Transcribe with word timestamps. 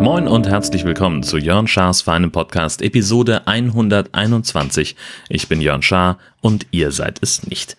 Moin 0.00 0.26
und 0.26 0.48
herzlich 0.48 0.84
willkommen 0.84 1.22
zu 1.22 1.38
Jörn 1.38 1.68
Schars 1.68 2.02
feinem 2.02 2.32
Podcast 2.32 2.82
Episode 2.82 3.46
121. 3.46 4.96
Ich 5.28 5.48
bin 5.48 5.60
Jörn 5.60 5.82
Schaar 5.82 6.18
und 6.40 6.66
ihr 6.70 6.90
seid 6.90 7.18
es 7.20 7.46
nicht. 7.46 7.76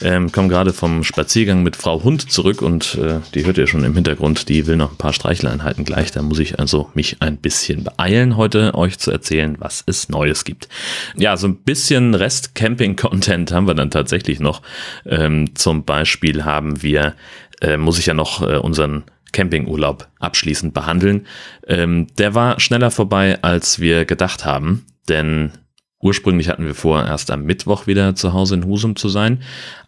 Ähm, 0.00 0.30
komme 0.30 0.48
gerade 0.48 0.72
vom 0.72 1.02
Spaziergang 1.02 1.62
mit 1.62 1.76
Frau 1.76 2.04
Hund 2.04 2.30
zurück 2.30 2.62
und 2.62 2.94
äh, 2.94 3.20
die 3.34 3.44
hört 3.44 3.58
ihr 3.58 3.66
schon 3.66 3.82
im 3.84 3.94
Hintergrund, 3.94 4.48
die 4.48 4.66
will 4.66 4.76
noch 4.76 4.92
ein 4.92 4.96
paar 4.96 5.12
Streicheleinheiten 5.12 5.84
gleich. 5.84 6.12
Da 6.12 6.22
muss 6.22 6.38
ich 6.38 6.60
also 6.60 6.90
mich 6.94 7.20
ein 7.20 7.36
bisschen 7.36 7.84
beeilen, 7.84 8.36
heute 8.36 8.74
euch 8.74 8.98
zu 8.98 9.10
erzählen, 9.10 9.56
was 9.58 9.82
es 9.86 10.08
Neues 10.08 10.44
gibt. 10.44 10.68
Ja, 11.16 11.36
so 11.36 11.48
ein 11.48 11.56
bisschen 11.56 12.14
Rest-Camping-Content 12.14 13.52
haben 13.52 13.66
wir 13.66 13.74
dann 13.74 13.90
tatsächlich 13.90 14.38
noch. 14.38 14.62
Ähm, 15.04 15.54
zum 15.56 15.84
Beispiel 15.84 16.44
haben 16.44 16.82
wir, 16.82 17.14
äh, 17.60 17.76
muss 17.76 17.98
ich 17.98 18.06
ja 18.06 18.14
noch 18.14 18.42
äh, 18.42 18.56
unseren 18.56 19.04
Campingurlaub 19.32 20.08
abschließend 20.20 20.74
behandeln. 20.74 21.26
Ähm, 21.66 22.06
der 22.18 22.34
war 22.34 22.60
schneller 22.60 22.90
vorbei, 22.90 23.38
als 23.42 23.80
wir 23.80 24.04
gedacht 24.04 24.44
haben, 24.44 24.86
denn 25.08 25.52
ursprünglich 26.00 26.48
hatten 26.48 26.64
wir 26.64 26.74
vor, 26.74 27.04
erst 27.04 27.30
am 27.30 27.44
Mittwoch 27.44 27.86
wieder 27.86 28.14
zu 28.14 28.32
Hause 28.32 28.54
in 28.54 28.64
Husum 28.64 28.96
zu 28.96 29.08
sein, 29.08 29.42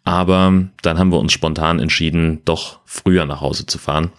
aber 0.05 0.65
dann 0.83 0.99
haben 0.99 1.13
wir 1.13 1.19
uns 1.19 1.33
spontan 1.33 1.79
entschieden, 1.79 2.43
doch 2.45 2.81
früher 2.85 3.27
nach 3.27 3.41
Hause 3.41 3.67
zu 3.67 3.79
fahren. 3.79 4.11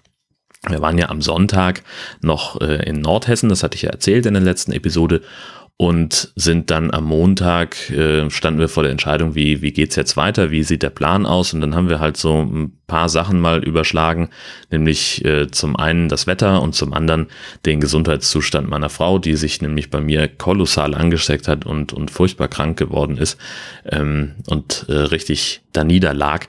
Wir 0.68 0.82
waren 0.82 0.98
ja 0.98 1.10
am 1.10 1.24
Sonntag 1.24 1.84
noch 2.22 2.62
äh, 2.62 2.88
in 2.88 3.02
Nordhessen, 3.02 3.50
das 3.50 3.64
hatte 3.64 3.76
ich 3.76 3.82
ja 3.82 3.90
erzählt 3.90 4.28
in 4.28 4.36
der 4.36 4.44
letzten 4.44 4.72
Episode 4.72 5.22
und 5.82 6.32
sind 6.36 6.70
dann 6.70 6.92
am 6.92 7.06
Montag, 7.06 7.90
äh, 7.90 8.30
standen 8.30 8.60
wir 8.60 8.70
vor 8.70 8.84
der 8.84 8.92
Entscheidung, 8.92 9.34
wie, 9.34 9.64
wie 9.64 9.72
geht's 9.72 9.96
jetzt 9.96 10.16
weiter, 10.16 10.52
wie 10.52 10.62
sieht 10.62 10.84
der 10.84 10.92
Plan 10.92 11.26
aus 11.26 11.56
und 11.56 11.62
dann 11.62 11.74
haben 11.74 11.90
wir 11.90 12.00
halt 12.00 12.18
so 12.18 12.44
ein 12.44 12.78
paar 12.86 13.10
Sachen 13.10 13.40
mal 13.40 13.64
überschlagen, 13.64 14.30
nämlich 14.70 15.26
äh, 15.26 15.50
zum 15.50 15.76
einen 15.76 16.08
das 16.08 16.28
Wetter 16.28 16.62
und 16.62 16.76
zum 16.76 16.94
anderen 16.94 17.30
den 17.66 17.80
Gesundheitszustand 17.80 18.70
meiner 18.70 18.90
Frau, 18.90 19.18
die 19.18 19.36
sich 19.36 19.60
nämlich 19.64 19.90
bei 19.90 20.02
mir 20.02 20.28
kolossal 20.28 20.94
angesteckt 20.94 21.48
hat 21.48 21.66
und, 21.66 21.94
und 21.94 22.12
furchtbar 22.12 22.48
krank 22.48 22.78
geworden 22.78 23.18
ist 23.18 23.40
ähm, 23.90 24.34
und 24.46 24.86
äh, 24.88 24.94
richtig 24.94 25.62
da 25.74 25.84
niederlag. 25.84 26.48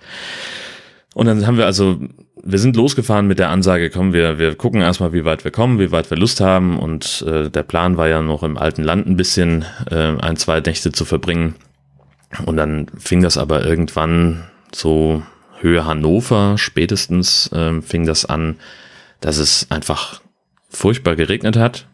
Und 1.15 1.25
dann 1.25 1.47
haben 1.47 1.57
wir 1.57 1.65
also 1.65 2.01
wir 2.45 2.59
sind 2.59 2.77
losgefahren 2.77 3.27
mit 3.27 3.39
der 3.39 3.51
Ansage, 3.51 3.89
komm, 3.91 4.13
wir, 4.13 4.39
wir 4.39 4.57
gucken 4.57 4.81
erstmal, 4.81 5.13
wie 5.13 5.25
weit 5.25 5.45
wir 5.45 5.51
kommen, 5.51 5.79
wie 5.79 5.93
weit 5.93 6.11
wir 6.11 6.19
Lust 6.19 6.41
haben. 6.41 6.79
Und 6.79 7.25
äh, 7.27 7.51
der 7.51 7.63
Plan 7.63 7.97
war 7.97 8.09
ja 8.09 8.21
noch 8.21 8.43
im 8.43 8.59
alten 8.59 8.83
Land 8.83 9.07
ein 9.07 9.17
bisschen 9.17 9.65
äh, 9.91 10.17
ein, 10.19 10.37
zwei 10.37 10.61
Nächte 10.61 10.91
zu 10.93 11.05
verbringen. 11.05 11.55
Und 12.45 12.57
dann 12.57 12.87
fing 12.99 13.23
das 13.23 13.39
aber 13.39 13.65
irgendwann 13.65 14.45
so 14.75 15.23
Höhe 15.61 15.85
Hannover, 15.85 16.59
spätestens 16.59 17.51
äh, 17.53 17.81
fing 17.81 18.07
das 18.07 18.25
an, 18.25 18.57
dass 19.21 19.39
es 19.39 19.71
einfach 19.71 20.21
furchtbar 20.69 21.15
geregnet 21.15 21.57
hat. 21.57 21.87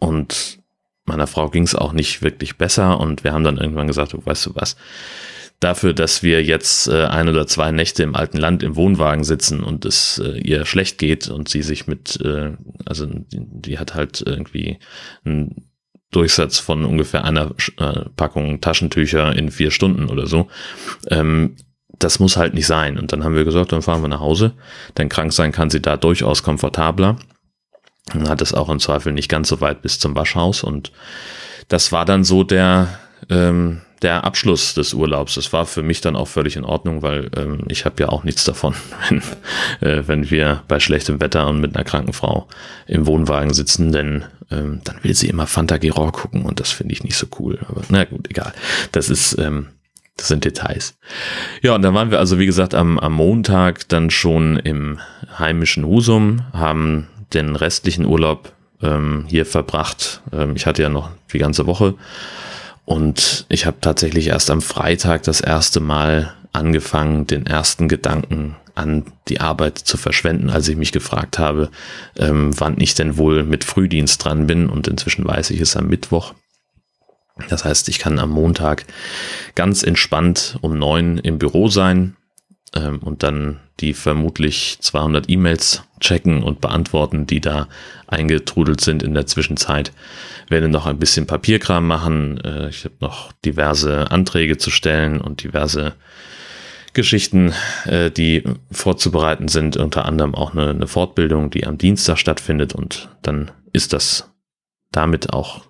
Und 0.00 0.58
meiner 1.04 1.28
Frau 1.28 1.48
ging 1.48 1.62
es 1.62 1.76
auch 1.76 1.92
nicht 1.92 2.22
wirklich 2.22 2.58
besser. 2.58 2.98
Und 2.98 3.22
wir 3.22 3.32
haben 3.32 3.44
dann 3.44 3.58
irgendwann 3.58 3.86
gesagt, 3.86 4.14
weißt 4.14 4.46
du 4.46 4.50
was, 4.56 4.76
dafür, 5.60 5.94
dass 5.94 6.22
wir 6.22 6.42
jetzt 6.42 6.88
äh, 6.88 7.04
ein 7.04 7.28
oder 7.28 7.46
zwei 7.46 7.70
Nächte 7.70 8.02
im 8.02 8.14
alten 8.14 8.36
Land 8.36 8.62
im 8.62 8.76
Wohnwagen 8.76 9.24
sitzen 9.24 9.62
und 9.62 9.84
es 9.84 10.18
äh, 10.18 10.38
ihr 10.38 10.66
schlecht 10.66 10.98
geht 10.98 11.28
und 11.28 11.48
sie 11.48 11.62
sich 11.62 11.86
mit, 11.86 12.20
äh, 12.20 12.52
also 12.84 13.06
die, 13.06 13.40
die 13.40 13.78
hat 13.78 13.94
halt 13.94 14.22
irgendwie 14.26 14.78
einen 15.24 15.70
Durchsatz 16.10 16.58
von 16.58 16.84
ungefähr 16.84 17.24
einer 17.24 17.52
äh, 17.78 18.04
Packung 18.16 18.60
Taschentücher 18.60 19.34
in 19.34 19.50
vier 19.50 19.70
Stunden 19.70 20.08
oder 20.08 20.26
so. 20.26 20.48
Ähm, 21.08 21.56
das 21.98 22.18
muss 22.18 22.36
halt 22.36 22.54
nicht 22.54 22.66
sein. 22.66 22.98
Und 22.98 23.12
dann 23.12 23.24
haben 23.24 23.34
wir 23.34 23.44
gesagt, 23.44 23.72
dann 23.72 23.82
fahren 23.82 24.02
wir 24.02 24.08
nach 24.08 24.20
Hause. 24.20 24.52
Denn 24.96 25.08
krank 25.08 25.32
sein 25.32 25.52
kann 25.52 25.70
sie 25.70 25.80
da 25.80 25.96
durchaus 25.96 26.42
komfortabler. 26.42 27.16
Dann 28.12 28.28
hat 28.28 28.42
es 28.42 28.52
auch 28.54 28.68
im 28.68 28.80
Zweifel 28.80 29.12
nicht 29.12 29.28
ganz 29.28 29.48
so 29.48 29.60
weit 29.60 29.82
bis 29.82 29.98
zum 29.98 30.14
Waschhaus. 30.14 30.62
Und 30.62 30.92
das 31.68 31.92
war 31.92 32.04
dann 32.04 32.24
so 32.24 32.44
der, 32.44 32.98
ähm, 33.30 33.80
der 34.04 34.24
Abschluss 34.24 34.74
des 34.74 34.94
Urlaubs. 34.94 35.34
Das 35.34 35.52
war 35.52 35.66
für 35.66 35.82
mich 35.82 36.00
dann 36.00 36.14
auch 36.14 36.28
völlig 36.28 36.56
in 36.56 36.64
Ordnung, 36.64 37.02
weil 37.02 37.30
ähm, 37.36 37.64
ich 37.68 37.84
habe 37.84 38.02
ja 38.02 38.10
auch 38.10 38.22
nichts 38.22 38.44
davon, 38.44 38.74
wenn, 39.08 39.22
äh, 39.80 40.06
wenn 40.06 40.30
wir 40.30 40.62
bei 40.68 40.78
schlechtem 40.78 41.20
Wetter 41.20 41.48
und 41.48 41.60
mit 41.60 41.74
einer 41.74 41.84
kranken 41.84 42.12
Frau 42.12 42.46
im 42.86 43.06
Wohnwagen 43.06 43.52
sitzen, 43.52 43.90
denn 43.90 44.24
ähm, 44.50 44.80
dann 44.84 45.02
will 45.02 45.14
sie 45.14 45.28
immer 45.28 45.46
Fanta 45.46 45.78
Giror 45.78 46.12
gucken 46.12 46.44
und 46.44 46.60
das 46.60 46.70
finde 46.70 46.92
ich 46.92 47.02
nicht 47.02 47.16
so 47.16 47.26
cool. 47.38 47.58
Aber 47.68 47.82
na 47.88 48.04
gut, 48.04 48.30
egal. 48.30 48.52
Das 48.92 49.08
ist, 49.08 49.38
ähm, 49.38 49.68
das 50.16 50.28
sind 50.28 50.44
Details. 50.44 50.94
Ja, 51.62 51.74
und 51.74 51.82
dann 51.82 51.94
waren 51.94 52.10
wir 52.10 52.18
also, 52.18 52.38
wie 52.38 52.46
gesagt, 52.46 52.74
am, 52.74 52.98
am 52.98 53.14
Montag 53.14 53.88
dann 53.88 54.10
schon 54.10 54.58
im 54.58 55.00
heimischen 55.38 55.84
Husum, 55.84 56.42
haben 56.52 57.08
den 57.32 57.56
restlichen 57.56 58.04
Urlaub 58.04 58.52
ähm, 58.82 59.24
hier 59.28 59.46
verbracht. 59.46 60.22
Ähm, 60.32 60.54
ich 60.56 60.66
hatte 60.66 60.82
ja 60.82 60.88
noch 60.88 61.10
die 61.32 61.38
ganze 61.38 61.66
Woche 61.66 61.94
und 62.84 63.46
ich 63.48 63.66
habe 63.66 63.78
tatsächlich 63.80 64.28
erst 64.28 64.50
am 64.50 64.62
Freitag 64.62 65.22
das 65.22 65.40
erste 65.40 65.80
Mal 65.80 66.34
angefangen, 66.52 67.26
den 67.26 67.46
ersten 67.46 67.88
Gedanken 67.88 68.56
an 68.74 69.04
die 69.28 69.40
Arbeit 69.40 69.78
zu 69.78 69.96
verschwenden, 69.96 70.50
als 70.50 70.68
ich 70.68 70.76
mich 70.76 70.92
gefragt 70.92 71.38
habe, 71.38 71.70
ähm, 72.16 72.58
wann 72.58 72.80
ich 72.80 72.94
denn 72.94 73.16
wohl 73.16 73.44
mit 73.44 73.64
Frühdienst 73.64 74.24
dran 74.24 74.46
bin. 74.46 74.68
Und 74.68 74.88
inzwischen 74.88 75.26
weiß 75.26 75.50
ich 75.50 75.60
es 75.60 75.76
am 75.76 75.86
Mittwoch. 75.86 76.34
Das 77.48 77.64
heißt, 77.64 77.88
ich 77.88 77.98
kann 77.98 78.18
am 78.18 78.30
Montag 78.30 78.84
ganz 79.54 79.82
entspannt 79.82 80.58
um 80.60 80.78
neun 80.78 81.18
im 81.18 81.38
Büro 81.38 81.68
sein 81.68 82.16
ähm, 82.74 82.98
und 82.98 83.22
dann 83.22 83.60
die 83.80 83.92
vermutlich 83.92 84.78
200 84.80 85.28
E-Mails 85.28 85.82
checken 86.00 86.42
und 86.42 86.60
beantworten, 86.60 87.26
die 87.26 87.40
da 87.40 87.68
eingetrudelt 88.06 88.80
sind 88.80 89.02
in 89.02 89.14
der 89.14 89.26
Zwischenzeit. 89.26 89.92
Werde 90.48 90.68
noch 90.68 90.86
ein 90.86 90.98
bisschen 90.98 91.26
Papierkram 91.26 91.86
machen. 91.86 92.40
Äh, 92.40 92.68
ich 92.68 92.84
habe 92.84 92.94
noch 93.00 93.32
diverse 93.44 94.10
Anträge 94.10 94.58
zu 94.58 94.70
stellen 94.70 95.20
und 95.20 95.42
diverse 95.42 95.94
Geschichten, 96.92 97.52
äh, 97.86 98.10
die 98.10 98.44
vorzubereiten 98.70 99.48
sind. 99.48 99.76
Unter 99.76 100.04
anderem 100.04 100.34
auch 100.34 100.52
eine, 100.52 100.70
eine 100.70 100.86
Fortbildung, 100.86 101.50
die 101.50 101.66
am 101.66 101.78
Dienstag 101.78 102.18
stattfindet. 102.18 102.74
Und 102.74 103.08
dann 103.22 103.50
ist 103.72 103.92
das 103.92 104.30
damit 104.92 105.32
auch 105.32 105.62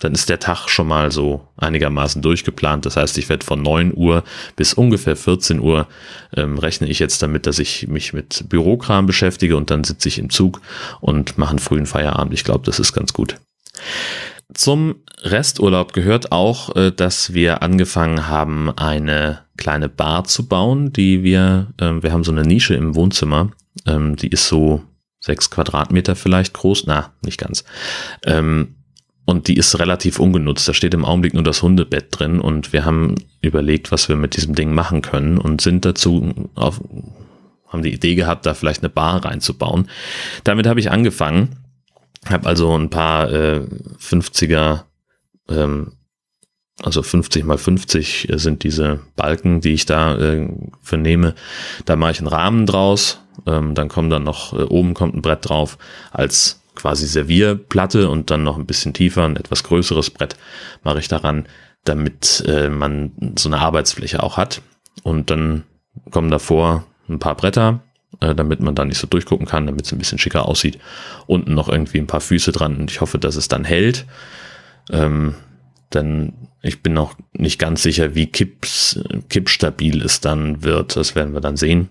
dann 0.00 0.12
ist 0.12 0.28
der 0.28 0.40
Tag 0.40 0.68
schon 0.68 0.88
mal 0.88 1.12
so 1.12 1.46
einigermaßen 1.56 2.22
durchgeplant. 2.22 2.86
Das 2.86 2.96
heißt, 2.96 3.18
ich 3.18 3.28
werde 3.28 3.46
von 3.46 3.62
9 3.62 3.92
Uhr 3.94 4.24
bis 4.56 4.74
ungefähr 4.74 5.16
14 5.16 5.60
Uhr 5.60 5.86
ähm, 6.34 6.58
rechne 6.58 6.88
ich 6.88 6.98
jetzt 6.98 7.22
damit, 7.22 7.46
dass 7.46 7.58
ich 7.58 7.86
mich 7.88 8.12
mit 8.12 8.48
Bürokram 8.48 9.06
beschäftige 9.06 9.56
und 9.56 9.70
dann 9.70 9.84
sitze 9.84 10.08
ich 10.08 10.18
im 10.18 10.30
Zug 10.30 10.60
und 11.00 11.38
mache 11.38 11.50
einen 11.50 11.58
frühen 11.58 11.86
Feierabend. 11.86 12.34
Ich 12.34 12.44
glaube, 12.44 12.64
das 12.64 12.80
ist 12.80 12.92
ganz 12.92 13.12
gut. 13.12 13.36
Zum 14.54 14.96
Resturlaub 15.22 15.92
gehört 15.92 16.32
auch, 16.32 16.74
äh, 16.76 16.90
dass 16.90 17.32
wir 17.32 17.62
angefangen 17.62 18.28
haben, 18.28 18.70
eine 18.70 19.40
kleine 19.56 19.88
Bar 19.88 20.24
zu 20.24 20.46
bauen, 20.46 20.92
die 20.92 21.22
wir, 21.22 21.72
äh, 21.78 22.02
wir 22.02 22.12
haben 22.12 22.24
so 22.24 22.32
eine 22.32 22.42
Nische 22.42 22.74
im 22.74 22.94
Wohnzimmer, 22.94 23.50
ähm, 23.86 24.16
die 24.16 24.28
ist 24.28 24.48
so 24.48 24.82
sechs 25.20 25.50
Quadratmeter 25.50 26.16
vielleicht 26.16 26.52
groß, 26.54 26.84
na, 26.86 27.12
nicht 27.24 27.38
ganz. 27.38 27.64
Ähm, 28.26 28.81
und 29.24 29.48
die 29.48 29.56
ist 29.56 29.78
relativ 29.78 30.18
ungenutzt. 30.18 30.68
Da 30.68 30.74
steht 30.74 30.94
im 30.94 31.04
Augenblick 31.04 31.34
nur 31.34 31.42
das 31.42 31.62
Hundebett 31.62 32.06
drin 32.10 32.40
und 32.40 32.72
wir 32.72 32.84
haben 32.84 33.14
überlegt, 33.40 33.92
was 33.92 34.08
wir 34.08 34.16
mit 34.16 34.36
diesem 34.36 34.54
Ding 34.54 34.74
machen 34.74 35.02
können 35.02 35.38
und 35.38 35.60
sind 35.60 35.84
dazu 35.84 36.50
auf, 36.54 36.80
haben 37.68 37.82
die 37.82 37.92
Idee 37.92 38.14
gehabt, 38.14 38.46
da 38.46 38.54
vielleicht 38.54 38.82
eine 38.82 38.90
Bar 38.90 39.24
reinzubauen. 39.24 39.88
Damit 40.44 40.66
habe 40.66 40.80
ich 40.80 40.90
angefangen, 40.90 41.56
habe 42.28 42.48
also 42.48 42.76
ein 42.76 42.90
paar 42.90 43.32
äh, 43.32 43.66
50er, 44.00 44.82
ähm, 45.48 45.92
also 46.82 47.02
50 47.02 47.44
mal 47.44 47.58
50 47.58 48.28
sind 48.32 48.64
diese 48.64 49.00
Balken, 49.14 49.60
die 49.60 49.72
ich 49.72 49.86
da 49.86 50.16
äh, 50.16 50.48
vernehme. 50.80 51.34
Da 51.84 51.94
mache 51.94 52.10
ich 52.12 52.18
einen 52.18 52.28
Rahmen 52.28 52.66
draus, 52.66 53.20
ähm, 53.46 53.74
dann 53.74 53.88
kommt 53.88 54.12
dann 54.12 54.24
noch, 54.24 54.52
äh, 54.52 54.62
oben 54.62 54.94
kommt 54.94 55.14
ein 55.14 55.22
Brett 55.22 55.48
drauf 55.48 55.78
als 56.10 56.61
quasi 56.74 57.06
Servierplatte 57.06 58.08
und 58.08 58.30
dann 58.30 58.44
noch 58.44 58.56
ein 58.56 58.66
bisschen 58.66 58.92
tiefer, 58.94 59.24
ein 59.24 59.36
etwas 59.36 59.62
größeres 59.64 60.10
Brett 60.10 60.36
mache 60.82 60.98
ich 60.98 61.08
daran, 61.08 61.46
damit 61.84 62.44
äh, 62.46 62.68
man 62.68 63.12
so 63.36 63.48
eine 63.48 63.58
Arbeitsfläche 63.58 64.22
auch 64.22 64.36
hat. 64.36 64.62
Und 65.02 65.30
dann 65.30 65.64
kommen 66.10 66.30
davor 66.30 66.84
ein 67.08 67.18
paar 67.18 67.34
Bretter, 67.34 67.80
äh, 68.20 68.34
damit 68.34 68.60
man 68.60 68.74
da 68.74 68.84
nicht 68.84 68.98
so 68.98 69.06
durchgucken 69.06 69.46
kann, 69.46 69.66
damit 69.66 69.86
es 69.86 69.92
ein 69.92 69.98
bisschen 69.98 70.18
schicker 70.18 70.46
aussieht. 70.46 70.78
Unten 71.26 71.54
noch 71.54 71.68
irgendwie 71.68 71.98
ein 71.98 72.06
paar 72.06 72.20
Füße 72.20 72.52
dran 72.52 72.76
und 72.76 72.90
ich 72.90 73.00
hoffe, 73.00 73.18
dass 73.18 73.36
es 73.36 73.48
dann 73.48 73.64
hält. 73.64 74.06
Ähm, 74.90 75.34
denn 75.92 76.32
ich 76.62 76.82
bin 76.82 76.94
noch 76.94 77.16
nicht 77.32 77.58
ganz 77.58 77.82
sicher, 77.82 78.14
wie 78.14 78.26
kipps, 78.26 79.00
kippstabil 79.28 80.02
es 80.02 80.20
dann 80.20 80.62
wird. 80.62 80.96
Das 80.96 81.14
werden 81.14 81.34
wir 81.34 81.40
dann 81.40 81.56
sehen 81.56 81.90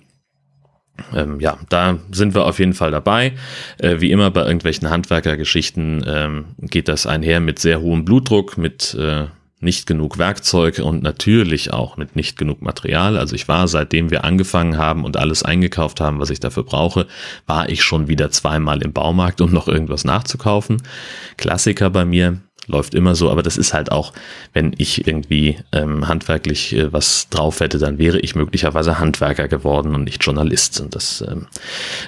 ähm, 1.15 1.39
ja, 1.39 1.57
da 1.69 1.97
sind 2.11 2.35
wir 2.35 2.45
auf 2.45 2.59
jeden 2.59 2.73
Fall 2.73 2.91
dabei. 2.91 3.33
Äh, 3.77 3.99
wie 3.99 4.11
immer 4.11 4.31
bei 4.31 4.43
irgendwelchen 4.43 4.89
Handwerkergeschichten 4.89 6.03
ähm, 6.07 6.45
geht 6.59 6.87
das 6.87 7.05
einher 7.05 7.39
mit 7.39 7.59
sehr 7.59 7.81
hohem 7.81 8.05
Blutdruck, 8.05 8.57
mit 8.57 8.93
äh, 8.95 9.27
nicht 9.61 9.85
genug 9.85 10.17
Werkzeug 10.17 10.79
und 10.79 11.03
natürlich 11.03 11.71
auch 11.71 11.95
mit 11.95 12.15
nicht 12.15 12.37
genug 12.37 12.61
Material. 12.61 13.17
Also 13.17 13.35
ich 13.35 13.47
war, 13.47 13.67
seitdem 13.67 14.09
wir 14.09 14.23
angefangen 14.25 14.77
haben 14.77 15.05
und 15.05 15.17
alles 15.17 15.43
eingekauft 15.43 16.01
haben, 16.01 16.19
was 16.19 16.31
ich 16.31 16.39
dafür 16.39 16.63
brauche, 16.63 17.07
war 17.45 17.69
ich 17.69 17.83
schon 17.83 18.07
wieder 18.07 18.31
zweimal 18.31 18.81
im 18.81 18.91
Baumarkt, 18.91 19.39
um 19.39 19.51
noch 19.51 19.67
irgendwas 19.67 20.03
nachzukaufen. 20.03 20.81
Klassiker 21.37 21.91
bei 21.91 22.05
mir, 22.05 22.41
läuft 22.71 22.95
immer 22.95 23.15
so, 23.15 23.29
aber 23.29 23.43
das 23.43 23.57
ist 23.57 23.73
halt 23.73 23.91
auch, 23.91 24.13
wenn 24.53 24.73
ich 24.77 25.07
irgendwie 25.07 25.57
ähm, 25.71 26.07
handwerklich 26.07 26.75
äh, 26.75 26.91
was 26.91 27.29
drauf 27.29 27.59
hätte, 27.59 27.77
dann 27.77 27.97
wäre 27.97 28.19
ich 28.19 28.35
möglicherweise 28.35 28.99
Handwerker 28.99 29.47
geworden 29.47 29.93
und 29.95 30.05
nicht 30.05 30.23
Journalist. 30.23 30.81
Und 30.81 30.95
das 30.95 31.23
ähm, 31.27 31.47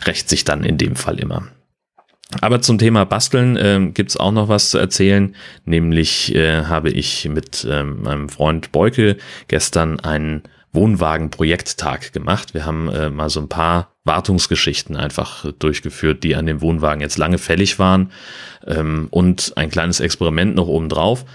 rächt 0.06 0.30
sich 0.30 0.44
dann 0.44 0.63
in 0.63 0.77
dem 0.77 0.95
Fall 0.95 1.19
immer. 1.19 1.44
Aber 2.42 2.62
zum 2.62 2.77
Thema 2.77 3.06
Basteln 3.06 3.57
äh, 3.57 3.92
gibt 3.94 4.19
auch 4.19 4.31
noch 4.31 4.48
was 4.48 4.69
zu 4.69 4.77
erzählen, 4.77 5.36
nämlich 5.65 6.33
äh, 6.33 6.63
habe 6.63 6.89
ich 6.89 7.30
mit 7.30 7.68
ähm, 7.69 8.01
meinem 8.01 8.30
Freund 8.30 8.71
Beuke 8.71 9.18
gestern 9.48 10.00
einen 10.00 10.44
Wohnwagen-Projekttag 10.73 12.13
gemacht. 12.13 12.53
Wir 12.53 12.65
haben 12.65 12.89
äh, 12.89 13.09
mal 13.09 13.29
so 13.29 13.39
ein 13.39 13.49
paar 13.49 13.91
Wartungsgeschichten 14.03 14.97
einfach 14.97 15.45
durchgeführt, 15.59 16.23
die 16.23 16.35
an 16.35 16.45
dem 16.45 16.61
Wohnwagen 16.61 17.01
jetzt 17.01 17.17
lange 17.17 17.37
fällig 17.37 17.79
waren 17.79 18.11
ähm, 18.67 19.07
und 19.11 19.53
ein 19.55 19.69
kleines 19.69 19.99
Experiment 19.99 20.55
noch 20.55 20.67
oben 20.67 20.89
drauf. 20.89 21.25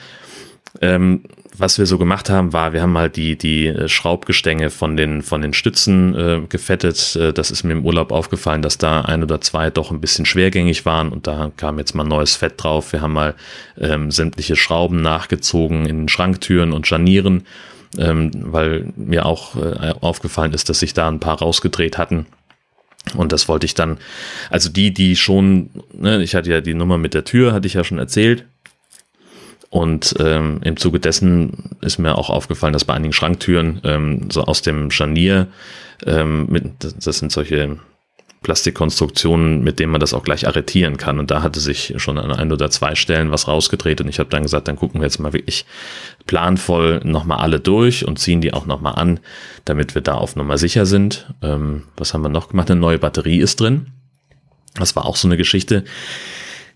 Ähm, 0.80 1.22
was 1.56 1.78
wir 1.78 1.86
so 1.86 1.98
gemacht 1.98 2.30
haben, 2.30 2.52
war, 2.52 2.72
wir 2.72 2.82
haben 2.82 2.96
halt 2.96 3.16
die, 3.16 3.36
die 3.36 3.74
Schraubgestänge 3.86 4.70
von 4.70 4.96
den, 4.96 5.22
von 5.22 5.42
den 5.42 5.52
Stützen 5.52 6.14
äh, 6.14 6.40
gefettet. 6.48 7.16
Äh, 7.16 7.32
das 7.32 7.50
ist 7.50 7.64
mir 7.64 7.72
im 7.72 7.84
Urlaub 7.84 8.12
aufgefallen, 8.12 8.62
dass 8.62 8.78
da 8.78 9.00
ein 9.02 9.22
oder 9.22 9.40
zwei 9.40 9.70
doch 9.70 9.90
ein 9.90 10.00
bisschen 10.00 10.24
schwergängig 10.24 10.84
waren 10.84 11.10
und 11.10 11.26
da 11.26 11.50
kam 11.56 11.78
jetzt 11.78 11.94
mal 11.94 12.04
neues 12.04 12.36
Fett 12.36 12.54
drauf. 12.62 12.92
Wir 12.92 13.00
haben 13.00 13.12
mal 13.12 13.34
ähm, 13.78 14.10
sämtliche 14.10 14.56
Schrauben 14.56 15.02
nachgezogen 15.02 15.86
in 15.86 16.08
Schranktüren 16.08 16.72
und 16.72 16.86
Scharnieren, 16.86 17.44
ähm, 17.96 18.30
weil 18.34 18.92
mir 18.96 19.26
auch 19.26 19.56
äh, 19.56 19.94
aufgefallen 20.00 20.52
ist, 20.52 20.68
dass 20.68 20.80
sich 20.80 20.94
da 20.94 21.08
ein 21.08 21.20
paar 21.20 21.38
rausgedreht 21.38 21.98
hatten. 21.98 22.26
Und 23.16 23.32
das 23.32 23.48
wollte 23.48 23.66
ich 23.66 23.74
dann, 23.74 23.98
also 24.50 24.68
die, 24.68 24.92
die 24.92 25.16
schon, 25.16 25.70
ne, 25.92 26.22
ich 26.22 26.34
hatte 26.34 26.50
ja 26.50 26.60
die 26.60 26.74
Nummer 26.74 26.98
mit 26.98 27.14
der 27.14 27.24
Tür, 27.24 27.52
hatte 27.52 27.66
ich 27.66 27.74
ja 27.74 27.84
schon 27.84 27.98
erzählt. 27.98 28.44
Und 29.70 30.14
ähm, 30.18 30.60
im 30.64 30.76
Zuge 30.76 30.98
dessen 30.98 31.76
ist 31.82 31.98
mir 31.98 32.16
auch 32.16 32.30
aufgefallen, 32.30 32.72
dass 32.72 32.86
bei 32.86 32.94
einigen 32.94 33.12
Schranktüren 33.12 33.80
ähm, 33.84 34.30
so 34.30 34.44
aus 34.44 34.62
dem 34.62 34.90
Scharnier, 34.90 35.48
ähm, 36.06 36.46
mit, 36.48 36.64
das 36.80 37.18
sind 37.18 37.32
solche 37.32 37.78
Plastikkonstruktionen, 38.42 39.64
mit 39.64 39.78
denen 39.80 39.90
man 39.90 40.00
das 40.00 40.14
auch 40.14 40.22
gleich 40.22 40.46
arretieren 40.46 40.96
kann. 40.96 41.18
Und 41.18 41.30
da 41.30 41.42
hatte 41.42 41.60
sich 41.60 41.94
schon 41.96 42.18
an 42.18 42.32
ein 42.32 42.52
oder 42.52 42.70
zwei 42.70 42.94
Stellen 42.94 43.30
was 43.30 43.48
rausgedreht. 43.48 44.00
Und 44.00 44.08
ich 44.08 44.18
habe 44.18 44.30
dann 44.30 44.42
gesagt, 44.42 44.68
dann 44.68 44.76
gucken 44.76 45.00
wir 45.00 45.06
jetzt 45.06 45.18
mal 45.18 45.32
wirklich 45.32 45.64
planvoll 46.26 47.00
nochmal 47.04 47.38
alle 47.38 47.60
durch 47.60 48.06
und 48.06 48.18
ziehen 48.18 48.40
die 48.40 48.54
auch 48.54 48.66
nochmal 48.66 48.94
an, 48.94 49.20
damit 49.64 49.94
wir 49.94 50.02
da 50.02 50.14
auf 50.14 50.36
Nummer 50.36 50.56
sicher 50.56 50.86
sind. 50.86 51.32
Ähm, 51.42 51.84
was 51.96 52.14
haben 52.14 52.22
wir 52.22 52.28
noch 52.28 52.48
gemacht? 52.48 52.70
Eine 52.70 52.80
neue 52.80 52.98
Batterie 52.98 53.40
ist 53.40 53.60
drin. 53.60 53.88
Das 54.74 54.94
war 54.94 55.04
auch 55.04 55.16
so 55.16 55.26
eine 55.26 55.36
Geschichte. 55.36 55.84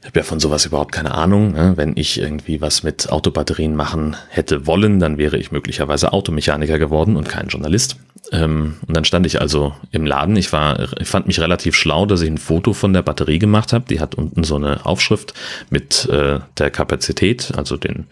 Ich 0.00 0.06
habe 0.08 0.18
ja 0.18 0.24
von 0.24 0.40
sowas 0.40 0.66
überhaupt 0.66 0.90
keine 0.90 1.14
Ahnung. 1.14 1.52
Ne? 1.52 1.74
Wenn 1.76 1.96
ich 1.96 2.18
irgendwie 2.18 2.60
was 2.60 2.82
mit 2.82 3.10
Autobatterien 3.10 3.76
machen 3.76 4.16
hätte 4.30 4.66
wollen, 4.66 4.98
dann 4.98 5.16
wäre 5.16 5.38
ich 5.38 5.52
möglicherweise 5.52 6.12
Automechaniker 6.12 6.80
geworden 6.80 7.16
und 7.16 7.28
kein 7.28 7.46
Journalist. 7.46 7.96
Ähm, 8.32 8.78
und 8.86 8.96
dann 8.96 9.04
stand 9.04 9.26
ich 9.26 9.40
also 9.40 9.74
im 9.90 10.06
Laden. 10.06 10.36
Ich 10.36 10.52
war, 10.52 10.98
ich 10.98 11.06
fand 11.06 11.26
mich 11.26 11.38
relativ 11.38 11.76
schlau, 11.76 12.06
dass 12.06 12.22
ich 12.22 12.30
ein 12.30 12.38
Foto 12.38 12.72
von 12.72 12.94
der 12.94 13.02
Batterie 13.02 13.38
gemacht 13.38 13.74
habe. 13.74 13.84
Die 13.88 14.00
hat 14.00 14.14
unten 14.14 14.42
so 14.42 14.56
eine 14.56 14.86
Aufschrift 14.86 15.34
mit 15.68 16.06
äh, 16.06 16.40
der 16.56 16.70
Kapazität, 16.70 17.52
also 17.56 17.76
den, 17.76 18.06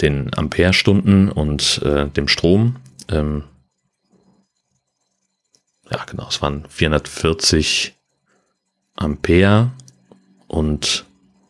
den 0.00 0.32
Amperestunden 0.36 1.30
und 1.30 1.82
äh, 1.84 2.06
dem 2.06 2.28
Strom. 2.28 2.76
Ähm, 3.08 3.42
ja, 5.90 6.04
genau, 6.04 6.28
es 6.28 6.40
waren 6.40 6.64
440 6.68 7.94
Ampere 8.94 9.72
und 10.46 11.04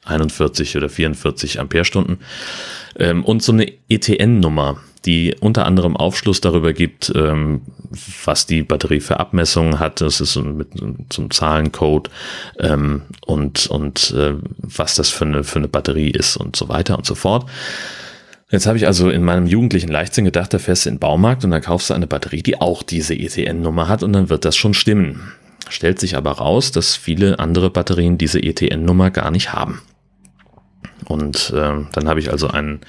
41 0.07 0.77
oder 0.77 0.89
44 0.89 1.61
Amperestunden. 1.61 2.21
Ähm, 2.99 3.25
und 3.25 3.43
so 3.43 3.53
eine 3.53 3.71
ETN-Nummer, 3.89 4.81
die 5.07 5.35
unter 5.41 5.65
anderem 5.65 5.97
Aufschluss 5.97 6.41
darüber 6.41 6.73
gibt, 6.73 7.13
ähm, 7.15 7.63
was 8.25 8.47
die 8.47 8.63
Batterie 8.63 9.01
für 9.01 9.21
Abmessungen 9.21 9.79
hat. 9.79 10.01
Das 10.01 10.21
ist 10.21 10.37
mit 10.37 10.73
einem 10.81 11.31
Zahlencode 11.31 12.11
ähm, 12.59 13.03
und, 13.25 13.67
und 13.69 14.11
äh, 14.11 14.35
was 14.59 14.97
das 14.97 15.09
für 15.09 15.25
eine, 15.25 15.45
für 15.45 15.61
eine 15.61 15.69
Batterie 15.69 16.11
ist 16.11 16.37
und 16.37 16.57
so 16.57 16.69
weiter 16.69 16.97
und 16.99 17.07
so 17.07 17.15
fort. 17.15 17.49
Jetzt 18.51 18.67
habe 18.67 18.79
ich 18.79 18.87
also 18.87 19.11
in 19.11 19.25
meinem 19.25 19.47
jugendlichen 19.47 19.89
Leichtsinn 19.89 20.25
gedacht, 20.25 20.53
da 20.55 20.59
fährst 20.59 20.85
du 20.85 20.91
in 20.91 20.97
den 20.97 21.01
Baumarkt 21.01 21.45
und 21.45 21.51
dann 21.51 21.63
kaufst 21.63 21.91
du 21.91 21.95
eine 21.95 22.07
Batterie, 22.07 22.43
die 22.43 22.61
auch 22.61 22.83
diese 22.83 23.15
ETN-Nummer 23.15 23.89
hat 23.89 24.03
und 24.03 24.13
dann 24.13 24.29
wird 24.29 24.45
das 24.45 24.57
schon 24.57 24.75
stimmen. 24.75 25.33
Stellt 25.69 25.99
sich 25.99 26.17
aber 26.17 26.33
raus, 26.33 26.71
dass 26.71 26.95
viele 26.95 27.41
andere 27.41 27.71
Batterien 27.71 28.19
diese 28.19 28.41
ETN-Nummer 28.41 29.11
gar 29.11 29.33
nicht 29.33 29.53
haben. 29.53 29.83
Und 31.07 31.51
äh, 31.51 31.73
dann 31.93 32.09
habe 32.09 32.21
ich 32.21 32.31
also 32.31 32.49
einen 32.49 32.81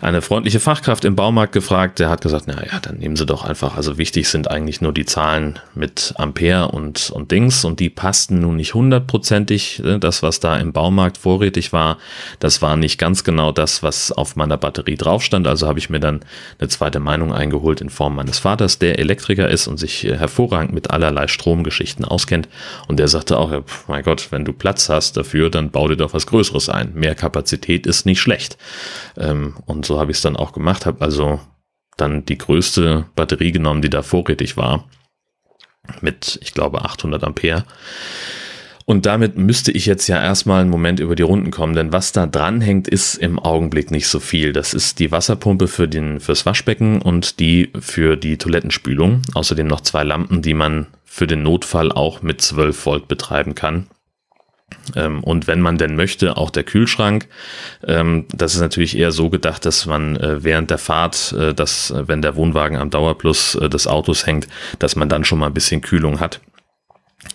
eine 0.00 0.22
freundliche 0.22 0.60
Fachkraft 0.60 1.04
im 1.04 1.16
Baumarkt 1.16 1.52
gefragt, 1.52 1.98
der 1.98 2.08
hat 2.08 2.20
gesagt, 2.20 2.46
naja, 2.46 2.78
dann 2.82 2.98
nehmen 2.98 3.16
Sie 3.16 3.26
doch 3.26 3.44
einfach, 3.44 3.76
also 3.76 3.98
wichtig 3.98 4.28
sind 4.28 4.50
eigentlich 4.50 4.80
nur 4.80 4.92
die 4.92 5.04
Zahlen 5.04 5.58
mit 5.74 6.14
Ampere 6.16 6.68
und, 6.68 7.10
und 7.10 7.30
Dings 7.30 7.64
und 7.64 7.80
die 7.80 7.90
passten 7.90 8.40
nun 8.40 8.56
nicht 8.56 8.74
hundertprozentig. 8.74 9.80
Ne, 9.80 9.98
das, 9.98 10.22
was 10.22 10.40
da 10.40 10.56
im 10.56 10.72
Baumarkt 10.72 11.18
vorrätig 11.18 11.72
war, 11.72 11.98
das 12.38 12.62
war 12.62 12.76
nicht 12.76 12.98
ganz 12.98 13.24
genau 13.24 13.52
das, 13.52 13.82
was 13.82 14.12
auf 14.12 14.36
meiner 14.36 14.56
Batterie 14.56 14.96
drauf 14.96 15.22
stand. 15.22 15.46
Also 15.46 15.66
habe 15.66 15.78
ich 15.78 15.90
mir 15.90 16.00
dann 16.00 16.20
eine 16.58 16.68
zweite 16.68 17.00
Meinung 17.00 17.32
eingeholt 17.32 17.80
in 17.80 17.90
Form 17.90 18.16
meines 18.16 18.38
Vaters, 18.38 18.78
der 18.78 18.98
Elektriker 18.98 19.48
ist 19.48 19.66
und 19.66 19.78
sich 19.78 20.04
hervorragend 20.04 20.72
mit 20.72 20.90
allerlei 20.90 21.26
Stromgeschichten 21.26 22.04
auskennt. 22.04 22.48
Und 22.88 22.98
der 22.98 23.08
sagte 23.08 23.38
auch, 23.38 23.52
ja, 23.52 23.62
mein 23.88 24.02
Gott, 24.02 24.28
wenn 24.30 24.44
du 24.44 24.52
Platz 24.52 24.88
hast 24.88 25.16
dafür, 25.16 25.50
dann 25.50 25.70
bau 25.70 25.88
dir 25.88 25.96
doch 25.96 26.14
was 26.14 26.26
Größeres 26.26 26.68
ein. 26.68 26.92
Mehr 26.94 27.14
Kapazität 27.14 27.86
ist 27.86 28.06
nicht 28.06 28.20
schlecht. 28.20 28.56
Ähm, 29.16 29.54
so 29.86 30.00
habe 30.00 30.10
ich 30.10 30.18
es 30.18 30.22
dann 30.22 30.36
auch 30.36 30.52
gemacht, 30.52 30.86
habe 30.86 31.00
also 31.00 31.40
dann 31.96 32.24
die 32.24 32.38
größte 32.38 33.06
Batterie 33.14 33.52
genommen, 33.52 33.82
die 33.82 33.90
da 33.90 34.02
vorrätig 34.02 34.56
war, 34.56 34.84
mit, 36.00 36.38
ich 36.42 36.52
glaube, 36.52 36.84
800 36.84 37.24
Ampere. 37.24 37.64
Und 38.84 39.04
damit 39.04 39.36
müsste 39.36 39.72
ich 39.72 39.84
jetzt 39.86 40.06
ja 40.06 40.22
erstmal 40.22 40.60
einen 40.60 40.70
Moment 40.70 41.00
über 41.00 41.16
die 41.16 41.24
Runden 41.24 41.50
kommen, 41.50 41.74
denn 41.74 41.92
was 41.92 42.12
da 42.12 42.26
dran 42.26 42.60
hängt, 42.60 42.86
ist 42.86 43.16
im 43.16 43.40
Augenblick 43.40 43.90
nicht 43.90 44.06
so 44.06 44.20
viel. 44.20 44.52
Das 44.52 44.74
ist 44.74 45.00
die 45.00 45.10
Wasserpumpe 45.10 45.66
für 45.66 45.88
den, 45.88 46.20
fürs 46.20 46.46
Waschbecken 46.46 47.02
und 47.02 47.40
die 47.40 47.72
für 47.80 48.16
die 48.16 48.38
Toilettenspülung. 48.38 49.22
Außerdem 49.34 49.66
noch 49.66 49.80
zwei 49.80 50.04
Lampen, 50.04 50.40
die 50.40 50.54
man 50.54 50.86
für 51.04 51.26
den 51.26 51.42
Notfall 51.42 51.90
auch 51.90 52.22
mit 52.22 52.40
12 52.40 52.86
Volt 52.86 53.08
betreiben 53.08 53.56
kann. 53.56 53.88
Ähm, 54.94 55.22
und 55.22 55.46
wenn 55.46 55.60
man 55.60 55.78
denn 55.78 55.96
möchte, 55.96 56.36
auch 56.36 56.50
der 56.50 56.64
Kühlschrank. 56.64 57.28
Ähm, 57.86 58.26
das 58.32 58.54
ist 58.54 58.60
natürlich 58.60 58.96
eher 58.96 59.12
so 59.12 59.30
gedacht, 59.30 59.64
dass 59.64 59.86
man 59.86 60.16
äh, 60.16 60.42
während 60.42 60.70
der 60.70 60.78
Fahrt, 60.78 61.32
äh, 61.32 61.54
dass, 61.54 61.90
äh, 61.90 62.08
wenn 62.08 62.22
der 62.22 62.36
Wohnwagen 62.36 62.76
am 62.76 62.90
Dauerplus 62.90 63.58
des 63.60 63.86
Autos 63.86 64.26
hängt, 64.26 64.48
dass 64.78 64.96
man 64.96 65.08
dann 65.08 65.24
schon 65.24 65.38
mal 65.38 65.46
ein 65.46 65.54
bisschen 65.54 65.80
Kühlung 65.80 66.20
hat. 66.20 66.40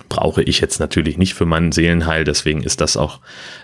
Brauche 0.10 0.44
ich 0.44 0.60
jetzt 0.60 0.80
natürlich 0.80 1.18
nicht 1.18 1.34
für 1.34 1.46
meinen 1.46 1.72
Seelenheil, 1.72 2.24
deswegen 2.24 2.64
ist 2.64 2.82
das 2.82 2.98
auch, 2.98 3.20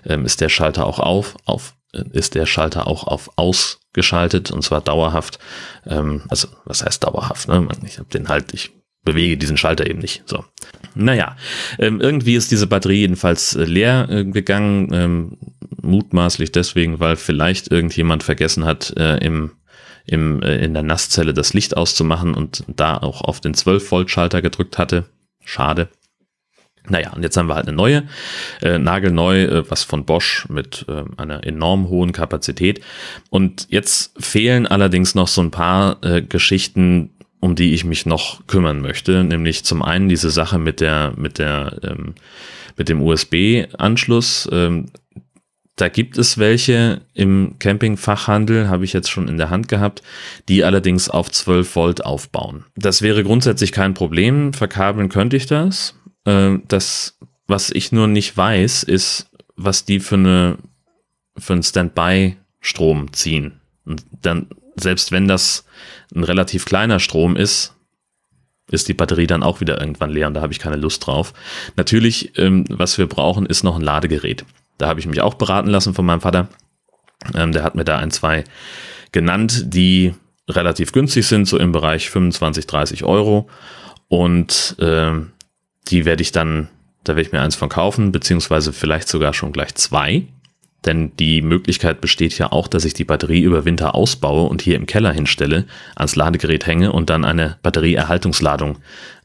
ähm, 0.06 0.26
ist 0.26 0.42
der 0.42 0.50
Schalter 0.50 0.86
auch 0.86 1.00
auf, 1.00 1.36
auf, 1.46 1.76
ist 2.12 2.36
der 2.36 2.46
Schalter 2.46 2.88
auch 2.88 3.06
auf 3.06 3.32
ausgeschaltet 3.38 4.52
und 4.52 4.62
zwar 4.62 4.82
dauerhaft. 4.82 5.40
Also 5.86 6.50
was 6.66 6.84
heißt 6.84 7.06
dauerhaft? 7.06 7.48
Ne? 7.48 7.66
Ich 7.86 7.98
habe 7.98 8.10
den 8.10 8.28
halt, 8.28 8.54
ich 8.54 8.72
bewege 9.04 9.38
diesen 9.38 9.58
Schalter 9.58 9.90
eben 9.90 10.00
nicht. 10.00 10.24
So. 10.26 10.44
Naja, 10.96 11.38
ähm, 11.80 12.02
irgendwie 12.02 12.36
ist 12.36 12.52
diese 12.52 12.68
Batterie 12.68 13.02
jedenfalls 13.02 13.56
äh, 13.56 13.64
leer 13.64 14.08
äh, 14.10 14.26
gegangen, 14.26 14.90
ähm, 14.94 15.38
mutmaßlich 15.82 16.52
deswegen, 16.52 17.00
weil 17.00 17.16
vielleicht 17.16 17.72
irgendjemand 17.72 18.24
vergessen 18.24 18.66
hat, 18.66 18.94
äh, 18.98 19.18
im, 19.18 19.52
im, 20.06 20.42
äh, 20.42 20.58
in 20.58 20.74
der 20.74 20.84
Nasszelle 20.84 21.34
das 21.34 21.54
Licht 21.54 21.78
auszumachen 21.78 22.34
und 22.34 22.64
da 22.68 22.98
auch 22.98 23.22
auf 23.22 23.40
den 23.40 23.54
12-Volt-Schalter 23.54 24.42
gedrückt 24.42 24.78
hatte. 24.78 25.06
Schade. 25.46 25.90
Naja, 26.90 27.12
und 27.14 27.24
jetzt 27.24 27.36
haben 27.36 27.48
wir 27.48 27.56
halt 27.56 27.68
eine 27.68 27.76
neue, 27.76 28.04
äh, 28.62 28.78
nagelneu, 28.78 29.44
äh, 29.44 29.70
was 29.70 29.84
von 29.84 30.06
Bosch 30.06 30.48
mit 30.50 30.86
äh, 30.88 31.04
einer 31.18 31.44
enorm 31.44 31.90
hohen 31.90 32.14
Kapazität. 32.14 32.82
Und 33.30 33.68
jetzt 33.70 34.14
fehlen 34.24 34.68
allerdings 34.68 35.14
noch 35.14 35.28
so 35.28 35.42
ein 35.42 35.52
paar 35.52 36.04
äh, 36.04 36.22
Geschichten, 36.22 37.12
um 37.40 37.56
die 37.56 37.74
ich 37.74 37.84
mich 37.84 38.06
noch 38.06 38.46
kümmern 38.48 38.82
möchte, 38.82 39.24
nämlich 39.24 39.64
zum 39.64 39.82
einen 39.82 40.10
diese 40.10 40.30
Sache 40.30 40.60
mit 40.60 40.82
der 40.82 41.14
mit 41.16 41.40
der 41.40 41.80
ähm, 41.84 42.16
mit 42.78 42.90
dem 42.90 43.02
USB-Anschluss. 43.02 44.48
Ähm, 44.52 44.88
da 45.76 45.90
gibt 45.90 46.18
es 46.18 46.40
welche 46.40 47.02
im 47.14 47.56
Campingfachhandel, 47.60 48.68
habe 48.68 48.84
ich 48.84 48.94
jetzt 48.94 49.12
schon 49.12 49.28
in 49.28 49.38
der 49.38 49.52
Hand 49.52 49.68
gehabt, 49.68 50.02
die 50.50 50.64
allerdings 50.64 51.08
auf 51.08 51.30
12 51.32 51.76
Volt 51.76 52.06
aufbauen. 52.06 52.66
Das 52.76 53.04
wäre 53.04 53.24
grundsätzlich 53.24 53.72
kein 53.72 53.94
Problem. 53.94 54.54
Verkabeln 54.54 55.10
könnte 55.10 55.38
ich 55.38 55.46
das. 55.46 55.94
Äh, 56.26 56.58
das, 56.68 57.20
was 57.46 57.70
ich 57.70 57.92
nur 57.92 58.08
nicht 58.08 58.36
weiß, 58.36 58.84
ist, 58.84 59.30
was 59.56 59.86
die 59.86 60.00
für 60.00 60.16
eine 60.16 60.58
für 61.38 61.54
einen 61.54 61.64
Standby-Strom 61.64 63.14
ziehen. 63.14 63.62
Und 63.86 64.04
dann 64.24 64.48
selbst 64.76 65.12
wenn 65.12 65.28
das 65.28 65.66
ein 66.16 66.24
relativ 66.24 66.66
kleiner 66.66 67.00
Strom 67.00 67.36
ist, 67.36 67.74
ist 68.70 68.88
die 68.88 68.94
Batterie 68.94 69.28
dann 69.28 69.44
auch 69.44 69.62
wieder 69.62 69.80
irgendwann 69.80 70.10
leer 70.10 70.28
und 70.28 70.34
da 70.34 70.42
habe 70.42 70.54
ich 70.54 70.60
keine 70.60 70.76
Lust 70.76 71.06
drauf. 71.06 71.34
Natürlich, 71.76 72.38
ähm, 72.38 72.66
was 72.70 72.98
wir 72.98 73.08
brauchen, 73.08 73.46
ist 73.46 73.64
noch 73.64 73.76
ein 73.76 73.82
Ladegerät. 73.82 74.46
Da 74.78 74.88
habe 74.88 75.00
ich 75.00 75.08
mich 75.08 75.22
auch 75.22 75.36
beraten 75.36 75.70
lassen 75.70 75.94
von 75.94 76.06
meinem 76.06 76.22
Vater. 76.22 76.50
Ähm, 77.34 77.52
der 77.52 77.64
hat 77.64 77.76
mir 77.76 77.86
da 77.86 77.98
ein, 77.98 78.12
zwei 78.12 78.44
genannt, 79.12 79.64
die 79.74 80.14
relativ 80.50 80.92
günstig 80.92 81.26
sind, 81.26 81.48
so 81.48 81.58
im 81.58 81.72
Bereich 81.72 82.10
25, 82.10 82.68
30 82.68 83.04
Euro. 83.04 83.50
Und 84.08 84.76
ähm, 84.80 85.32
die 85.88 86.06
werde 86.06 86.22
ich 86.22 86.32
dann, 86.32 86.70
da 87.04 87.16
werde 87.16 87.28
ich 87.28 87.34
mir 87.34 87.42
eins 87.42 87.56
von 87.56 87.70
kaufen, 87.70 88.12
beziehungsweise 88.12 88.74
vielleicht 88.74 89.08
sogar 89.08 89.34
schon 89.34 89.52
gleich 89.52 89.76
zwei. 89.76 90.28
Denn 90.86 91.16
die 91.18 91.42
Möglichkeit 91.42 92.02
besteht 92.02 92.38
ja 92.38 92.52
auch, 92.52 92.68
dass 92.68 92.86
ich 92.86 92.94
die 92.94 93.04
Batterie 93.04 93.42
über 93.42 93.66
Winter 93.66 93.96
ausbaue 93.96 94.48
und 94.48 94.62
hier 94.62 94.76
im 94.76 94.86
Keller 94.86 95.12
hinstelle, 95.12 95.66
ans 95.96 96.16
Ladegerät 96.16 96.66
hänge 96.66 96.92
und 96.92 97.10
dann 97.10 97.26
eine 97.26 97.58
Batterieerhaltungsladung 97.64 98.78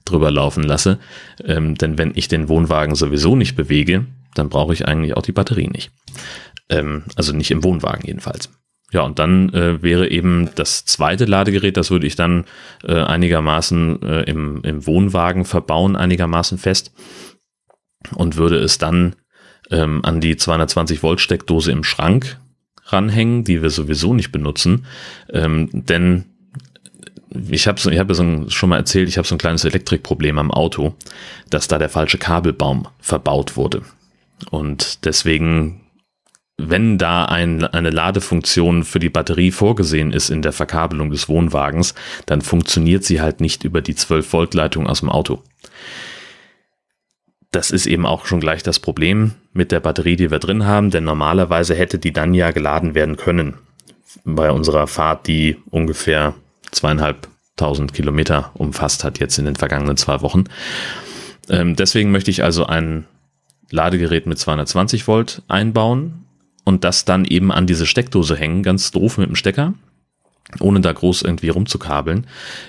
drüber 0.04 0.30
laufen 0.30 0.64
lasse. 0.64 0.98
Ähm, 1.44 1.76
denn 1.76 1.98
wenn 1.98 2.12
ich 2.14 2.28
den 2.28 2.48
Wohnwagen 2.48 2.94
sowieso 2.94 3.36
nicht 3.36 3.54
bewege, 3.54 4.06
dann 4.34 4.48
brauche 4.48 4.72
ich 4.72 4.88
eigentlich 4.88 5.16
auch 5.16 5.22
die 5.22 5.32
Batterie 5.32 5.68
nicht. 5.68 5.90
Ähm, 6.68 7.04
also 7.16 7.32
nicht 7.32 7.50
im 7.50 7.62
Wohnwagen 7.62 8.04
jedenfalls. 8.06 8.50
Ja, 8.92 9.02
und 9.02 9.18
dann 9.18 9.48
äh, 9.54 9.82
wäre 9.82 10.10
eben 10.10 10.50
das 10.54 10.84
zweite 10.84 11.24
Ladegerät, 11.24 11.76
das 11.76 11.90
würde 11.90 12.06
ich 12.06 12.14
dann 12.14 12.44
äh, 12.84 12.94
einigermaßen 12.94 14.02
äh, 14.02 14.22
im, 14.24 14.62
im 14.64 14.86
Wohnwagen 14.86 15.46
verbauen, 15.46 15.96
einigermaßen 15.96 16.58
fest 16.58 16.92
und 18.14 18.36
würde 18.36 18.58
es 18.58 18.76
dann 18.78 19.16
ähm, 19.72 20.04
an 20.04 20.20
die 20.20 20.36
220 20.36 21.02
Volt 21.02 21.20
Steckdose 21.20 21.72
im 21.72 21.82
Schrank 21.82 22.38
ranhängen, 22.86 23.42
die 23.42 23.62
wir 23.62 23.70
sowieso 23.70 24.14
nicht 24.14 24.30
benutzen, 24.30 24.86
ähm, 25.32 25.68
denn 25.72 26.26
ich 27.50 27.66
habe 27.66 27.80
ich 27.90 27.98
hab 27.98 28.12
so 28.12 28.50
schon 28.50 28.68
mal 28.68 28.76
erzählt, 28.76 29.08
ich 29.08 29.16
habe 29.16 29.26
so 29.26 29.34
ein 29.34 29.38
kleines 29.38 29.64
Elektrikproblem 29.64 30.38
am 30.38 30.50
Auto, 30.50 30.94
dass 31.48 31.66
da 31.66 31.78
der 31.78 31.88
falsche 31.88 32.18
Kabelbaum 32.18 32.86
verbaut 33.00 33.56
wurde. 33.56 33.82
Und 34.50 35.06
deswegen, 35.06 35.80
wenn 36.58 36.98
da 36.98 37.24
ein, 37.24 37.64
eine 37.64 37.88
Ladefunktion 37.88 38.84
für 38.84 38.98
die 38.98 39.08
Batterie 39.08 39.50
vorgesehen 39.50 40.12
ist 40.12 40.28
in 40.28 40.42
der 40.42 40.52
Verkabelung 40.52 41.10
des 41.10 41.30
Wohnwagens, 41.30 41.94
dann 42.26 42.42
funktioniert 42.42 43.04
sie 43.04 43.22
halt 43.22 43.40
nicht 43.40 43.64
über 43.64 43.80
die 43.80 43.94
12 43.94 44.30
Volt 44.30 44.52
Leitung 44.52 44.86
aus 44.86 45.00
dem 45.00 45.08
Auto 45.08 45.42
das 47.52 47.70
ist 47.70 47.86
eben 47.86 48.06
auch 48.06 48.26
schon 48.26 48.40
gleich 48.40 48.62
das 48.62 48.80
Problem 48.80 49.32
mit 49.52 49.72
der 49.72 49.80
Batterie, 49.80 50.16
die 50.16 50.30
wir 50.30 50.38
drin 50.38 50.64
haben, 50.66 50.90
denn 50.90 51.04
normalerweise 51.04 51.74
hätte 51.74 51.98
die 51.98 52.12
dann 52.12 52.34
ja 52.34 52.50
geladen 52.50 52.94
werden 52.94 53.16
können 53.16 53.54
bei 54.24 54.50
unserer 54.50 54.86
Fahrt, 54.86 55.26
die 55.26 55.58
ungefähr 55.70 56.34
zweieinhalbtausend 56.70 57.92
Kilometer 57.92 58.50
umfasst 58.54 59.04
hat 59.04 59.20
jetzt 59.20 59.38
in 59.38 59.44
den 59.44 59.56
vergangenen 59.56 59.96
zwei 59.96 60.22
Wochen. 60.22 60.44
Ähm, 61.48 61.76
deswegen 61.76 62.10
möchte 62.10 62.30
ich 62.30 62.42
also 62.42 62.66
ein 62.66 63.04
Ladegerät 63.70 64.26
mit 64.26 64.38
220 64.38 65.06
Volt 65.06 65.42
einbauen 65.48 66.24
und 66.64 66.84
das 66.84 67.04
dann 67.04 67.24
eben 67.24 67.52
an 67.52 67.66
diese 67.66 67.86
Steckdose 67.86 68.36
hängen, 68.36 68.62
ganz 68.62 68.90
doof 68.90 69.18
mit 69.18 69.28
dem 69.28 69.36
Stecker 69.36 69.74
ohne 70.60 70.80
da 70.80 70.92
groß 70.92 71.22
irgendwie 71.22 71.48
rumzukabeln, 71.48 72.26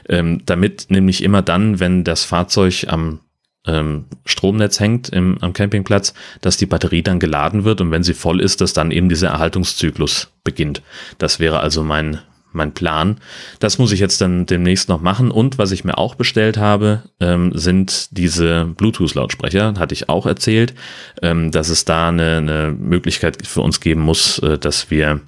ähm, 0.08 0.42
damit 0.46 0.86
nämlich 0.90 1.24
immer 1.24 1.42
dann, 1.42 1.80
wenn 1.80 2.04
das 2.04 2.24
Fahrzeug 2.24 2.86
am 2.88 3.20
ähm, 3.66 4.06
Stromnetz 4.26 4.80
hängt 4.80 5.10
im, 5.10 5.38
am 5.42 5.54
Campingplatz, 5.54 6.14
dass 6.42 6.58
die 6.58 6.66
Batterie 6.66 7.04
dann 7.04 7.20
geladen 7.20 7.64
wird 7.64 7.82
und 7.82 7.92
wenn 7.92 8.04
sie 8.04 8.14
voll 8.14 8.42
ist, 8.42 8.62
dass 8.62 8.74
dann 8.74 8.92
eben 8.92 9.10
dieser 9.10 9.30
Erhaltungszyklus 9.30 10.32
beginnt. 10.44 10.82
Das 11.18 11.40
wäre 11.40 11.60
also 11.60 11.84
mein, 11.84 12.20
mein 12.52 12.74
Plan. 12.74 13.18
Das 13.60 13.78
muss 13.78 13.92
ich 13.92 14.00
jetzt 14.00 14.22
dann 14.22 14.46
demnächst 14.46 14.90
noch 14.90 15.02
machen. 15.02 15.32
Und 15.32 15.58
was 15.58 15.72
ich 15.72 15.84
mir 15.84 15.98
auch 15.98 16.16
bestellt 16.16 16.58
habe, 16.58 17.04
ähm, 17.20 17.52
sind 17.56 18.18
diese 18.18 18.66
Bluetooth-Lautsprecher, 18.66 19.74
hatte 19.78 19.94
ich 19.94 20.10
auch 20.10 20.26
erzählt, 20.26 20.74
ähm, 21.22 21.52
dass 21.52 21.70
es 21.70 21.86
da 21.86 22.10
eine, 22.10 22.38
eine 22.38 22.76
Möglichkeit 22.78 23.46
für 23.46 23.62
uns 23.62 23.80
geben 23.80 24.02
muss, 24.02 24.40
äh, 24.40 24.58
dass 24.58 24.92
wir 24.92 25.22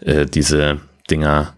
äh, 0.00 0.26
diese 0.26 0.78
Dinger 1.10 1.54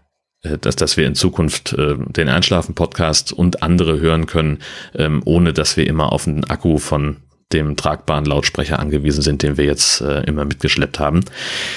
dass, 0.60 0.76
dass 0.76 0.96
wir 0.96 1.06
in 1.06 1.14
Zukunft 1.14 1.72
äh, 1.72 1.96
den 1.98 2.28
Einschlafen-Podcast 2.28 3.32
und 3.32 3.62
andere 3.62 4.00
hören 4.00 4.26
können, 4.26 4.58
ähm, 4.94 5.22
ohne 5.24 5.52
dass 5.52 5.76
wir 5.76 5.86
immer 5.86 6.12
auf 6.12 6.26
einen 6.26 6.44
Akku 6.44 6.78
von 6.78 7.16
dem 7.52 7.76
tragbaren 7.76 8.24
Lautsprecher 8.24 8.78
angewiesen 8.78 9.22
sind, 9.22 9.42
den 9.42 9.56
wir 9.56 9.64
jetzt 9.64 10.00
äh, 10.00 10.22
immer 10.22 10.44
mitgeschleppt 10.44 10.98
haben. 10.98 11.24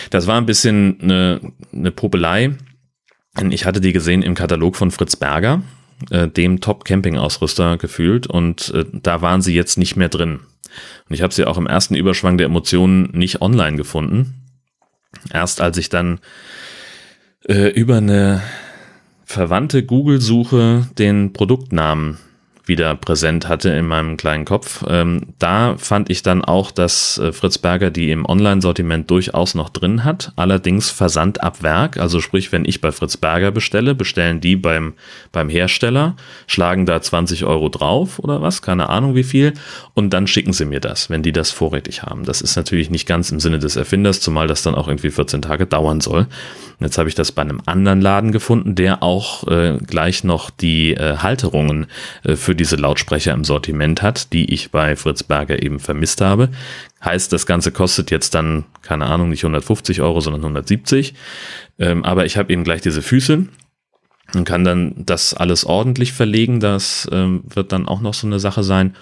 Das 0.10 0.26
war 0.28 0.38
ein 0.38 0.46
bisschen 0.46 0.98
eine, 1.02 1.42
eine 1.72 1.92
Popelei. 1.92 2.56
Ich 3.52 3.66
hatte 3.66 3.80
die 3.80 3.94
gesehen 3.94 4.24
im 4.24 4.34
Katalog 4.34 4.76
von 4.76 4.90
Fritz 4.90 5.16
Berger, 5.16 5.62
äh, 6.10 6.28
dem 6.28 6.60
Top-Camping-Ausrüster 6.60 7.78
gefühlt, 7.78 8.26
und 8.26 8.74
äh, 8.74 8.86
da 8.92 9.22
waren 9.22 9.42
sie 9.42 9.54
jetzt 9.54 9.78
nicht 9.78 9.96
mehr 9.96 10.10
drin. 10.10 10.40
Und 11.08 11.16
ich 11.16 11.22
habe 11.22 11.34
sie 11.34 11.46
auch 11.46 11.58
im 11.58 11.68
ersten 11.68 11.96
Überschwang 11.96 12.38
der 12.38 12.48
Emotionen 12.48 13.12
nicht 13.14 13.42
online 13.42 13.78
gefunden. 13.78 14.36
Erst 15.32 15.62
als 15.62 15.78
ich 15.78 15.90
dann 15.90 16.20
äh, 17.48 17.70
über 17.70 17.98
eine 17.98 18.42
verwandte 19.26 19.84
Google-Suche 19.86 20.88
den 20.98 21.34
Produktnamen 21.34 22.18
wieder 22.70 22.96
präsent 22.96 23.50
hatte 23.50 23.70
in 23.72 23.86
meinem 23.86 24.16
kleinen 24.16 24.46
Kopf. 24.46 24.86
Ähm, 24.88 25.24
da 25.40 25.76
fand 25.78 26.10
ich 26.10 26.24
dann 26.24 26.46
auch, 26.46 26.72
dass 26.72 27.18
äh, 27.18 27.34
Fritz 27.34 27.58
Berger 27.58 27.92
die 27.92 28.12
im 28.12 28.26
Online-Sortiment 28.26 29.12
durchaus 29.12 29.56
noch 29.56 29.70
drin 29.70 30.06
hat, 30.06 30.32
allerdings 30.38 30.90
Versand 30.90 31.44
ab 31.44 31.62
Werk, 31.62 31.98
also 31.98 32.22
sprich, 32.22 32.54
wenn 32.54 32.64
ich 32.64 32.80
bei 32.80 32.94
Fritz 32.94 33.18
Berger 33.18 33.52
bestelle, 33.52 33.94
bestellen 33.94 34.40
die 34.40 34.56
beim, 34.56 34.94
beim 35.34 35.50
Hersteller, 35.50 36.16
schlagen 36.48 36.86
da 36.86 37.02
20 37.02 37.44
Euro 37.44 37.68
drauf 37.68 38.20
oder 38.20 38.42
was, 38.42 38.62
keine 38.62 38.88
Ahnung 38.88 39.16
wie 39.16 39.24
viel, 39.24 39.54
und 39.94 40.12
dann 40.12 40.28
schicken 40.28 40.54
sie 40.54 40.66
mir 40.66 40.80
das, 40.80 41.10
wenn 41.10 41.24
die 41.24 41.34
das 41.34 41.52
vorrätig 41.52 42.04
haben. 42.04 42.24
Das 42.24 42.42
ist 42.42 42.56
natürlich 42.56 42.90
nicht 42.90 43.08
ganz 43.08 43.32
im 43.32 43.42
Sinne 43.42 43.60
des 43.60 43.76
Erfinders, 43.76 44.22
zumal 44.22 44.48
das 44.48 44.62
dann 44.62 44.76
auch 44.76 44.88
irgendwie 44.88 45.10
14 45.10 45.42
Tage 45.42 45.66
dauern 45.66 46.00
soll. 46.00 46.28
Jetzt 46.80 46.98
habe 46.98 47.10
ich 47.10 47.16
das 47.16 47.34
bei 47.34 47.42
einem 47.42 47.62
anderen 47.66 48.00
Laden 48.00 48.32
gefunden, 48.32 48.76
der 48.76 49.04
auch 49.04 49.46
äh, 49.48 49.78
gleich 49.86 50.24
noch 50.24 50.50
die 50.50 50.94
äh, 50.94 51.18
Halterungen 51.18 51.88
äh, 52.24 52.36
für 52.36 52.56
diese 52.60 52.76
Lautsprecher 52.76 53.34
im 53.34 53.44
Sortiment 53.44 54.02
hat, 54.02 54.34
die 54.34 54.54
ich 54.54 54.72
bei 54.72 54.96
Fritz 54.96 55.24
Berger 55.24 55.64
eben 55.64 55.80
vermisst 55.80 56.22
habe. 56.22 56.50
Heißt, 57.04 57.32
das 57.34 57.46
Ganze 57.46 57.72
kostet 57.72 58.12
jetzt 58.12 58.36
dann, 58.36 58.66
keine 58.82 59.06
Ahnung, 59.06 59.30
nicht 59.30 59.44
150 59.44 60.02
Euro, 60.02 60.20
sondern 60.20 60.42
170. 60.42 61.14
Ähm, 61.80 62.04
aber 62.04 62.26
ich 62.26 62.38
habe 62.38 62.52
eben 62.52 62.64
gleich 62.64 62.82
diese 62.82 63.02
Füße 63.02 63.48
und 64.36 64.46
kann 64.46 64.64
dann 64.64 64.94
das 64.98 65.34
alles 65.34 65.66
ordentlich 65.66 66.14
verlegen. 66.14 66.60
Das 66.60 67.08
ähm, 67.12 67.44
wird 67.48 67.72
dann 67.72 67.88
auch 67.88 68.02
noch 68.02 68.14
so 68.14 68.28
eine 68.28 68.40
Sache 68.40 68.64
sein. 68.64 68.96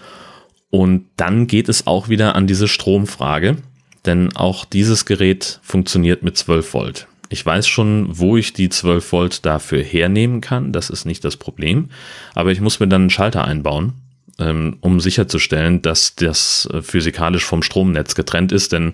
Und 0.69 1.05
dann 1.17 1.47
geht 1.47 1.69
es 1.69 1.87
auch 1.87 2.09
wieder 2.09 2.35
an 2.35 2.45
diese 2.45 2.67
Stromfrage, 2.67 3.57
denn 4.05 4.35
auch 4.35 4.65
dieses 4.65 5.05
Gerät 5.05 5.59
funktioniert 5.63 6.23
mit 6.23 6.37
12 6.37 6.73
Volt. 6.73 7.07
Ich 7.29 7.45
weiß 7.45 7.67
schon, 7.67 8.07
wo 8.09 8.37
ich 8.37 8.53
die 8.53 8.69
12 8.69 9.11
Volt 9.11 9.45
dafür 9.45 9.83
hernehmen 9.83 10.41
kann. 10.41 10.71
Das 10.71 10.89
ist 10.89 11.05
nicht 11.05 11.23
das 11.23 11.37
Problem. 11.37 11.89
Aber 12.35 12.51
ich 12.51 12.61
muss 12.61 12.79
mir 12.79 12.87
dann 12.87 13.03
einen 13.03 13.09
Schalter 13.09 13.45
einbauen, 13.45 13.93
ähm, 14.39 14.77
um 14.81 14.99
sicherzustellen, 14.99 15.81
dass 15.81 16.15
das 16.15 16.67
äh, 16.71 16.81
physikalisch 16.81 17.45
vom 17.45 17.63
Stromnetz 17.63 18.15
getrennt 18.15 18.51
ist. 18.51 18.71
Denn 18.73 18.93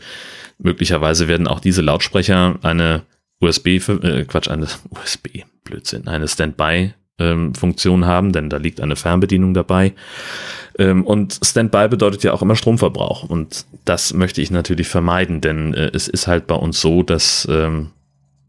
möglicherweise 0.58 1.28
werden 1.28 1.48
auch 1.48 1.60
diese 1.60 1.82
Lautsprecher 1.82 2.60
eine 2.63 3.04
USB, 3.40 3.68
äh, 3.68 4.25
Quatsch, 4.25 4.50
eine 4.50 4.68
USB, 4.90 5.44
Blödsinn, 5.63 6.08
eine 6.08 6.28
Standby 6.28 6.94
ähm, 7.20 7.54
Funktion 7.54 8.06
haben, 8.06 8.32
denn 8.32 8.50
da 8.50 8.58
liegt 8.58 8.82
eine 8.82 8.96
Fernbedienung 8.96 9.54
dabei. 9.54 9.94
Ähm, 10.80 11.06
und 11.06 11.40
Standby 11.44 11.88
bedeutet 11.88 12.24
ja 12.24 12.34
auch 12.34 12.42
immer 12.42 12.56
Stromverbrauch. 12.56 13.24
Und 13.24 13.66
das 13.86 14.13
möchte 14.13 14.42
ich 14.42 14.52
natürlich 14.52 14.88
vermeiden, 14.88 15.42
denn 15.42 15.74
äh, 15.74 15.92
es 15.94 16.08
ist 16.08 16.28
halt 16.28 16.48
bei 16.48 16.56
uns 16.56 16.82
so, 16.82 17.04
dass 17.04 17.48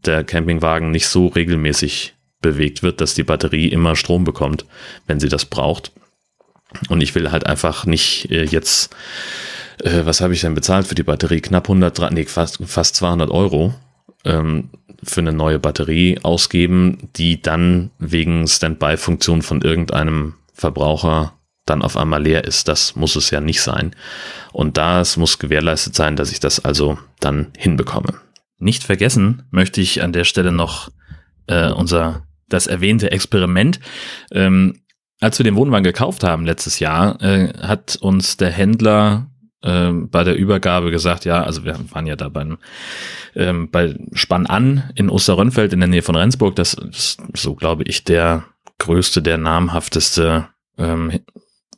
der 0.07 0.23
Campingwagen 0.23 0.91
nicht 0.91 1.07
so 1.07 1.27
regelmäßig 1.27 2.15
bewegt 2.41 2.83
wird, 2.83 3.01
dass 3.01 3.13
die 3.13 3.23
Batterie 3.23 3.67
immer 3.69 3.95
Strom 3.95 4.23
bekommt, 4.23 4.65
wenn 5.07 5.19
sie 5.19 5.29
das 5.29 5.45
braucht. 5.45 5.91
Und 6.89 7.01
ich 7.01 7.15
will 7.15 7.31
halt 7.31 7.45
einfach 7.45 7.85
nicht 7.85 8.29
äh, 8.31 8.43
jetzt, 8.43 8.95
äh, 9.83 10.05
was 10.05 10.21
habe 10.21 10.33
ich 10.33 10.41
denn 10.41 10.55
bezahlt 10.55 10.87
für 10.87 10.95
die 10.95 11.03
Batterie? 11.03 11.41
Knapp 11.41 11.65
100, 11.65 12.11
nee, 12.11 12.25
fast, 12.25 12.59
fast 12.65 12.95
200 12.95 13.29
Euro 13.31 13.73
ähm, 14.25 14.69
für 15.03 15.21
eine 15.21 15.33
neue 15.33 15.59
Batterie 15.59 16.19
ausgeben, 16.23 17.09
die 17.15 17.41
dann 17.41 17.91
wegen 17.99 18.47
Standby-Funktion 18.47 19.41
von 19.41 19.61
irgendeinem 19.61 20.35
Verbraucher 20.53 21.33
dann 21.65 21.81
auf 21.81 21.97
einmal 21.97 22.21
leer 22.21 22.43
ist. 22.43 22.67
Das 22.67 22.95
muss 22.95 23.15
es 23.15 23.31
ja 23.31 23.41
nicht 23.41 23.61
sein. 23.61 23.95
Und 24.51 24.77
da 24.77 25.01
es 25.01 25.17
muss 25.17 25.39
gewährleistet 25.39 25.95
sein, 25.95 26.15
dass 26.15 26.31
ich 26.31 26.39
das 26.39 26.63
also 26.63 26.97
dann 27.19 27.47
hinbekomme. 27.57 28.24
Nicht 28.57 28.83
vergessen 28.83 29.43
möchte 29.51 29.81
ich 29.81 30.01
an 30.01 30.13
der 30.13 30.23
Stelle 30.23 30.51
noch 30.51 30.89
äh, 31.47 31.71
unser 31.71 32.25
das 32.47 32.67
erwähnte 32.67 33.11
Experiment. 33.11 33.79
Ähm, 34.31 34.81
als 35.19 35.39
wir 35.39 35.43
den 35.43 35.55
Wohnwagen 35.55 35.83
gekauft 35.83 36.23
haben 36.23 36.45
letztes 36.45 36.79
Jahr, 36.79 37.21
äh, 37.21 37.53
hat 37.59 37.95
uns 37.95 38.37
der 38.37 38.51
Händler 38.51 39.29
ähm, 39.63 40.09
bei 40.09 40.23
der 40.23 40.35
Übergabe 40.35 40.91
gesagt, 40.91 41.25
ja, 41.25 41.43
also 41.43 41.65
wir 41.65 41.77
waren 41.91 42.05
ja 42.05 42.15
da 42.15 42.29
beim, 42.29 42.57
ähm, 43.35 43.71
bei 43.71 43.95
Spann 44.13 44.45
an 44.45 44.91
in 44.95 45.09
Osterrönfeld 45.09 45.73
in 45.73 45.79
der 45.79 45.89
Nähe 45.89 46.03
von 46.03 46.15
Rendsburg. 46.15 46.55
Das 46.55 46.73
ist 46.75 47.19
so, 47.33 47.55
glaube 47.55 47.83
ich, 47.83 48.03
der 48.03 48.45
größte, 48.77 49.21
der 49.21 49.37
namhafteste 49.37 50.49
ähm, 50.77 51.19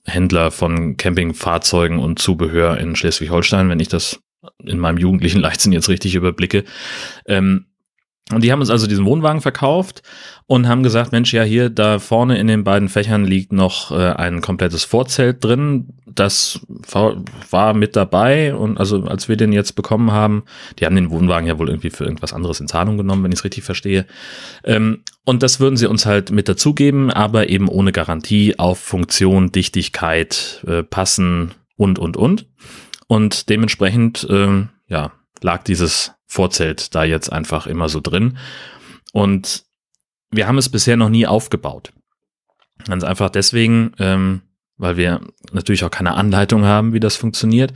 Händler 0.04 0.52
von 0.52 0.98
Campingfahrzeugen 0.98 2.00
und 2.00 2.20
Zubehör 2.20 2.78
in 2.78 2.96
Schleswig-Holstein, 2.96 3.70
wenn 3.70 3.80
ich 3.80 3.90
das 3.90 4.20
in 4.64 4.80
meinem 4.80 4.98
jugendlichen 4.98 5.40
Leichtsinn 5.42 5.72
jetzt 5.72 5.90
richtig 5.90 6.16
überblicke. 6.16 6.64
Ähm, 7.26 7.66
und 8.34 8.44
die 8.44 8.52
haben 8.52 8.60
uns 8.60 8.70
also 8.70 8.88
diesen 8.88 9.06
Wohnwagen 9.06 9.40
verkauft 9.40 10.04
und 10.48 10.68
haben 10.68 10.84
gesagt, 10.84 11.14
Mensch, 11.14 11.34
ja, 11.34 11.44
hier 11.44 11.70
da 11.70 11.98
vorne 11.98 12.38
in 12.38 12.48
den 12.48 12.66
beiden 12.66 12.90
Fächern 12.90 13.24
liegt 13.24 13.54
noch 13.54 13.92
äh, 13.92 14.12
ein 14.12 14.42
komplettes 14.42 14.84
Vorzelt 14.84 15.42
drin. 15.44 15.94
Das 16.06 16.60
war 17.00 17.74
mit 17.74 17.96
dabei 17.96 18.54
und 18.54 18.78
also 18.80 19.04
als 19.04 19.30
wir 19.30 19.38
den 19.38 19.54
jetzt 19.54 19.74
bekommen 19.74 20.12
haben, 20.12 20.44
die 20.78 20.86
haben 20.86 20.96
den 20.96 21.10
Wohnwagen 21.10 21.48
ja 21.48 21.58
wohl 21.58 21.70
irgendwie 21.70 21.90
für 21.90 22.04
irgendwas 22.04 22.34
anderes 22.34 22.60
in 22.60 22.68
Zahlung 22.68 22.98
genommen, 22.98 23.24
wenn 23.24 23.32
ich 23.32 23.40
es 23.40 23.46
richtig 23.46 23.64
verstehe. 23.64 24.06
Ähm, 24.66 25.04
und 25.24 25.42
das 25.42 25.62
würden 25.62 25.78
sie 25.78 25.88
uns 25.88 26.06
halt 26.06 26.30
mit 26.30 26.50
dazugeben, 26.50 27.12
aber 27.12 27.48
eben 27.48 27.70
ohne 27.70 27.94
Garantie 27.94 28.60
auf 28.60 28.80
Funktion, 28.80 29.54
Dichtigkeit, 29.54 30.66
äh, 30.68 30.84
Passen 30.84 31.52
und, 31.78 31.98
und, 31.98 32.18
und. 32.18 32.46
Und 33.08 33.50
dementsprechend, 33.50 34.28
äh, 34.30 34.68
ja, 34.88 35.12
lag 35.42 35.64
dieses 35.64 36.14
Vorzelt 36.26 36.94
da 36.94 37.04
jetzt 37.04 37.32
einfach 37.32 37.68
immer 37.68 37.90
so 37.90 38.02
drin. 38.02 38.38
Und 39.14 39.66
wir 40.30 40.48
haben 40.48 40.58
es 40.58 40.70
bisher 40.70 40.98
noch 40.98 41.10
nie 41.10 41.26
aufgebaut. 41.26 41.94
Ganz 42.86 43.04
einfach 43.04 43.30
deswegen, 43.30 43.94
ähm, 43.98 44.42
weil 44.78 44.98
wir 44.98 45.22
natürlich 45.52 45.84
auch 45.84 45.92
keine 45.92 46.14
Anleitung 46.14 46.66
haben, 46.66 46.94
wie 46.94 47.00
das 47.00 47.16
funktioniert. 47.16 47.74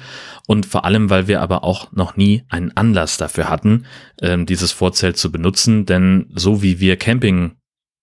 Und 0.47 0.65
vor 0.65 0.85
allem, 0.85 1.09
weil 1.09 1.27
wir 1.27 1.41
aber 1.41 1.63
auch 1.63 1.91
noch 1.93 2.15
nie 2.17 2.43
einen 2.49 2.75
Anlass 2.75 3.17
dafür 3.17 3.49
hatten, 3.49 3.85
ähm, 4.21 4.45
dieses 4.45 4.71
Vorzelt 4.71 5.17
zu 5.17 5.31
benutzen. 5.31 5.85
Denn 5.85 6.31
so 6.35 6.61
wie 6.61 6.79
wir 6.79 6.97
Camping 6.97 7.55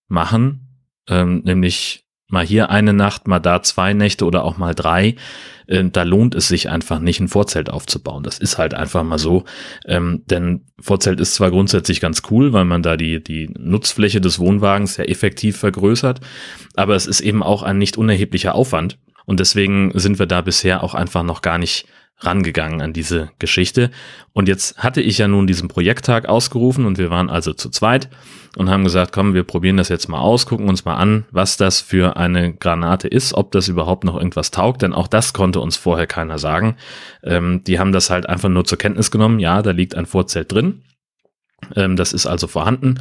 machen, 0.07 0.83
ähm, 1.07 1.41
nämlich 1.45 2.08
mal 2.29 2.45
hier 2.45 2.69
eine 2.69 2.93
Nacht, 2.93 3.27
mal 3.27 3.39
da 3.39 3.61
zwei 3.61 3.93
Nächte 3.93 4.25
oder 4.25 4.43
auch 4.45 4.57
mal 4.57 4.73
drei, 4.73 5.15
äh, 5.67 5.83
da 5.83 6.03
lohnt 6.03 6.35
es 6.35 6.47
sich 6.47 6.69
einfach 6.69 6.99
nicht, 6.99 7.19
ein 7.19 7.27
Vorzelt 7.27 7.69
aufzubauen. 7.69 8.23
Das 8.23 8.39
ist 8.39 8.57
halt 8.57 8.73
einfach 8.73 9.03
mal 9.03 9.19
so. 9.19 9.45
Ähm, 9.85 10.23
denn 10.27 10.61
Vorzelt 10.79 11.19
ist 11.19 11.33
zwar 11.33 11.51
grundsätzlich 11.51 11.99
ganz 11.99 12.21
cool, 12.31 12.53
weil 12.53 12.65
man 12.65 12.83
da 12.83 12.97
die, 12.97 13.23
die 13.23 13.49
Nutzfläche 13.57 14.21
des 14.21 14.39
Wohnwagens 14.39 14.95
sehr 14.95 15.09
effektiv 15.09 15.57
vergrößert, 15.57 16.21
aber 16.75 16.95
es 16.95 17.05
ist 17.07 17.21
eben 17.21 17.43
auch 17.43 17.63
ein 17.63 17.77
nicht 17.77 17.97
unerheblicher 17.97 18.55
Aufwand. 18.55 18.97
Und 19.25 19.39
deswegen 19.39 19.91
sind 19.93 20.17
wir 20.17 20.25
da 20.25 20.41
bisher 20.41 20.83
auch 20.83 20.95
einfach 20.95 21.23
noch 21.23 21.41
gar 21.41 21.59
nicht 21.59 21.85
rangegangen 22.21 22.81
an 22.81 22.93
diese 22.93 23.31
Geschichte. 23.39 23.91
Und 24.33 24.47
jetzt 24.47 24.77
hatte 24.77 25.01
ich 25.01 25.17
ja 25.17 25.27
nun 25.27 25.47
diesen 25.47 25.67
Projekttag 25.67 26.27
ausgerufen 26.27 26.85
und 26.85 26.97
wir 26.97 27.09
waren 27.09 27.29
also 27.29 27.53
zu 27.53 27.69
zweit 27.69 28.09
und 28.57 28.69
haben 28.69 28.83
gesagt, 28.83 29.11
komm, 29.11 29.33
wir 29.33 29.43
probieren 29.43 29.77
das 29.77 29.89
jetzt 29.89 30.09
mal 30.09 30.19
aus, 30.19 30.45
gucken 30.45 30.67
uns 30.67 30.85
mal 30.85 30.95
an, 30.95 31.25
was 31.31 31.57
das 31.57 31.81
für 31.81 32.17
eine 32.17 32.53
Granate 32.53 33.07
ist, 33.07 33.33
ob 33.33 33.51
das 33.51 33.67
überhaupt 33.67 34.03
noch 34.03 34.17
irgendwas 34.17 34.51
taugt, 34.51 34.81
denn 34.81 34.93
auch 34.93 35.07
das 35.07 35.33
konnte 35.33 35.59
uns 35.61 35.77
vorher 35.77 36.07
keiner 36.07 36.39
sagen. 36.39 36.75
Ähm, 37.23 37.63
die 37.65 37.79
haben 37.79 37.91
das 37.91 38.09
halt 38.09 38.27
einfach 38.27 38.49
nur 38.49 38.65
zur 38.65 38.77
Kenntnis 38.77 39.11
genommen, 39.11 39.39
ja, 39.39 39.61
da 39.61 39.71
liegt 39.71 39.95
ein 39.95 40.05
Vorzelt 40.05 40.51
drin. 40.51 40.83
Ähm, 41.75 41.95
das 41.95 42.13
ist 42.13 42.25
also 42.25 42.47
vorhanden. 42.47 42.99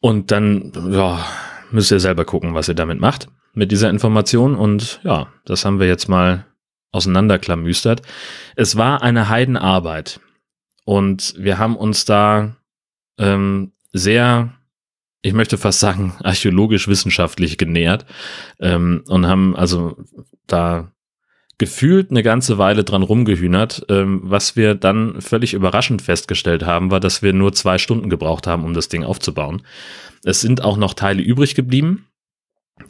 Und 0.00 0.30
dann, 0.30 0.72
ja, 0.90 1.24
müsst 1.70 1.90
ihr 1.90 2.00
selber 2.00 2.24
gucken, 2.24 2.54
was 2.54 2.68
ihr 2.68 2.74
damit 2.74 3.00
macht 3.00 3.28
mit 3.52 3.72
dieser 3.72 3.90
Information. 3.90 4.54
Und 4.54 5.00
ja, 5.02 5.26
das 5.44 5.64
haben 5.64 5.80
wir 5.80 5.86
jetzt 5.86 6.08
mal 6.08 6.46
auseinanderklamüstert. 6.92 8.02
Es 8.56 8.76
war 8.76 9.02
eine 9.02 9.28
Heidenarbeit 9.28 10.20
und 10.84 11.34
wir 11.38 11.58
haben 11.58 11.76
uns 11.76 12.04
da 12.04 12.56
ähm, 13.18 13.72
sehr, 13.92 14.54
ich 15.22 15.32
möchte 15.32 15.58
fast 15.58 15.80
sagen, 15.80 16.14
archäologisch-wissenschaftlich 16.22 17.58
genähert 17.58 18.06
ähm, 18.60 19.04
und 19.08 19.26
haben 19.26 19.54
also 19.56 19.96
da 20.46 20.90
gefühlt 21.58 22.10
eine 22.10 22.22
ganze 22.22 22.56
Weile 22.56 22.84
dran 22.84 23.02
rumgehühnert. 23.02 23.84
Ähm, 23.88 24.20
was 24.22 24.54
wir 24.54 24.74
dann 24.76 25.20
völlig 25.20 25.54
überraschend 25.54 26.02
festgestellt 26.02 26.64
haben, 26.64 26.90
war, 26.90 27.00
dass 27.00 27.20
wir 27.20 27.32
nur 27.32 27.52
zwei 27.52 27.78
Stunden 27.78 28.08
gebraucht 28.08 28.46
haben, 28.46 28.64
um 28.64 28.74
das 28.74 28.88
Ding 28.88 29.02
aufzubauen. 29.02 29.62
Es 30.24 30.40
sind 30.40 30.62
auch 30.62 30.76
noch 30.76 30.94
Teile 30.94 31.20
übrig 31.20 31.54
geblieben 31.54 32.07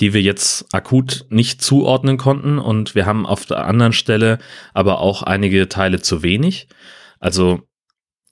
die 0.00 0.12
wir 0.12 0.22
jetzt 0.22 0.72
akut 0.72 1.26
nicht 1.30 1.62
zuordnen 1.62 2.16
konnten. 2.16 2.58
Und 2.58 2.94
wir 2.94 3.06
haben 3.06 3.26
auf 3.26 3.46
der 3.46 3.66
anderen 3.66 3.92
Stelle 3.92 4.38
aber 4.74 5.00
auch 5.00 5.22
einige 5.22 5.68
Teile 5.68 6.00
zu 6.00 6.22
wenig. 6.22 6.68
Also 7.20 7.62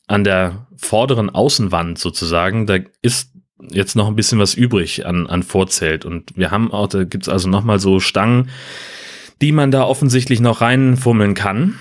an 0.06 0.24
der 0.24 0.68
vorderen 0.76 1.30
Außenwand 1.30 1.98
sozusagen, 1.98 2.66
da 2.66 2.78
ist 3.02 3.32
jetzt 3.70 3.96
noch 3.96 4.06
ein 4.06 4.16
bisschen 4.16 4.38
was 4.38 4.54
übrig 4.54 5.06
an, 5.06 5.26
an 5.26 5.42
Vorzelt. 5.42 6.04
Und 6.04 6.36
wir 6.36 6.50
haben 6.50 6.70
auch, 6.70 6.88
da 6.88 7.04
gibt's 7.04 7.28
also 7.28 7.48
nochmal 7.48 7.78
so 7.78 8.00
Stangen, 8.00 8.50
die 9.40 9.52
man 9.52 9.70
da 9.70 9.84
offensichtlich 9.84 10.40
noch 10.40 10.60
reinfummeln 10.60 11.34
kann. 11.34 11.78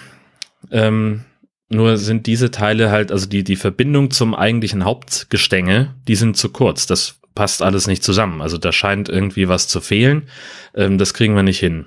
Ähm, 0.72 1.26
nur 1.70 1.98
sind 1.98 2.28
diese 2.28 2.52
Teile 2.52 2.92
halt, 2.92 3.12
also 3.12 3.28
die, 3.28 3.44
die 3.44 3.56
Verbindung 3.56 4.12
zum 4.12 4.36
eigentlichen 4.36 4.86
Hauptgestänge, 4.86 5.96
die 6.08 6.16
sind 6.16 6.38
zu 6.38 6.50
kurz. 6.50 6.86
Das 6.86 7.20
passt 7.36 7.62
alles 7.62 7.88
nicht 7.88 8.04
zusammen. 8.04 8.42
Also 8.42 8.58
da 8.58 8.72
scheint 8.72 9.10
irgendwie 9.10 9.48
was 9.48 9.68
zu 9.68 9.82
fehlen. 9.82 10.30
Ähm, 10.74 10.98
das 10.98 11.14
kriegen 11.14 11.36
wir 11.36 11.44
nicht 11.44 11.60
hin. 11.60 11.86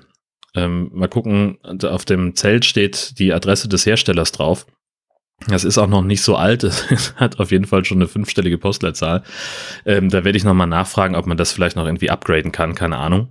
Ähm, 0.55 0.89
mal 0.93 1.09
gucken, 1.09 1.57
auf 1.83 2.05
dem 2.05 2.35
Zelt 2.35 2.65
steht 2.65 3.19
die 3.19 3.33
Adresse 3.33 3.67
des 3.67 3.85
Herstellers 3.85 4.31
drauf. 4.31 4.65
Das 5.47 5.63
ist 5.63 5.77
auch 5.77 5.87
noch 5.87 6.03
nicht 6.03 6.21
so 6.21 6.35
alt, 6.35 6.63
es 6.63 7.15
hat 7.15 7.39
auf 7.39 7.51
jeden 7.51 7.65
Fall 7.65 7.85
schon 7.85 7.97
eine 7.97 8.07
fünfstellige 8.07 8.57
Postleitzahl. 8.57 9.23
Ähm, 9.85 10.09
da 10.09 10.23
werde 10.23 10.37
ich 10.37 10.43
nochmal 10.43 10.67
nachfragen, 10.67 11.15
ob 11.15 11.25
man 11.25 11.37
das 11.37 11.51
vielleicht 11.51 11.75
noch 11.75 11.85
irgendwie 11.85 12.09
upgraden 12.09 12.51
kann, 12.51 12.75
keine 12.75 12.97
Ahnung. 12.97 13.29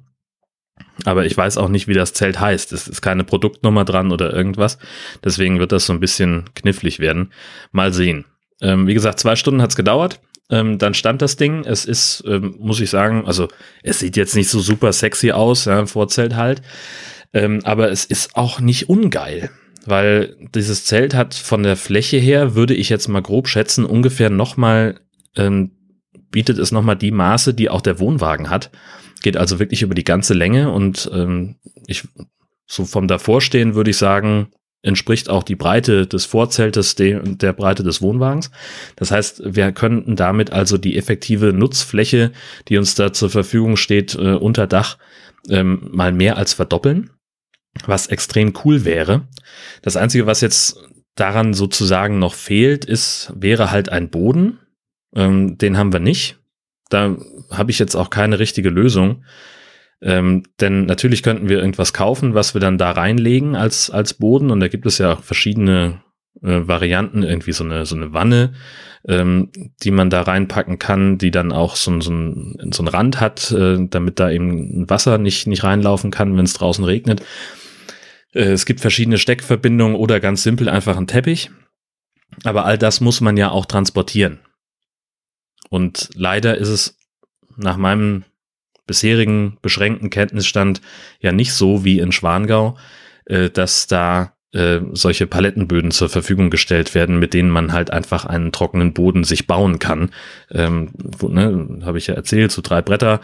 Aber 1.05 1.27
ich 1.27 1.37
weiß 1.37 1.59
auch 1.59 1.69
nicht, 1.69 1.89
wie 1.89 1.95
das 1.95 2.13
Zelt 2.13 2.41
heißt. 2.41 2.73
Es 2.73 2.89
ist 2.89 3.03
keine 3.03 3.25
Produktnummer 3.25 3.85
dran 3.85 4.13
oder 4.13 4.33
irgendwas. 4.33 4.79
Deswegen 5.25 5.59
wird 5.59 5.73
das 5.73 5.87
so 5.87 5.93
ein 5.93 6.01
bisschen 6.01 6.51
knifflig 6.55 6.99
werden. 6.99 7.33
Mal 7.73 7.93
sehen. 7.93 8.25
Ähm, 8.61 8.87
wie 8.87 8.95
gesagt, 8.95 9.21
zwei 9.21 9.37
Stunden 9.37 9.63
hat's 9.63 9.77
gedauert. 9.77 10.21
Ähm, 10.51 10.79
dann 10.79 10.95
stand 10.95 11.21
das 11.23 11.37
Ding. 11.37 11.65
Es 11.65 11.85
ist, 11.85 12.25
ähm, 12.27 12.57
muss 12.59 12.81
ich 12.81 12.91
sagen, 12.91 13.27
also 13.27 13.49
es 13.83 13.99
sieht 13.99 14.17
jetzt 14.17 14.35
nicht 14.35 14.49
so 14.49 14.61
super 14.61 14.93
sexy 14.93 15.33
aus, 15.33 15.67
ja, 15.67 15.85
Vorzelt 15.87 16.37
halt. 16.37 16.63
Ähm, 17.35 17.61
aber 17.65 17.91
es 17.91 18.05
ist 18.05 18.37
auch 18.37 18.61
nicht 18.61 18.89
ungeil, 18.89 19.51
weil 19.85 20.37
dieses 20.55 20.85
Zelt 20.87 21.15
hat 21.15 21.35
von 21.35 21.63
der 21.63 21.77
Fläche 21.77 22.17
her, 22.17 22.55
würde 22.55 22.75
ich 22.75 22.89
jetzt 22.89 23.09
mal 23.09 23.21
grob 23.21 23.49
schätzen, 23.49 23.85
ungefähr 23.85 24.31
nochmal, 24.31 25.01
ähm, 25.37 25.73
bietet 26.31 26.59
es 26.59 26.73
nochmal 26.73 26.97
die 26.97 27.11
Maße, 27.11 27.53
die 27.53 27.69
auch 27.69 27.83
der 27.83 27.99
Wohnwagen 27.99 28.49
hat. 28.49 28.71
Geht 29.23 29.37
also 29.37 29.59
wirklich 29.59 29.83
über 29.83 29.95
die 29.95 30.05
ganze 30.05 30.33
Länge 30.33 30.71
und 30.71 31.11
ähm, 31.13 31.57
ich 31.87 32.05
so 32.67 32.85
vom 32.85 33.09
Davorstehen 33.09 33.75
würde 33.75 33.91
ich 33.91 33.97
sagen, 33.97 34.49
entspricht 34.83 35.29
auch 35.29 35.43
die 35.43 35.57
Breite 35.57 36.07
des 36.07 36.25
Vorzeltes 36.25 36.95
de, 36.95 37.21
der 37.37 37.53
Breite 37.53 37.83
des 37.83 38.01
Wohnwagens. 38.01 38.51
Das 38.97 39.11
heißt, 39.11 39.43
wir 39.45 39.73
könnten 39.73 40.17
damit 40.17 40.53
also 40.53 40.79
die 40.79 40.97
effektive 40.97 41.53
Nutzfläche, 41.53 42.33
die 42.69 42.79
uns 42.79 42.95
da 42.95 43.13
zur 43.13 43.31
Verfügung 43.31 43.77
steht, 43.77 44.15
äh, 44.15 44.35
unter 44.35 44.67
Dach 44.67 44.99
ähm, 45.49 45.89
mal 45.91 46.13
mehr 46.13 46.37
als 46.37 46.55
verdoppeln, 46.55 47.11
was 47.87 48.07
extrem 48.07 48.53
cool 48.65 48.85
wäre. 48.85 49.27
Das 49.83 49.97
Einzige, 49.97 50.27
was 50.27 50.41
jetzt 50.41 50.79
daran 51.17 51.55
sozusagen 51.55 52.19
noch 52.19 52.35
fehlt, 52.35 52.85
ist, 52.85 53.33
wäre 53.35 53.71
halt 53.71 53.89
ein 53.89 54.11
Boden. 54.11 54.61
Ähm, 55.15 55.59
den 55.59 55.77
haben 55.77 55.93
wir 55.93 56.01
nicht. 56.01 56.39
Da 56.91 57.17
habe 57.51 57.71
ich 57.71 57.79
jetzt 57.79 57.97
auch 57.97 58.11
keine 58.11 58.39
richtige 58.39 58.71
Lösung. 58.71 59.25
Ähm, 60.01 60.45
denn 60.61 60.87
natürlich 60.87 61.23
könnten 61.23 61.49
wir 61.49 61.59
irgendwas 61.59 61.93
kaufen, 61.93 62.35
was 62.35 62.55
wir 62.55 62.61
dann 62.61 62.79
da 62.79 62.93
reinlegen 62.93 63.57
als, 63.57 63.91
als 63.91 64.15
Boden. 64.15 64.51
Und 64.51 64.61
da 64.61 64.69
gibt 64.69 64.87
es 64.87 64.99
ja 64.99 65.15
auch 65.15 65.23
verschiedene 65.23 66.03
äh, 66.43 66.69
Varianten, 66.69 67.23
irgendwie 67.23 67.53
so 67.53 67.65
eine, 67.65 67.85
so 67.85 67.97
eine 67.97 68.13
Wanne, 68.13 68.55
ähm, 69.07 69.51
die 69.83 69.91
man 69.91 70.11
da 70.11 70.23
reinpacken 70.23 70.79
kann, 70.79 71.19
die 71.19 71.31
dann 71.31 71.53
auch 71.53 71.75
so, 71.75 72.01
so, 72.01 72.13
ein, 72.13 72.71
so 72.73 72.83
ein 72.83 72.89
Rand 72.89 73.21
hat, 73.21 73.51
äh, 73.51 73.79
damit 73.89 74.21
da 74.21 74.31
eben 74.31 74.89
Wasser 74.89 75.19
nicht, 75.19 75.47
nicht 75.47 75.65
reinlaufen 75.65 76.11
kann, 76.11 76.37
wenn 76.37 76.45
es 76.45 76.55
draußen 76.55 76.85
regnet. 76.85 77.23
Äh, 78.33 78.53
es 78.53 78.67
gibt 78.67 78.81
verschiedene 78.81 79.19
Steckverbindungen 79.19 79.97
oder 79.97 80.21
ganz 80.21 80.43
simpel 80.45 80.69
einfach 80.69 80.97
ein 80.97 81.09
Teppich. 81.09 81.51
Aber 82.45 82.65
all 82.65 82.79
das 82.79 83.01
muss 83.01 83.21
man 83.21 83.37
ja 83.37 83.51
auch 83.51 83.67
transportieren. 83.67 84.39
Und 85.71 86.11
leider 86.15 86.57
ist 86.57 86.69
es 86.69 86.99
nach 87.57 87.77
meinem 87.77 88.25
bisherigen 88.89 89.59
beschränkten 89.63 90.11
Kenntnisstand 90.11 90.81
ja 91.21 91.31
nicht 91.31 91.53
so 91.53 91.85
wie 91.85 92.01
in 92.01 92.11
Schwangau, 92.11 92.77
äh, 93.27 93.51
dass 93.51 93.87
da 93.87 94.33
äh, 94.53 94.81
solche 94.93 95.27
Palettenböden 95.27 95.91
zur 95.91 96.09
Verfügung 96.09 96.51
gestellt 96.51 96.95
werden, 96.95 97.19
mit 97.19 97.35
denen 97.35 97.51
man 97.51 97.73
halt 97.73 97.93
einfach 97.93 98.25
einen 98.25 98.51
trockenen 98.51 98.95
Boden 98.95 99.23
sich 99.23 99.47
bauen 99.47 99.79
kann. 99.79 100.11
Ähm, 100.51 100.91
ne, 101.21 101.81
Habe 101.85 101.99
ich 101.99 102.07
ja 102.07 102.15
erzählt, 102.15 102.51
so 102.51 102.63
drei 102.63 102.81
Bretter, 102.81 103.21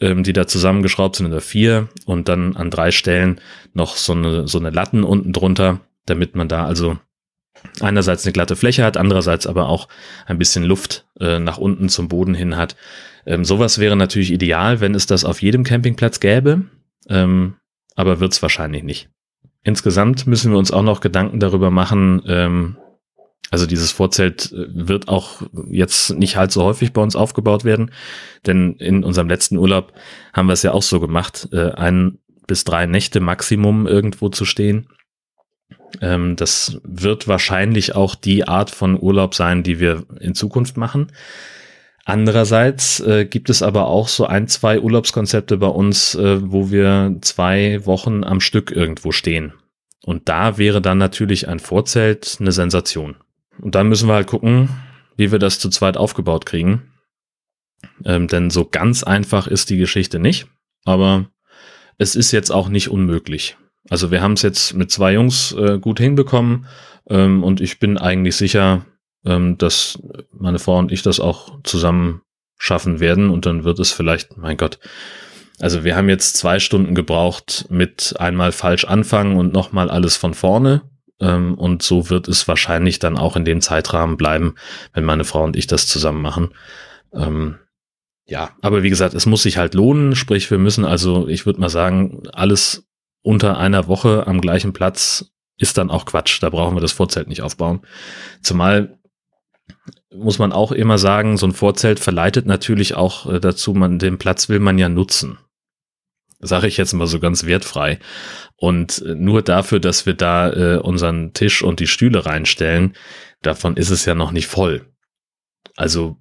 ähm, 0.00 0.24
die 0.24 0.32
da 0.32 0.46
zusammengeschraubt 0.46 1.16
sind 1.16 1.26
oder 1.26 1.40
vier 1.40 1.88
und 2.06 2.28
dann 2.28 2.56
an 2.56 2.70
drei 2.70 2.90
Stellen 2.90 3.40
noch 3.72 3.96
so 3.96 4.12
eine, 4.14 4.48
so 4.48 4.58
eine 4.58 4.70
Latten 4.70 5.04
unten 5.04 5.32
drunter, 5.32 5.80
damit 6.06 6.34
man 6.34 6.48
da 6.48 6.66
also 6.66 6.98
einerseits 7.80 8.24
eine 8.24 8.32
glatte 8.32 8.56
Fläche 8.56 8.84
hat, 8.84 8.96
andererseits 8.96 9.46
aber 9.46 9.68
auch 9.68 9.88
ein 10.26 10.38
bisschen 10.38 10.64
Luft 10.64 11.06
äh, 11.20 11.38
nach 11.38 11.58
unten 11.58 11.88
zum 11.88 12.08
Boden 12.08 12.34
hin 12.34 12.56
hat. 12.56 12.76
Ähm, 13.26 13.44
sowas 13.44 13.78
wäre 13.78 13.96
natürlich 13.96 14.32
ideal, 14.32 14.80
wenn 14.80 14.94
es 14.94 15.06
das 15.06 15.24
auf 15.24 15.42
jedem 15.42 15.64
Campingplatz 15.64 16.20
gäbe, 16.20 16.62
ähm, 17.08 17.54
aber 17.96 18.20
wird 18.20 18.32
es 18.32 18.42
wahrscheinlich 18.42 18.82
nicht. 18.82 19.08
Insgesamt 19.62 20.26
müssen 20.26 20.52
wir 20.52 20.58
uns 20.58 20.70
auch 20.70 20.82
noch 20.82 21.00
Gedanken 21.00 21.40
darüber 21.40 21.70
machen, 21.70 22.22
ähm, 22.26 22.76
also 23.50 23.66
dieses 23.66 23.92
Vorzelt 23.92 24.52
äh, 24.52 24.66
wird 24.68 25.08
auch 25.08 25.42
jetzt 25.70 26.10
nicht 26.18 26.36
halt 26.36 26.50
so 26.50 26.64
häufig 26.64 26.92
bei 26.92 27.00
uns 27.00 27.16
aufgebaut 27.16 27.64
werden, 27.64 27.92
denn 28.46 28.74
in 28.74 29.04
unserem 29.04 29.28
letzten 29.28 29.56
Urlaub 29.58 29.92
haben 30.32 30.48
wir 30.48 30.54
es 30.54 30.62
ja 30.62 30.72
auch 30.72 30.82
so 30.82 31.00
gemacht, 31.00 31.48
äh, 31.52 31.70
ein 31.70 32.18
bis 32.46 32.64
drei 32.64 32.86
Nächte 32.86 33.20
Maximum 33.20 33.86
irgendwo 33.86 34.28
zu 34.28 34.44
stehen. 34.44 34.88
Ähm, 36.00 36.36
das 36.36 36.80
wird 36.84 37.28
wahrscheinlich 37.28 37.94
auch 37.94 38.14
die 38.14 38.48
Art 38.48 38.70
von 38.70 39.00
Urlaub 39.00 39.34
sein, 39.34 39.62
die 39.62 39.78
wir 39.78 40.04
in 40.20 40.34
Zukunft 40.34 40.76
machen. 40.76 41.12
Andererseits 42.04 43.00
äh, 43.00 43.24
gibt 43.24 43.48
es 43.48 43.62
aber 43.62 43.86
auch 43.86 44.08
so 44.08 44.26
ein, 44.26 44.46
zwei 44.46 44.78
Urlaubskonzepte 44.78 45.56
bei 45.56 45.68
uns, 45.68 46.14
äh, 46.14 46.38
wo 46.42 46.70
wir 46.70 47.16
zwei 47.22 47.84
Wochen 47.86 48.24
am 48.24 48.40
Stück 48.40 48.70
irgendwo 48.70 49.10
stehen. 49.10 49.54
Und 50.04 50.28
da 50.28 50.58
wäre 50.58 50.82
dann 50.82 50.98
natürlich 50.98 51.48
ein 51.48 51.60
Vorzelt 51.60 52.36
eine 52.40 52.52
Sensation. 52.52 53.16
Und 53.58 53.74
dann 53.74 53.88
müssen 53.88 54.08
wir 54.08 54.14
halt 54.14 54.26
gucken, 54.26 54.68
wie 55.16 55.32
wir 55.32 55.38
das 55.38 55.58
zu 55.58 55.70
zweit 55.70 55.96
aufgebaut 55.96 56.44
kriegen. 56.44 56.92
Ähm, 58.04 58.28
denn 58.28 58.50
so 58.50 58.66
ganz 58.66 59.02
einfach 59.02 59.46
ist 59.46 59.70
die 59.70 59.78
Geschichte 59.78 60.18
nicht. 60.18 60.46
Aber 60.84 61.30
es 61.96 62.16
ist 62.16 62.32
jetzt 62.32 62.50
auch 62.50 62.68
nicht 62.68 62.90
unmöglich. 62.90 63.56
Also 63.88 64.10
wir 64.10 64.20
haben 64.20 64.32
es 64.32 64.42
jetzt 64.42 64.74
mit 64.74 64.90
zwei 64.90 65.14
Jungs 65.14 65.52
äh, 65.52 65.78
gut 65.78 66.00
hinbekommen 66.00 66.66
ähm, 67.08 67.42
und 67.42 67.60
ich 67.60 67.78
bin 67.78 67.98
eigentlich 67.98 68.36
sicher, 68.36 68.84
ähm, 69.24 69.58
dass 69.58 69.98
meine 70.32 70.58
Frau 70.58 70.78
und 70.78 70.92
ich 70.92 71.02
das 71.02 71.20
auch 71.20 71.58
zusammen 71.62 72.22
schaffen 72.58 73.00
werden 73.00 73.30
und 73.30 73.46
dann 73.46 73.64
wird 73.64 73.78
es 73.78 73.92
vielleicht, 73.92 74.36
mein 74.36 74.56
Gott, 74.56 74.78
also 75.60 75.84
wir 75.84 75.96
haben 75.96 76.08
jetzt 76.08 76.36
zwei 76.36 76.58
Stunden 76.58 76.94
gebraucht 76.94 77.66
mit 77.68 78.14
einmal 78.18 78.52
falsch 78.52 78.84
anfangen 78.84 79.36
und 79.36 79.52
nochmal 79.52 79.90
alles 79.90 80.16
von 80.16 80.34
vorne 80.34 80.82
ähm, 81.20 81.54
und 81.54 81.82
so 81.82 82.10
wird 82.10 82.28
es 82.28 82.48
wahrscheinlich 82.48 82.98
dann 82.98 83.16
auch 83.16 83.36
in 83.36 83.44
dem 83.44 83.60
Zeitrahmen 83.60 84.16
bleiben, 84.16 84.54
wenn 84.92 85.04
meine 85.04 85.24
Frau 85.24 85.44
und 85.44 85.56
ich 85.56 85.66
das 85.66 85.86
zusammen 85.86 86.22
machen. 86.22 86.50
Ähm, 87.12 87.56
ja, 88.26 88.50
aber 88.62 88.82
wie 88.82 88.90
gesagt, 88.90 89.14
es 89.14 89.26
muss 89.26 89.42
sich 89.42 89.58
halt 89.58 89.74
lohnen, 89.74 90.16
sprich 90.16 90.50
wir 90.50 90.58
müssen 90.58 90.84
also, 90.84 91.28
ich 91.28 91.46
würde 91.46 91.60
mal 91.60 91.68
sagen, 91.68 92.22
alles 92.32 92.86
unter 93.22 93.58
einer 93.58 93.86
Woche 93.86 94.26
am 94.26 94.40
gleichen 94.40 94.72
Platz 94.72 95.32
ist 95.56 95.78
dann 95.78 95.90
auch 95.90 96.04
Quatsch. 96.04 96.42
Da 96.42 96.50
brauchen 96.50 96.76
wir 96.76 96.80
das 96.80 96.92
Vorzelt 96.92 97.28
nicht 97.28 97.42
aufbauen. 97.42 97.80
Zumal 98.42 98.98
muss 100.14 100.38
man 100.38 100.52
auch 100.52 100.72
immer 100.72 100.98
sagen, 100.98 101.36
so 101.36 101.46
ein 101.46 101.52
Vorzelt 101.52 102.00
verleitet 102.00 102.46
natürlich 102.46 102.94
auch 102.94 103.30
äh, 103.30 103.40
dazu, 103.40 103.74
man 103.74 103.98
den 103.98 104.18
Platz 104.18 104.48
will 104.48 104.60
man 104.60 104.78
ja 104.78 104.88
nutzen. 104.88 105.38
Sage 106.40 106.66
ich 106.66 106.76
jetzt 106.76 106.92
mal 106.92 107.06
so 107.06 107.20
ganz 107.20 107.46
wertfrei. 107.46 107.98
Und 108.56 109.02
äh, 109.02 109.14
nur 109.14 109.42
dafür, 109.42 109.80
dass 109.80 110.06
wir 110.06 110.14
da 110.14 110.52
äh, 110.52 110.78
unseren 110.78 111.32
Tisch 111.32 111.62
und 111.62 111.80
die 111.80 111.86
Stühle 111.86 112.26
reinstellen, 112.26 112.94
davon 113.42 113.76
ist 113.76 113.90
es 113.90 114.04
ja 114.04 114.14
noch 114.14 114.30
nicht 114.30 114.46
voll. 114.46 114.86
Also 115.76 116.16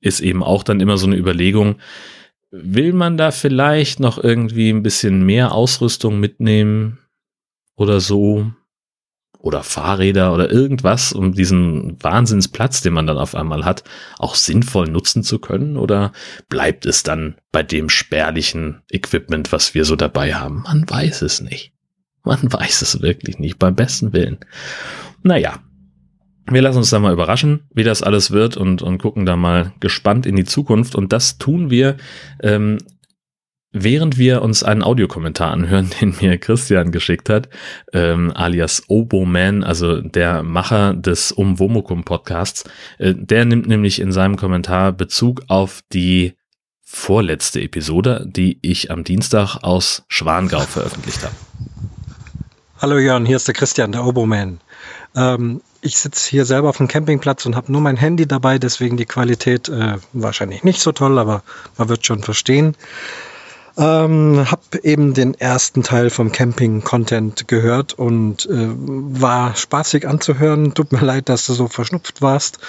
ist 0.00 0.20
eben 0.20 0.42
auch 0.42 0.62
dann 0.62 0.80
immer 0.80 0.96
so 0.96 1.06
eine 1.06 1.16
Überlegung, 1.16 1.76
will 2.50 2.92
man 2.92 3.16
da 3.16 3.30
vielleicht 3.30 4.00
noch 4.00 4.22
irgendwie 4.22 4.70
ein 4.70 4.82
bisschen 4.82 5.24
mehr 5.24 5.52
Ausrüstung 5.52 6.20
mitnehmen 6.20 6.98
oder 7.74 8.00
so? 8.00 8.52
Oder 9.44 9.62
Fahrräder 9.62 10.32
oder 10.32 10.50
irgendwas, 10.50 11.12
um 11.12 11.34
diesen 11.34 12.02
Wahnsinnsplatz, 12.02 12.80
den 12.80 12.94
man 12.94 13.06
dann 13.06 13.18
auf 13.18 13.34
einmal 13.34 13.66
hat, 13.66 13.84
auch 14.16 14.36
sinnvoll 14.36 14.88
nutzen 14.88 15.22
zu 15.22 15.38
können? 15.38 15.76
Oder 15.76 16.12
bleibt 16.48 16.86
es 16.86 17.02
dann 17.02 17.34
bei 17.52 17.62
dem 17.62 17.90
spärlichen 17.90 18.80
Equipment, 18.90 19.52
was 19.52 19.74
wir 19.74 19.84
so 19.84 19.96
dabei 19.96 20.32
haben? 20.32 20.62
Man 20.62 20.88
weiß 20.88 21.20
es 21.20 21.42
nicht. 21.42 21.74
Man 22.22 22.38
weiß 22.42 22.80
es 22.80 23.02
wirklich 23.02 23.38
nicht, 23.38 23.58
beim 23.58 23.74
besten 23.74 24.14
Willen. 24.14 24.38
Naja, 25.22 25.58
wir 26.46 26.62
lassen 26.62 26.78
uns 26.78 26.88
da 26.88 26.98
mal 26.98 27.12
überraschen, 27.12 27.68
wie 27.74 27.84
das 27.84 28.02
alles 28.02 28.30
wird 28.30 28.56
und, 28.56 28.80
und 28.80 28.96
gucken 28.96 29.26
da 29.26 29.36
mal 29.36 29.74
gespannt 29.78 30.24
in 30.24 30.36
die 30.36 30.44
Zukunft. 30.44 30.94
Und 30.94 31.12
das 31.12 31.36
tun 31.36 31.68
wir, 31.68 31.98
ähm, 32.42 32.78
während 33.74 34.16
wir 34.16 34.40
uns 34.40 34.62
einen 34.62 34.82
Audiokommentar 34.82 35.50
anhören, 35.50 35.90
den 36.00 36.16
mir 36.20 36.38
Christian 36.38 36.92
geschickt 36.92 37.28
hat, 37.28 37.50
ähm, 37.92 38.32
alias 38.34 38.84
Oboman, 38.88 39.62
also 39.62 40.00
der 40.00 40.42
Macher 40.42 40.94
des 40.94 41.32
Umwomukum 41.32 42.04
Podcasts. 42.04 42.64
Äh, 42.98 43.14
der 43.14 43.44
nimmt 43.44 43.66
nämlich 43.66 44.00
in 44.00 44.12
seinem 44.12 44.36
Kommentar 44.36 44.92
Bezug 44.92 45.42
auf 45.48 45.82
die 45.92 46.34
vorletzte 46.80 47.60
Episode, 47.60 48.24
die 48.26 48.58
ich 48.62 48.90
am 48.90 49.04
Dienstag 49.04 49.56
aus 49.62 50.04
Schwangau 50.08 50.60
veröffentlicht 50.60 51.22
habe. 51.24 51.34
Hallo 52.78 52.98
Jörn, 52.98 53.26
hier 53.26 53.36
ist 53.36 53.48
der 53.48 53.54
Christian, 53.54 53.92
der 53.92 54.04
Oboman. 54.04 54.60
Ähm, 55.16 55.60
ich 55.80 55.98
sitze 55.98 56.30
hier 56.30 56.44
selber 56.44 56.68
auf 56.68 56.76
dem 56.76 56.88
Campingplatz 56.88 57.44
und 57.44 57.56
habe 57.56 57.72
nur 57.72 57.80
mein 57.80 57.96
Handy 57.96 58.26
dabei, 58.26 58.58
deswegen 58.58 58.96
die 58.96 59.04
Qualität 59.04 59.68
äh, 59.68 59.96
wahrscheinlich 60.12 60.62
nicht 60.62 60.80
so 60.80 60.92
toll, 60.92 61.18
aber 61.18 61.42
man 61.76 61.88
wird 61.88 62.06
schon 62.06 62.22
verstehen. 62.22 62.76
Ähm, 63.76 64.48
hab 64.48 64.76
eben 64.76 65.14
den 65.14 65.34
ersten 65.34 65.82
Teil 65.82 66.08
vom 66.08 66.30
Camping-Content 66.30 67.48
gehört 67.48 67.92
und 67.94 68.46
äh, 68.46 68.68
war 68.68 69.56
spaßig 69.56 70.06
anzuhören. 70.06 70.74
Tut 70.74 70.92
mir 70.92 71.00
leid, 71.00 71.28
dass 71.28 71.46
du 71.46 71.54
so 71.54 71.66
verschnupft 71.66 72.22
warst. 72.22 72.60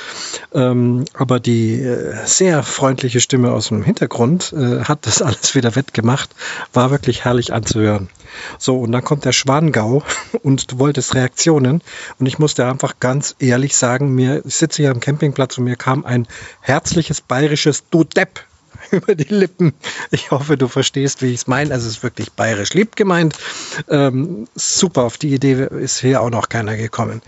Ähm, 0.51 1.05
aber 1.13 1.39
die 1.39 1.79
äh, 1.79 2.15
sehr 2.25 2.63
freundliche 2.63 3.21
Stimme 3.21 3.51
aus 3.51 3.67
dem 3.67 3.83
Hintergrund 3.83 4.51
äh, 4.53 4.83
hat 4.83 5.05
das 5.05 5.21
alles 5.21 5.53
wieder 5.53 5.75
wettgemacht. 5.75 6.31
War 6.73 6.89
wirklich 6.89 7.23
herrlich 7.23 7.53
anzuhören. 7.53 8.09
So, 8.57 8.79
und 8.79 8.91
dann 8.91 9.03
kommt 9.03 9.25
der 9.25 9.31
Schwangau 9.31 10.01
und 10.41 10.71
du 10.71 10.79
wolltest 10.79 11.13
Reaktionen. 11.13 11.83
Und 12.19 12.25
ich 12.25 12.39
musste 12.39 12.65
einfach 12.65 12.95
ganz 12.99 13.35
ehrlich 13.37 13.77
sagen, 13.77 14.15
mir, 14.15 14.43
ich 14.43 14.55
sitze 14.55 14.81
hier 14.81 14.91
am 14.91 15.01
Campingplatz 15.01 15.57
und 15.59 15.65
mir 15.65 15.75
kam 15.75 16.03
ein 16.03 16.27
herzliches 16.61 17.21
bayerisches 17.21 17.83
Du 17.91 18.03
Depp 18.03 18.43
über 18.91 19.15
die 19.15 19.33
Lippen. 19.33 19.73
Ich 20.11 20.31
hoffe, 20.31 20.57
du 20.57 20.67
verstehst, 20.67 21.21
wie 21.21 21.27
ich 21.27 21.41
es 21.41 21.47
meine. 21.47 21.73
Also 21.73 21.88
es 21.88 21.97
ist 21.97 22.03
wirklich 22.03 22.31
bayerisch 22.31 22.73
lieb 22.73 22.95
gemeint. 22.95 23.35
Ähm, 23.89 24.47
super, 24.55 25.03
auf 25.03 25.17
die 25.17 25.33
Idee 25.33 25.67
ist 25.79 25.99
hier 25.99 26.21
auch 26.21 26.29
noch 26.29 26.49
keiner 26.49 26.77
gekommen. 26.77 27.21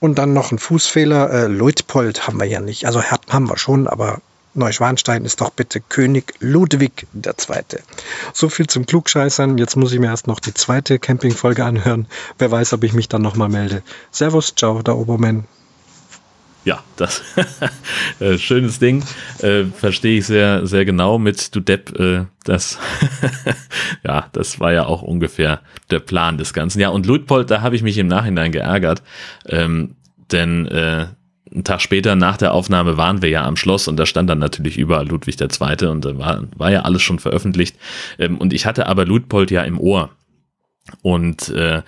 Und 0.00 0.18
dann 0.18 0.32
noch 0.32 0.52
ein 0.52 0.58
Fußfehler. 0.58 1.30
Äh, 1.30 1.46
Leutpold 1.46 2.26
haben 2.26 2.38
wir 2.38 2.46
ja 2.46 2.60
nicht. 2.60 2.86
Also 2.86 3.02
haben 3.02 3.48
wir 3.48 3.58
schon, 3.58 3.86
aber 3.86 4.20
Neuschwanstein 4.54 5.24
ist 5.24 5.40
doch 5.40 5.50
bitte 5.50 5.80
König 5.80 6.34
Ludwig 6.38 7.06
II. 7.14 7.62
So 8.32 8.48
viel 8.48 8.68
zum 8.68 8.86
Klugscheißern. 8.86 9.58
Jetzt 9.58 9.76
muss 9.76 9.92
ich 9.92 9.98
mir 9.98 10.06
erst 10.06 10.26
noch 10.26 10.40
die 10.40 10.54
zweite 10.54 10.98
Campingfolge 10.98 11.64
anhören. 11.64 12.06
Wer 12.38 12.50
weiß, 12.50 12.72
ob 12.72 12.84
ich 12.84 12.92
mich 12.92 13.08
dann 13.08 13.22
nochmal 13.22 13.48
melde. 13.48 13.82
Servus, 14.12 14.54
ciao, 14.54 14.82
der 14.82 14.96
Obermann 14.96 15.44
ja, 16.64 16.82
das 16.96 17.22
äh, 18.20 18.38
schönes 18.38 18.78
Ding. 18.78 19.04
Äh, 19.40 19.64
Verstehe 19.64 20.18
ich 20.18 20.26
sehr, 20.26 20.66
sehr 20.66 20.84
genau 20.84 21.18
mit 21.18 21.54
du 21.54 21.60
Depp. 21.60 21.98
Äh, 21.98 22.24
das, 22.44 22.78
ja, 24.04 24.28
das 24.32 24.60
war 24.60 24.72
ja 24.72 24.86
auch 24.86 25.02
ungefähr 25.02 25.60
der 25.90 26.00
Plan 26.00 26.38
des 26.38 26.52
Ganzen. 26.52 26.80
Ja, 26.80 26.88
und 26.88 27.06
Ludpold, 27.06 27.50
da 27.50 27.60
habe 27.60 27.76
ich 27.76 27.82
mich 27.82 27.98
im 27.98 28.06
Nachhinein 28.06 28.52
geärgert, 28.52 29.02
ähm, 29.46 29.96
denn 30.32 30.66
äh, 30.66 31.06
einen 31.52 31.64
Tag 31.64 31.80
später 31.80 32.16
nach 32.16 32.36
der 32.36 32.52
Aufnahme 32.52 32.96
waren 32.96 33.22
wir 33.22 33.28
ja 33.28 33.44
am 33.44 33.56
Schloss 33.56 33.86
und 33.86 33.96
da 33.96 34.06
stand 34.06 34.28
dann 34.28 34.38
natürlich 34.38 34.76
überall 34.76 35.06
Ludwig 35.06 35.40
II. 35.40 35.86
und 35.86 36.04
da 36.04 36.18
war, 36.18 36.42
war 36.56 36.70
ja 36.70 36.82
alles 36.82 37.02
schon 37.02 37.18
veröffentlicht. 37.18 37.76
Ähm, 38.18 38.38
und 38.38 38.52
ich 38.52 38.66
hatte 38.66 38.86
aber 38.86 39.04
Ludpold 39.04 39.50
ja 39.50 39.62
im 39.62 39.78
Ohr. 39.78 40.10
Und 41.02 41.48
äh, 41.50 41.82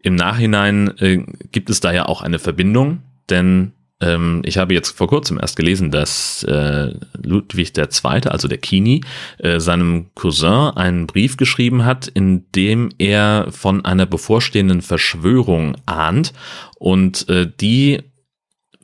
im 0.00 0.14
Nachhinein 0.16 0.96
äh, 0.98 1.24
gibt 1.52 1.70
es 1.70 1.80
da 1.80 1.92
ja 1.92 2.06
auch 2.06 2.22
eine 2.22 2.38
Verbindung, 2.38 3.02
denn 3.30 3.72
ähm, 4.04 4.42
ich 4.44 4.58
habe 4.58 4.74
jetzt 4.74 4.90
vor 4.90 5.08
kurzem 5.08 5.38
erst 5.40 5.56
gelesen, 5.56 5.90
dass 5.90 6.42
äh, 6.44 6.92
Ludwig 7.22 7.72
II., 7.76 8.28
also 8.28 8.48
der 8.48 8.58
Kini, 8.58 9.02
äh, 9.38 9.58
seinem 9.60 10.10
Cousin 10.14 10.76
einen 10.76 11.06
Brief 11.06 11.36
geschrieben 11.36 11.84
hat, 11.84 12.06
in 12.08 12.44
dem 12.52 12.90
er 12.98 13.48
von 13.50 13.84
einer 13.84 14.06
bevorstehenden 14.06 14.82
Verschwörung 14.82 15.76
ahnt 15.86 16.32
und 16.78 17.28
äh, 17.30 17.50
die 17.60 18.02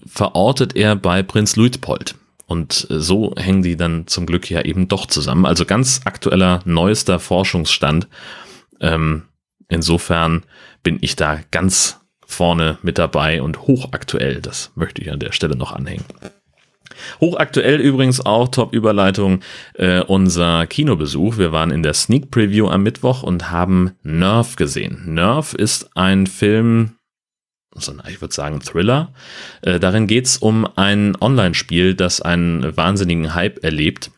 verortet 0.06 0.74
er 0.74 0.96
bei 0.96 1.22
Prinz 1.22 1.56
Luitpold. 1.56 2.14
Und 2.46 2.86
äh, 2.90 2.98
so 2.98 3.34
hängen 3.36 3.62
die 3.62 3.76
dann 3.76 4.06
zum 4.06 4.24
Glück 4.24 4.48
ja 4.50 4.62
eben 4.62 4.88
doch 4.88 5.06
zusammen. 5.06 5.44
Also 5.44 5.66
ganz 5.66 6.00
aktueller, 6.04 6.60
neuester 6.64 7.20
Forschungsstand. 7.20 8.08
Ähm, 8.80 9.24
insofern 9.68 10.42
bin 10.82 10.98
ich 11.02 11.14
da 11.14 11.40
ganz 11.50 11.99
vorne 12.30 12.78
mit 12.82 12.98
dabei 12.98 13.42
und 13.42 13.62
hochaktuell. 13.62 14.40
Das 14.40 14.72
möchte 14.74 15.02
ich 15.02 15.10
an 15.10 15.20
der 15.20 15.32
Stelle 15.32 15.56
noch 15.56 15.72
anhängen. 15.72 16.04
Hochaktuell 17.20 17.80
übrigens 17.80 18.24
auch, 18.24 18.48
Top-Überleitung, 18.48 19.40
äh, 19.74 20.00
unser 20.00 20.66
Kinobesuch. 20.66 21.38
Wir 21.38 21.52
waren 21.52 21.70
in 21.70 21.82
der 21.82 21.94
Sneak 21.94 22.30
Preview 22.30 22.68
am 22.68 22.82
Mittwoch 22.82 23.22
und 23.22 23.50
haben 23.50 23.92
Nerf 24.02 24.56
gesehen. 24.56 25.14
Nerf 25.14 25.54
ist 25.54 25.96
ein 25.96 26.26
Film, 26.26 26.96
ich 28.08 28.20
würde 28.20 28.34
sagen 28.34 28.60
Thriller. 28.60 29.12
Äh, 29.62 29.80
darin 29.80 30.06
geht's 30.06 30.36
um 30.36 30.68
ein 30.76 31.16
Online-Spiel, 31.20 31.94
das 31.94 32.20
einen 32.20 32.76
wahnsinnigen 32.76 33.34
Hype 33.34 33.64
erlebt. 33.64 34.10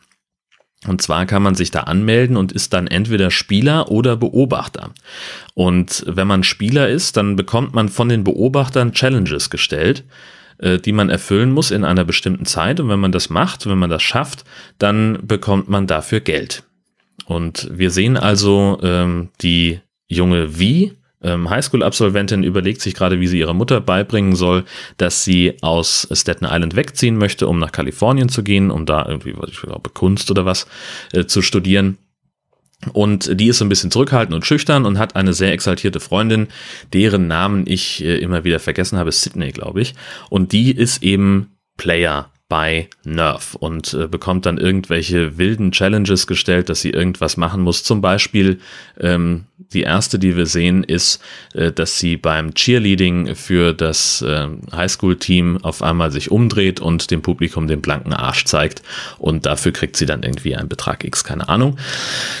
Und 0.87 1.01
zwar 1.01 1.25
kann 1.25 1.43
man 1.43 1.55
sich 1.55 1.71
da 1.71 1.81
anmelden 1.81 2.35
und 2.35 2.51
ist 2.51 2.73
dann 2.73 2.87
entweder 2.87 3.31
Spieler 3.31 3.89
oder 3.89 4.17
Beobachter. 4.17 4.91
Und 5.53 6.03
wenn 6.07 6.27
man 6.27 6.43
Spieler 6.43 6.89
ist, 6.89 7.15
dann 7.15 7.35
bekommt 7.35 7.73
man 7.73 7.89
von 7.89 8.09
den 8.09 8.23
Beobachtern 8.23 8.93
Challenges 8.93 9.49
gestellt 9.49 10.03
äh, 10.59 10.79
die 10.79 10.91
man 10.91 11.09
erfüllen 11.09 11.51
muss 11.51 11.71
in 11.71 11.83
einer 11.83 12.05
bestimmten 12.05 12.45
Zeit. 12.45 12.79
Und 12.79 12.89
wenn 12.89 12.99
man 12.99 13.11
das 13.11 13.29
macht, 13.29 13.65
wenn 13.65 13.77
man 13.77 13.89
das 13.89 14.03
schafft, 14.03 14.45
dann 14.77 15.17
bekommt 15.23 15.67
man 15.69 15.87
dafür 15.87 16.19
Geld. 16.19 16.63
Und 17.25 17.69
wir 17.71 17.91
sehen 17.91 18.17
also 18.17 18.79
ähm, 18.81 19.29
die 19.41 19.79
junge 20.07 20.59
Vi, 20.59 20.93
ähm, 21.23 21.49
Highschool-Absolventin, 21.49 22.43
überlegt 22.43 22.81
sich 22.81 22.93
gerade, 22.93 23.19
wie 23.19 23.27
sie 23.27 23.39
ihrer 23.39 23.53
Mutter 23.53 23.81
beibringen 23.81 24.35
soll, 24.35 24.65
dass 24.97 25.23
sie 25.23 25.57
aus 25.61 26.07
Staten 26.11 26.45
Island 26.45 26.75
wegziehen 26.75 27.17
möchte, 27.17 27.47
um 27.47 27.59
nach 27.59 27.71
Kalifornien 27.71 28.29
zu 28.29 28.43
gehen, 28.43 28.71
um 28.71 28.85
da 28.85 29.05
irgendwie, 29.07 29.33
was 29.37 29.49
ich 29.51 29.61
glaube, 29.61 29.89
Kunst 29.89 30.29
oder 30.31 30.45
was 30.45 30.67
äh, 31.11 31.25
zu 31.25 31.41
studieren. 31.41 31.97
Und 32.91 33.39
die 33.39 33.47
ist 33.47 33.59
so 33.59 33.65
ein 33.65 33.69
bisschen 33.69 33.91
zurückhaltend 33.91 34.35
und 34.35 34.45
schüchtern 34.45 34.85
und 34.85 34.99
hat 34.99 35.15
eine 35.15 35.33
sehr 35.33 35.53
exaltierte 35.53 36.01
Freundin, 36.01 36.49
deren 36.91 37.27
Namen 37.27 37.63
ich 37.65 38.03
äh, 38.03 38.17
immer 38.17 38.43
wieder 38.43 38.59
vergessen 38.59 38.97
habe, 38.97 39.11
Sydney, 39.11 39.51
glaube 39.51 39.81
ich. 39.81 39.95
Und 40.29 40.51
die 40.51 40.71
ist 40.71 41.01
eben 41.01 41.51
Player 41.77 42.32
bei 42.49 42.89
Nerf 43.03 43.55
und 43.55 43.93
äh, 43.93 44.07
bekommt 44.07 44.45
dann 44.45 44.57
irgendwelche 44.57 45.37
wilden 45.37 45.71
Challenges 45.71 46.27
gestellt, 46.27 46.69
dass 46.69 46.81
sie 46.81 46.91
irgendwas 46.91 47.37
machen 47.37 47.61
muss. 47.61 47.83
Zum 47.83 48.01
Beispiel 48.01 48.59
ähm, 48.99 49.45
die 49.57 49.81
erste, 49.81 50.19
die 50.19 50.35
wir 50.35 50.45
sehen, 50.45 50.83
ist, 50.83 51.21
äh, 51.53 51.71
dass 51.71 51.97
sie 51.97 52.17
beim 52.17 52.53
Cheerleading 52.53 53.35
für 53.35 53.73
das 53.73 54.21
äh, 54.21 54.47
Highschool-Team 54.71 55.63
auf 55.63 55.81
einmal 55.81 56.11
sich 56.11 56.31
umdreht 56.31 56.79
und 56.79 57.09
dem 57.11 57.21
Publikum 57.21 57.67
den 57.67 57.81
blanken 57.81 58.13
Arsch 58.13 58.45
zeigt 58.45 58.83
und 59.17 59.45
dafür 59.45 59.71
kriegt 59.71 59.95
sie 59.95 60.05
dann 60.05 60.23
irgendwie 60.23 60.55
einen 60.55 60.69
Betrag 60.69 61.03
X, 61.03 61.23
keine 61.23 61.49
Ahnung. 61.49 61.77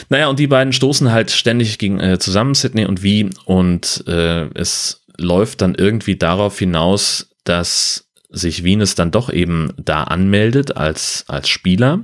Naja, 0.09 0.27
und 0.27 0.37
die 0.37 0.47
beiden 0.47 0.73
stoßen 0.73 1.11
halt 1.11 1.31
ständig 1.31 1.79
gegen, 1.79 1.99
äh, 1.99 2.19
zusammen, 2.19 2.53
Sydney 2.53 2.85
und 2.85 3.03
Wie, 3.03 3.29
und 3.45 4.03
äh, 4.07 4.47
es 4.53 5.03
läuft 5.17 5.61
dann 5.61 5.75
irgendwie 5.75 6.17
darauf 6.17 6.59
hinaus, 6.59 7.29
dass 7.43 8.02
sich 8.33 8.63
Venus 8.63 8.95
dann 8.95 9.11
doch 9.11 9.31
eben 9.31 9.71
da 9.77 10.03
anmeldet 10.03 10.75
als, 10.75 11.23
als 11.27 11.47
Spieler 11.47 12.01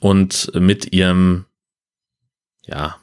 und 0.00 0.50
mit 0.54 0.92
ihrem, 0.92 1.44
ja, 2.64 2.96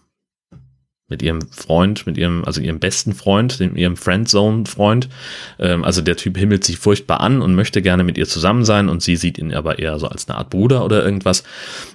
mit 1.08 1.22
ihrem 1.22 1.42
Freund, 1.52 2.08
mit 2.08 2.18
ihrem, 2.18 2.44
also 2.46 2.62
ihrem 2.62 2.80
besten 2.80 3.14
Freund, 3.14 3.60
dem, 3.60 3.76
ihrem 3.76 3.96
Friendzone-Freund. 3.96 5.08
Ähm, 5.60 5.84
also 5.84 6.02
der 6.02 6.18
Typ 6.18 6.36
himmelt 6.36 6.64
sich 6.64 6.78
furchtbar 6.80 7.20
an 7.20 7.42
und 7.42 7.54
möchte 7.54 7.84
gerne 7.84 8.04
mit 8.04 8.18
ihr 8.18 8.28
zusammen 8.28 8.66
sein 8.66 8.90
und 8.90 9.04
sie 9.04 9.16
sieht 9.16 9.38
ihn 9.38 9.54
aber 9.54 9.78
eher 9.78 10.00
so 10.00 10.08
als 10.08 10.28
eine 10.28 10.38
Art 10.38 10.50
Bruder 10.50 10.84
oder 10.84 11.06
irgendwas. 11.06 11.44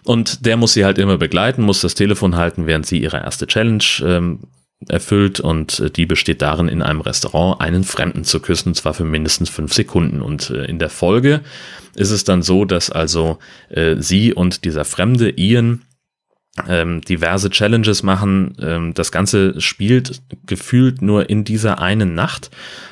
Und 0.05 0.47
der 0.47 0.57
muss 0.57 0.75
sie 0.75 0.85
halt 0.85 0.99
immer 0.99 1.19
begleiten, 1.19 1.63
muss 1.63 1.81
das 1.81 1.95
Telefon 1.95 2.37
halten, 2.37 2.67
während 2.67 2.87
sie 2.87 3.03
ihre 3.03 3.19
erste 3.19 3.49
Challenge 3.49 3.83
ähm, 4.03 4.41
erfüllt 4.89 5.41
und 5.41 5.81
äh, 5.81 5.91
die 5.91 6.07
besteht 6.07 6.43
darin, 6.43 6.69
in 6.69 6.83
einem 6.83 7.01
Restaurant 7.01 7.61
einen 7.61 7.85
Fremden 7.85 8.25
zu 8.25 8.41
küssen, 8.41 8.75
zwar 8.75 8.95
für 8.95 9.05
mindestens 9.05 9.51
fünf 9.51 9.73
Sekunden. 9.75 10.23
Und 10.23 10.51
äh, 10.51 10.65
in 10.65 10.79
der 10.79 10.91
Folge 10.91 11.41
ist 11.95 12.11
es 12.11 12.25
dann 12.25 12.43
so, 12.43 12.65
dass 12.65 12.91
also 12.91 13.39
äh, 13.69 13.97
sie 13.99 14.33
und 14.33 14.65
dieser 14.65 14.85
Fremde 14.85 15.39
Ian 15.39 15.83
ähm, 16.69 17.01
diverse 17.01 17.49
Challenges 17.51 18.03
machen. 18.03 18.57
Ähm, 18.61 18.95
das 18.95 19.13
Ganze 19.13 19.61
spielt 19.61 20.23
gefühlt 20.47 21.03
nur 21.03 21.31
in 21.31 21.45
dieser 21.45 21.81
einen 21.81 22.15
Nacht. 22.15 22.51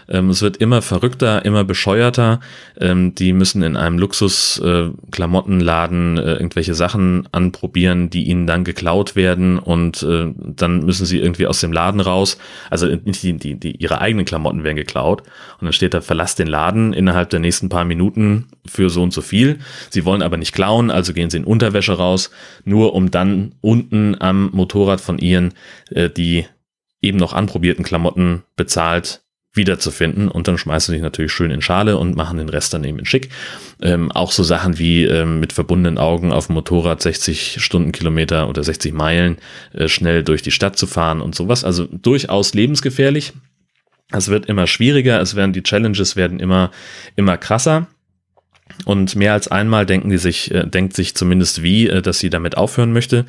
Ähm, 0.09 0.31
es 0.31 0.43
wird 0.43 0.57
immer 0.57 0.83
verrückter, 0.83 1.45
immer 1.45 1.63
bescheuerter. 1.65 2.41
Ähm, 2.81 3.15
die 3.15 3.33
müssen 3.33 3.63
in 3.63 3.77
einem 3.77 3.99
Luxus-Klamottenladen 3.99 6.19
äh, 6.19 6.23
äh, 6.23 6.33
irgendwelche 6.35 6.75
Sachen 6.75 7.29
anprobieren, 7.33 8.11
die 8.11 8.25
ihnen 8.25 8.47
dann 8.47 8.65
geklaut 8.65 9.17
werden 9.17 9.59
und 9.59 10.03
äh, 10.03 10.33
dann 10.37 10.85
müssen 10.85 11.07
sie 11.07 11.19
irgendwie 11.19 11.47
aus 11.47 11.61
dem 11.61 11.73
Laden 11.73 12.01
raus. 12.01 12.39
Also 12.71 12.95
die, 12.95 13.37
die, 13.37 13.55
die, 13.55 13.77
ihre 13.77 14.01
eigenen 14.01 14.25
Klamotten 14.25 14.65
werden 14.65 14.77
geklaut 14.77 15.23
und 15.61 15.67
dann 15.67 15.73
steht 15.73 15.95
da, 15.95 16.01
verlass 16.01 16.35
den 16.35 16.47
Laden 16.47 16.93
innerhalb 16.93 17.31
der 17.31 17.41
nächsten 17.41 17.69
paar 17.69 17.85
Minuten 17.85 18.47
für 18.67 18.91
so 18.91 19.03
und 19.03 19.13
so 19.13 19.21
viel. 19.21 19.59
Sie 19.91 20.05
wollen 20.05 20.23
aber 20.23 20.37
nicht 20.37 20.55
klauen, 20.55 20.91
also 20.91 21.13
gehen 21.13 21.31
sie 21.31 21.39
in 21.39 21.45
Unterwäsche 21.45 21.93
raus, 21.93 22.31
nur 22.65 22.95
um 22.95 23.11
dann 23.11 23.53
unten 23.61 24.21
am 24.21 24.51
Motorrad 24.53 25.01
von 25.01 25.19
ihren 25.19 25.55
äh, 25.91 26.11
die 26.11 26.47
eben 27.01 27.19
noch 27.19 27.33
anprobierten 27.33 27.85
Klamotten 27.85 28.43
bezahlt 28.57 29.23
wiederzufinden 29.55 30.29
und 30.29 30.47
dann 30.47 30.59
schmeißen 30.59 30.95
sie 30.95 31.01
natürlich 31.01 31.33
schön 31.33 31.51
in 31.51 31.63
Schale 31.63 31.97
und 31.97 32.17
machen 32.17 32.39
den 32.39 32.49
Rest 32.49 32.75
dann 32.75 32.85
eben 32.85 32.99
in 32.99 33.05
schick. 33.05 33.31
Ähm, 33.83 34.13
auch 34.13 34.31
so 34.31 34.43
Sachen 34.43 34.79
wie 34.79 35.05
ähm, 35.05 35.41
mit 35.41 35.53
verbundenen 35.53 35.99
Augen 35.99 36.33
auf 36.33 36.47
dem 36.47 36.55
Motorrad 36.55 37.03
60 37.03 37.57
Stundenkilometer 37.59 38.49
oder 38.49 38.63
60 38.63 38.93
Meilen 38.93 39.39
äh, 39.73 39.89
schnell 39.89 40.23
durch 40.23 40.43
die 40.43 40.51
Stadt 40.51 40.77
zu 40.79 40.87
fahren 40.87 41.21
und 41.21 41.35
sowas. 41.35 41.65
Also 41.65 41.87
durchaus 41.87 42.55
lebensgefährlich. 42.55 43.33
Es 44.11 44.29
wird 44.29 44.47
immer 44.47 44.67
schwieriger, 44.67 45.21
es 45.21 45.35
werden 45.35 45.53
die 45.53 45.63
Challenges 45.63 46.17
werden 46.17 46.41
immer, 46.41 46.71
immer 47.17 47.37
krasser. 47.37 47.89
Und 48.85 49.17
mehr 49.17 49.33
als 49.33 49.49
einmal 49.49 49.87
denken 49.87 50.11
die 50.11 50.19
sich, 50.19 50.51
äh, 50.51 50.67
denkt 50.67 50.95
sich 50.95 51.15
zumindest 51.15 51.63
wie, 51.63 51.89
äh, 51.89 52.03
dass 52.03 52.19
sie 52.19 52.31
damit 52.31 52.57
aufhören 52.57 52.93
möchte. 52.93 53.27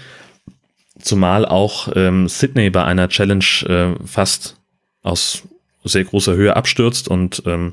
Zumal 0.99 1.45
auch 1.45 1.89
ähm, 1.95 2.27
Sydney 2.27 2.69
bei 2.69 2.83
einer 2.83 3.09
Challenge 3.09 3.45
äh, 3.67 4.05
fast 4.05 4.57
aus 5.01 5.43
sehr 5.83 6.03
großer 6.03 6.33
Höhe 6.33 6.55
abstürzt 6.55 7.07
und 7.07 7.43
ähm, 7.45 7.71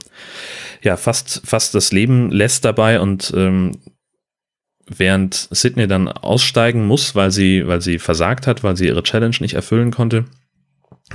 ja, 0.83 0.97
fast, 0.97 1.43
fast 1.45 1.75
das 1.75 1.93
Leben 1.93 2.31
lässt 2.31 2.65
dabei 2.65 3.01
und 3.01 3.33
ähm, 3.37 3.73
während 4.87 5.49
Sydney 5.51 5.89
dann 5.89 6.09
aussteigen 6.09 6.87
muss, 6.87 7.15
weil 7.15 7.31
sie, 7.31 7.67
weil 7.67 7.81
sie 7.81 7.99
versagt 7.99 8.47
hat, 8.47 8.63
weil 8.63 8.77
sie 8.77 8.87
ihre 8.87 9.03
Challenge 9.03 9.37
nicht 9.41 9.55
erfüllen 9.55 9.91
konnte, 9.91 10.27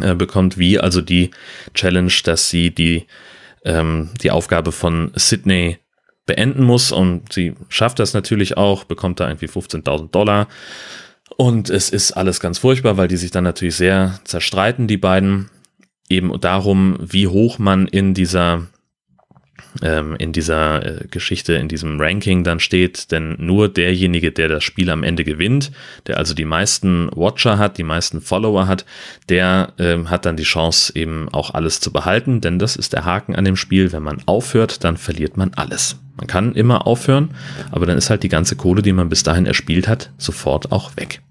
äh, 0.02 0.16
bekommt 0.16 0.58
wie 0.58 0.80
also 0.80 1.02
die 1.02 1.32
Challenge, 1.74 2.12
dass 2.26 2.50
sie 2.50 2.72
die, 2.72 3.08
ähm, 3.64 4.10
die 4.22 4.32
Aufgabe 4.32 4.72
von 4.72 5.12
Sydney 5.16 5.78
beenden 6.32 6.64
muss 6.64 6.94
und 6.94 7.34
sie 7.34 7.56
schafft 7.68 8.00
das 8.00 8.14
natürlich 8.14 8.56
auch, 8.56 8.86
bekommt 8.86 9.20
da 9.20 9.28
irgendwie 9.28 9.48
15.000 9.48 10.12
Dollar. 10.12 10.48
Und 11.36 11.70
es 11.70 11.90
ist 11.90 12.14
alles 12.14 12.40
ganz 12.40 12.60
furchtbar, 12.60 12.96
weil 12.96 13.10
die 13.10 13.18
sich 13.18 13.32
dann 13.32 13.44
natürlich 13.44 13.76
sehr 13.76 14.20
zerstreiten, 14.24 14.88
die 14.88 14.98
beiden. 14.98 15.50
Eben 16.10 16.38
darum, 16.42 16.98
wie 17.00 17.28
hoch 17.28 17.58
man 17.58 17.88
in 17.88 18.14
dieser 18.14 18.68
ähm, 19.82 20.16
in 20.18 20.32
dieser 20.32 20.86
äh, 20.86 21.08
Geschichte, 21.08 21.54
in 21.54 21.68
diesem 21.68 22.00
Ranking 22.00 22.44
dann 22.44 22.60
steht, 22.60 23.12
denn 23.12 23.36
nur 23.40 23.70
derjenige, 23.70 24.32
der 24.32 24.48
das 24.48 24.64
Spiel 24.64 24.90
am 24.90 25.04
Ende 25.04 25.24
gewinnt, 25.24 25.72
der 26.08 26.18
also 26.18 26.34
die 26.34 26.46
meisten 26.46 27.10
Watcher 27.16 27.58
hat, 27.58 27.78
die 27.78 27.84
meisten 27.84 28.22
Follower 28.22 28.68
hat, 28.68 28.86
der 29.30 29.74
ähm, 29.80 30.10
hat 30.10 30.26
dann 30.26 30.38
die 30.38 30.44
Chance 30.44 30.94
eben 30.96 31.30
auch 31.30 31.54
alles 31.54 31.80
zu 31.80 31.92
behalten, 31.92 32.42
denn 32.42 32.60
das 32.60 32.76
ist 32.76 32.94
der 32.94 33.06
Haken 33.06 33.36
an 33.36 33.46
dem 33.46 33.56
Spiel. 33.56 33.92
Wenn 33.92 34.04
man 34.04 34.22
aufhört, 34.26 34.84
dann 34.84 34.98
verliert 34.98 35.38
man 35.38 35.52
alles. 35.56 35.98
Man 36.18 36.28
kann 36.28 36.54
immer 36.54 36.86
aufhören, 36.86 37.32
aber 37.72 37.86
dann 37.86 37.98
ist 37.98 38.10
halt 38.10 38.24
die 38.24 38.30
ganze 38.30 38.56
Kohle, 38.56 38.82
die 38.82 38.94
man 38.94 39.10
bis 39.10 39.24
dahin 39.24 39.46
erspielt 39.46 39.88
hat, 39.88 40.12
sofort 40.18 40.72
auch 40.72 40.96
weg. 40.98 41.22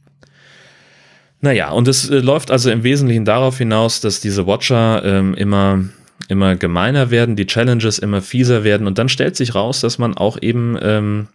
Naja, 1.43 1.71
und 1.71 1.89
es 1.89 2.11
äh, 2.11 2.19
läuft 2.19 2.51
also 2.51 2.71
im 2.71 2.83
Wesentlichen 2.83 3.25
darauf 3.25 3.59
hinaus, 3.59 4.01
dass 4.01 4.21
diese 4.21 4.47
Watcher 4.47 5.03
ähm, 5.05 5.35
immer, 5.35 5.85
immer 6.31 6.57
gemeiner 6.57 7.11
werden, 7.11 7.37
die 7.37 7.47
Challenges 7.47 7.99
immer 7.99 8.23
fieser 8.23 8.65
werden. 8.65 8.87
Und 8.87 8.99
dann 8.99 9.09
stellt 9.09 9.37
sich 9.37 9.55
raus, 9.55 9.81
dass 9.81 9.99
man 9.99 10.17
auch 10.17 10.39
eben 10.41 10.79
ähm, 10.81 11.29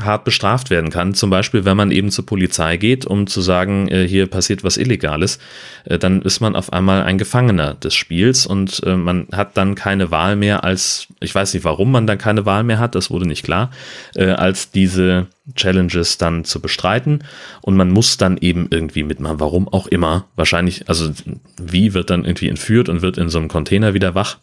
hart 0.00 0.24
bestraft 0.24 0.70
werden 0.70 0.90
kann. 0.90 1.14
Zum 1.14 1.30
Beispiel, 1.30 1.64
wenn 1.64 1.76
man 1.76 1.90
eben 1.90 2.10
zur 2.10 2.26
Polizei 2.26 2.76
geht, 2.76 3.06
um 3.06 3.26
zu 3.26 3.40
sagen, 3.40 3.88
äh, 3.88 4.06
hier 4.06 4.26
passiert 4.26 4.64
was 4.64 4.76
Illegales, 4.76 5.38
äh, 5.84 5.98
dann 5.98 6.22
ist 6.22 6.40
man 6.40 6.56
auf 6.56 6.72
einmal 6.72 7.02
ein 7.02 7.18
Gefangener 7.18 7.74
des 7.74 7.94
Spiels 7.94 8.46
und 8.46 8.82
äh, 8.84 8.96
man 8.96 9.28
hat 9.32 9.56
dann 9.56 9.74
keine 9.74 10.10
Wahl 10.10 10.36
mehr 10.36 10.64
als, 10.64 11.08
ich 11.20 11.34
weiß 11.34 11.54
nicht, 11.54 11.64
warum 11.64 11.90
man 11.92 12.06
dann 12.06 12.18
keine 12.18 12.46
Wahl 12.46 12.64
mehr 12.64 12.78
hat, 12.78 12.94
das 12.94 13.10
wurde 13.10 13.26
nicht 13.26 13.44
klar, 13.44 13.70
äh, 14.14 14.30
als 14.30 14.70
diese 14.70 15.26
Challenges 15.54 16.18
dann 16.18 16.44
zu 16.44 16.60
bestreiten 16.60 17.24
und 17.62 17.76
man 17.76 17.90
muss 17.90 18.16
dann 18.16 18.36
eben 18.38 18.66
irgendwie 18.70 19.04
mitmachen, 19.04 19.40
warum 19.40 19.68
auch 19.68 19.86
immer. 19.86 20.26
Wahrscheinlich, 20.34 20.88
also 20.88 21.10
wie 21.60 21.94
wird 21.94 22.10
dann 22.10 22.24
irgendwie 22.24 22.48
entführt 22.48 22.88
und 22.88 23.02
wird 23.02 23.18
in 23.18 23.28
so 23.28 23.38
einem 23.38 23.48
Container 23.48 23.94
wieder 23.94 24.14
wach 24.14 24.38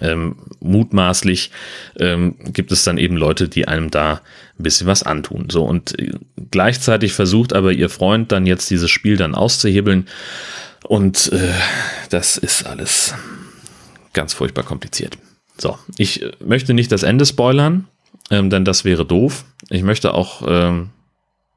ähm, 0.00 0.36
mutmaßlich 0.60 1.50
ähm, 1.98 2.36
gibt 2.52 2.72
es 2.72 2.84
dann 2.84 2.98
eben 2.98 3.16
Leute, 3.16 3.48
die 3.48 3.68
einem 3.68 3.90
da 3.90 4.20
ein 4.58 4.62
bisschen 4.62 4.86
was 4.86 5.02
antun. 5.02 5.48
So 5.50 5.64
und 5.64 5.98
äh, 5.98 6.12
gleichzeitig 6.50 7.12
versucht 7.12 7.52
aber 7.52 7.72
ihr 7.72 7.88
Freund 7.88 8.32
dann 8.32 8.46
jetzt 8.46 8.70
dieses 8.70 8.90
Spiel 8.90 9.16
dann 9.16 9.34
auszuhebeln 9.34 10.06
und 10.84 11.32
äh, 11.32 11.52
das 12.10 12.36
ist 12.36 12.66
alles 12.66 13.14
ganz 14.12 14.34
furchtbar 14.34 14.64
kompliziert. 14.64 15.18
So, 15.56 15.78
ich 15.96 16.22
äh, 16.22 16.32
möchte 16.44 16.74
nicht 16.74 16.92
das 16.92 17.02
Ende 17.02 17.26
spoilern. 17.26 17.86
ähm, 18.30 18.50
denn 18.50 18.64
das 18.64 18.84
wäre 18.84 19.04
doof. 19.04 19.44
Ich 19.70 19.82
möchte 19.82 20.14
auch 20.14 20.42
ähm, 20.46 20.90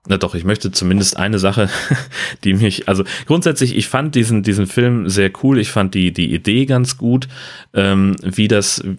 na 0.08 0.18
doch, 0.18 0.34
ich 0.34 0.44
möchte 0.44 0.72
zumindest 0.72 1.18
eine 1.18 1.38
Sache, 1.38 1.70
die 2.44 2.56
mich, 2.56 2.90
also 2.90 3.04
grundsätzlich, 3.28 3.76
ich 3.78 3.88
fand 3.88 4.16
diesen, 4.16 4.42
diesen 4.42 4.66
Film 4.66 5.08
sehr 5.08 5.32
cool. 5.44 5.60
Ich 5.60 5.70
fand 5.70 5.94
die, 5.94 6.12
die 6.12 6.34
Idee 6.34 6.66
ganz 6.66 6.98
gut, 6.98 7.28
ähm, 7.74 8.16
wie 8.24 8.48
das 8.48 8.80
äh, 8.80 8.96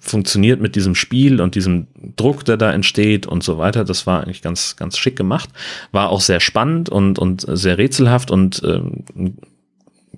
funktioniert 0.00 0.60
mit 0.60 0.74
diesem 0.74 0.96
Spiel 0.96 1.40
und 1.40 1.54
diesem 1.54 1.86
Druck, 2.16 2.44
der 2.44 2.56
da 2.56 2.72
entsteht 2.72 3.26
und 3.26 3.44
so 3.44 3.58
weiter. 3.58 3.84
Das 3.84 4.08
war 4.08 4.24
eigentlich 4.24 4.42
ganz, 4.42 4.74
ganz 4.74 4.98
schick 4.98 5.14
gemacht. 5.14 5.50
War 5.92 6.10
auch 6.10 6.20
sehr 6.20 6.40
spannend 6.40 6.88
und, 6.88 7.20
und 7.20 7.46
sehr 7.48 7.78
rätselhaft 7.78 8.32
und 8.32 8.60
ähm, 8.64 9.36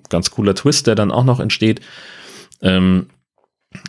ganz 0.09 0.31
cooler 0.31 0.55
Twist, 0.55 0.87
der 0.87 0.95
dann 0.95 1.11
auch 1.11 1.25
noch 1.25 1.39
entsteht. 1.39 1.79
Ähm, 2.61 3.07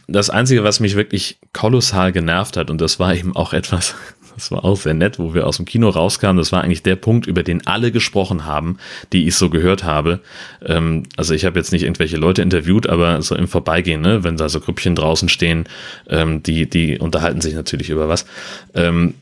das 0.07 0.31
Einzige, 0.31 0.65
was 0.65 0.81
mich 0.81 0.97
wirklich 0.97 1.39
kolossal 1.53 2.13
genervt 2.13 2.57
hat, 2.57 2.71
und 2.71 2.81
das 2.81 2.99
war 2.99 3.15
eben 3.15 3.35
auch 3.37 3.53
etwas, 3.53 3.95
das 4.35 4.51
war 4.51 4.65
auch 4.65 4.77
sehr 4.77 4.95
nett, 4.95 5.19
wo 5.19 5.35
wir 5.35 5.47
aus 5.47 5.57
dem 5.57 5.67
Kino 5.67 5.89
rauskamen. 5.89 6.37
Das 6.39 6.53
war 6.53 6.63
eigentlich 6.63 6.83
der 6.83 6.97
Punkt, 6.97 7.27
über 7.27 7.43
den 7.43 7.67
alle 7.67 7.93
gesprochen 7.93 8.45
haben, 8.45 8.79
die 9.13 9.27
ich 9.27 9.37
so 9.37 9.51
gehört 9.51 9.85
habe. 9.85 10.21
Ähm, 10.65 11.05
also 11.17 11.35
ich 11.35 11.45
habe 11.45 11.59
jetzt 11.59 11.73
nicht 11.73 11.83
irgendwelche 11.83 12.17
Leute 12.17 12.43
interviewt, 12.43 12.89
aber 12.89 13.23
so 13.23 13.35
im 13.35 13.49
Vorbeigehen, 13.49 14.01
ne, 14.01 14.25
wenn 14.25 14.37
da 14.37 14.49
so 14.49 14.61
Grüppchen 14.61 14.95
draußen 14.95 15.29
stehen, 15.29 15.65
ähm, 16.09 16.43
die, 16.43 16.69
die 16.69 16.99
unterhalten 16.99 17.41
sich 17.41 17.55
natürlich 17.55 17.91
über 17.91 18.09
was. 18.09 18.27
Ähm, 18.75 19.15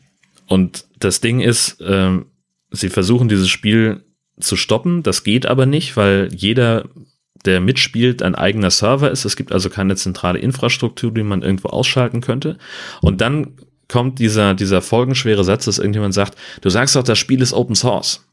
und 0.47 0.85
das 0.99 1.21
Ding 1.21 1.41
ist, 1.41 1.79
ähm, 1.87 2.27
sie 2.71 2.89
versuchen 2.89 3.29
dieses 3.29 3.49
Spiel 3.49 4.03
zu 4.41 4.57
stoppen. 4.57 5.03
Das 5.03 5.25
geht 5.25 5.47
aber 5.47 5.67
nicht, 5.67 5.97
weil 5.97 6.29
jeder 6.35 6.85
der 7.45 7.61
mitspielt, 7.61 8.23
ein 8.23 8.35
eigener 8.35 8.71
Server 8.71 9.11
ist. 9.11 9.25
Es 9.25 9.37
gibt 9.37 9.53
also 9.53 9.69
keine 9.69 9.97
zentrale 9.97 10.39
Infrastruktur, 10.39 11.13
die 11.13 11.23
man 11.23 11.43
irgendwo 11.43 11.69
ausschalten 11.69 12.21
könnte. 12.21 12.57
Und 13.01 13.21
dann 13.21 13.55
kommt 13.93 14.19
dieser, 14.19 14.55
dieser 14.55 14.81
folgenschwere 14.81 15.45
Satz, 15.45 15.67
dass 15.67 15.79
irgendjemand 15.79 16.15
sagt, 16.15 16.37
du 16.63 16.71
sagst 16.71 16.97
doch, 16.97 17.03
das 17.03 17.19
Spiel 17.19 17.43
ist 17.43 17.53
Open 17.53 17.75
Source. 17.75 18.27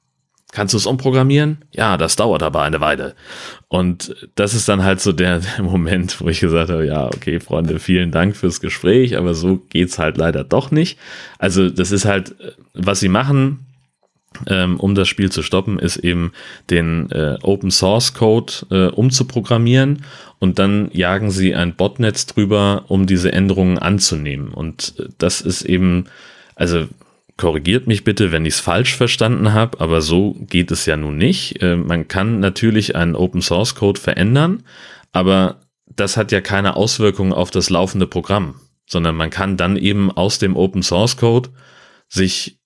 Kannst 0.51 0.73
du 0.73 0.77
es 0.77 0.87
umprogrammieren? 0.87 1.59
Ja, 1.71 1.97
das 1.97 2.15
dauert 2.15 2.41
aber 2.41 2.63
eine 2.63 2.81
Weile. 2.81 3.13
Und 3.67 4.15
das 4.33 4.55
ist 4.55 4.67
dann 4.67 4.83
halt 4.83 4.99
so 4.99 5.11
der, 5.11 5.39
der, 5.57 5.63
Moment, 5.63 6.21
wo 6.21 6.29
ich 6.29 6.39
gesagt 6.39 6.71
habe, 6.71 6.85
ja, 6.85 7.05
okay, 7.07 7.39
Freunde, 7.39 7.79
vielen 7.79 8.11
Dank 8.11 8.35
fürs 8.37 8.61
Gespräch, 8.61 9.17
aber 9.17 9.35
so 9.35 9.57
geht's 9.69 9.99
halt 9.99 10.17
leider 10.17 10.43
doch 10.43 10.71
nicht. 10.71 10.97
Also 11.37 11.69
das 11.69 11.91
ist 11.91 12.05
halt, 12.05 12.35
was 12.73 13.01
sie 13.01 13.09
machen, 13.09 13.67
ähm, 14.47 14.79
um 14.79 14.95
das 14.95 15.07
Spiel 15.07 15.31
zu 15.31 15.41
stoppen, 15.41 15.79
ist 15.79 15.97
eben 15.97 16.31
den 16.69 17.11
äh, 17.11 17.37
Open 17.41 17.71
Source 17.71 18.13
Code 18.13 18.53
äh, 18.69 18.85
umzuprogrammieren 18.87 20.03
und 20.39 20.59
dann 20.59 20.89
jagen 20.93 21.31
sie 21.31 21.55
ein 21.55 21.75
Botnetz 21.75 22.25
drüber, 22.25 22.85
um 22.87 23.05
diese 23.05 23.31
Änderungen 23.31 23.77
anzunehmen. 23.77 24.49
Und 24.49 24.93
äh, 24.99 25.07
das 25.17 25.41
ist 25.41 25.63
eben, 25.63 26.05
also 26.55 26.87
korrigiert 27.37 27.87
mich 27.87 28.03
bitte, 28.03 28.31
wenn 28.31 28.45
ich 28.45 28.55
es 28.55 28.59
falsch 28.59 28.95
verstanden 28.95 29.53
habe, 29.53 29.79
aber 29.79 30.01
so 30.01 30.35
geht 30.41 30.71
es 30.71 30.85
ja 30.85 30.97
nun 30.97 31.17
nicht. 31.17 31.61
Äh, 31.61 31.75
man 31.75 32.07
kann 32.07 32.39
natürlich 32.39 32.95
einen 32.95 33.15
Open 33.15 33.41
Source 33.41 33.75
Code 33.75 33.99
verändern, 33.99 34.63
aber 35.11 35.61
das 35.87 36.17
hat 36.17 36.31
ja 36.31 36.41
keine 36.41 36.75
Auswirkungen 36.75 37.33
auf 37.33 37.49
das 37.49 37.69
laufende 37.69 38.07
Programm, 38.07 38.55
sondern 38.85 39.15
man 39.15 39.31
kann 39.31 39.57
dann 39.57 39.75
eben 39.75 40.11
aus 40.11 40.37
dem 40.37 40.55
Open 40.55 40.83
Source 40.83 41.17
Code 41.17 41.49
sich 42.07 42.58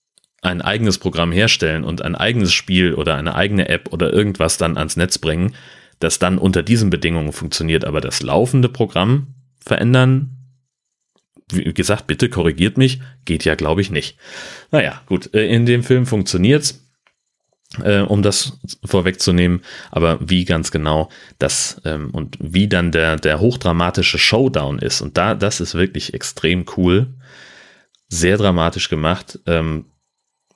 ein 0.44 0.62
eigenes 0.62 0.98
Programm 0.98 1.32
herstellen 1.32 1.84
und 1.84 2.02
ein 2.02 2.16
eigenes 2.16 2.54
Spiel 2.54 2.94
oder 2.94 3.16
eine 3.16 3.36
eigene 3.36 3.70
App 3.70 3.92
oder 3.92 4.12
irgendwas 4.12 4.58
dann 4.58 4.78
ans 4.78 4.98
Netz 4.98 5.18
bringen, 5.18 5.56
das 6.00 6.20
dann 6.20 6.38
unter 6.38 6.64
diesen 6.64 6.90
Bedingungen 6.90 7.32
funktioniert. 7.32 7.86
Aber 7.86 8.02
das 8.02 8.22
laufende 8.22 8.70
Programm 8.70 9.28
verändern, 9.60 10.32
wie 11.52 11.74
gesagt, 11.74 12.08
bitte 12.08 12.30
korrigiert 12.30 12.78
mich, 12.78 13.02
geht 13.26 13.46
ja, 13.46 13.56
glaube 13.56 13.82
ich, 13.82 13.90
nicht. 13.90 14.18
Naja, 14.72 15.02
gut, 15.06 15.34
äh, 15.34 15.48
in 15.48 15.66
dem 15.66 15.84
Film 15.84 16.06
funktioniert's. 16.06 16.80
Äh, 17.84 18.02
um 18.02 18.22
das 18.22 18.60
vorwegzunehmen, 18.86 19.62
aber 19.90 20.20
wie 20.22 20.46
ganz 20.46 20.70
genau 20.70 21.10
das 21.40 21.82
ähm, 21.86 22.12
und 22.12 22.38
wie 22.40 22.68
dann 22.68 22.92
der, 22.92 23.16
der 23.16 23.40
hochdramatische 23.40 24.20
Showdown 24.20 24.78
ist. 24.78 25.02
Und 25.02 25.18
da, 25.18 25.34
das 25.34 25.60
ist 25.60 25.74
wirklich 25.74 26.14
extrem 26.14 26.66
cool. 26.78 27.16
Sehr 28.10 28.38
dramatisch 28.38 28.90
gemacht. 28.90 29.40
Ähm, 29.48 29.86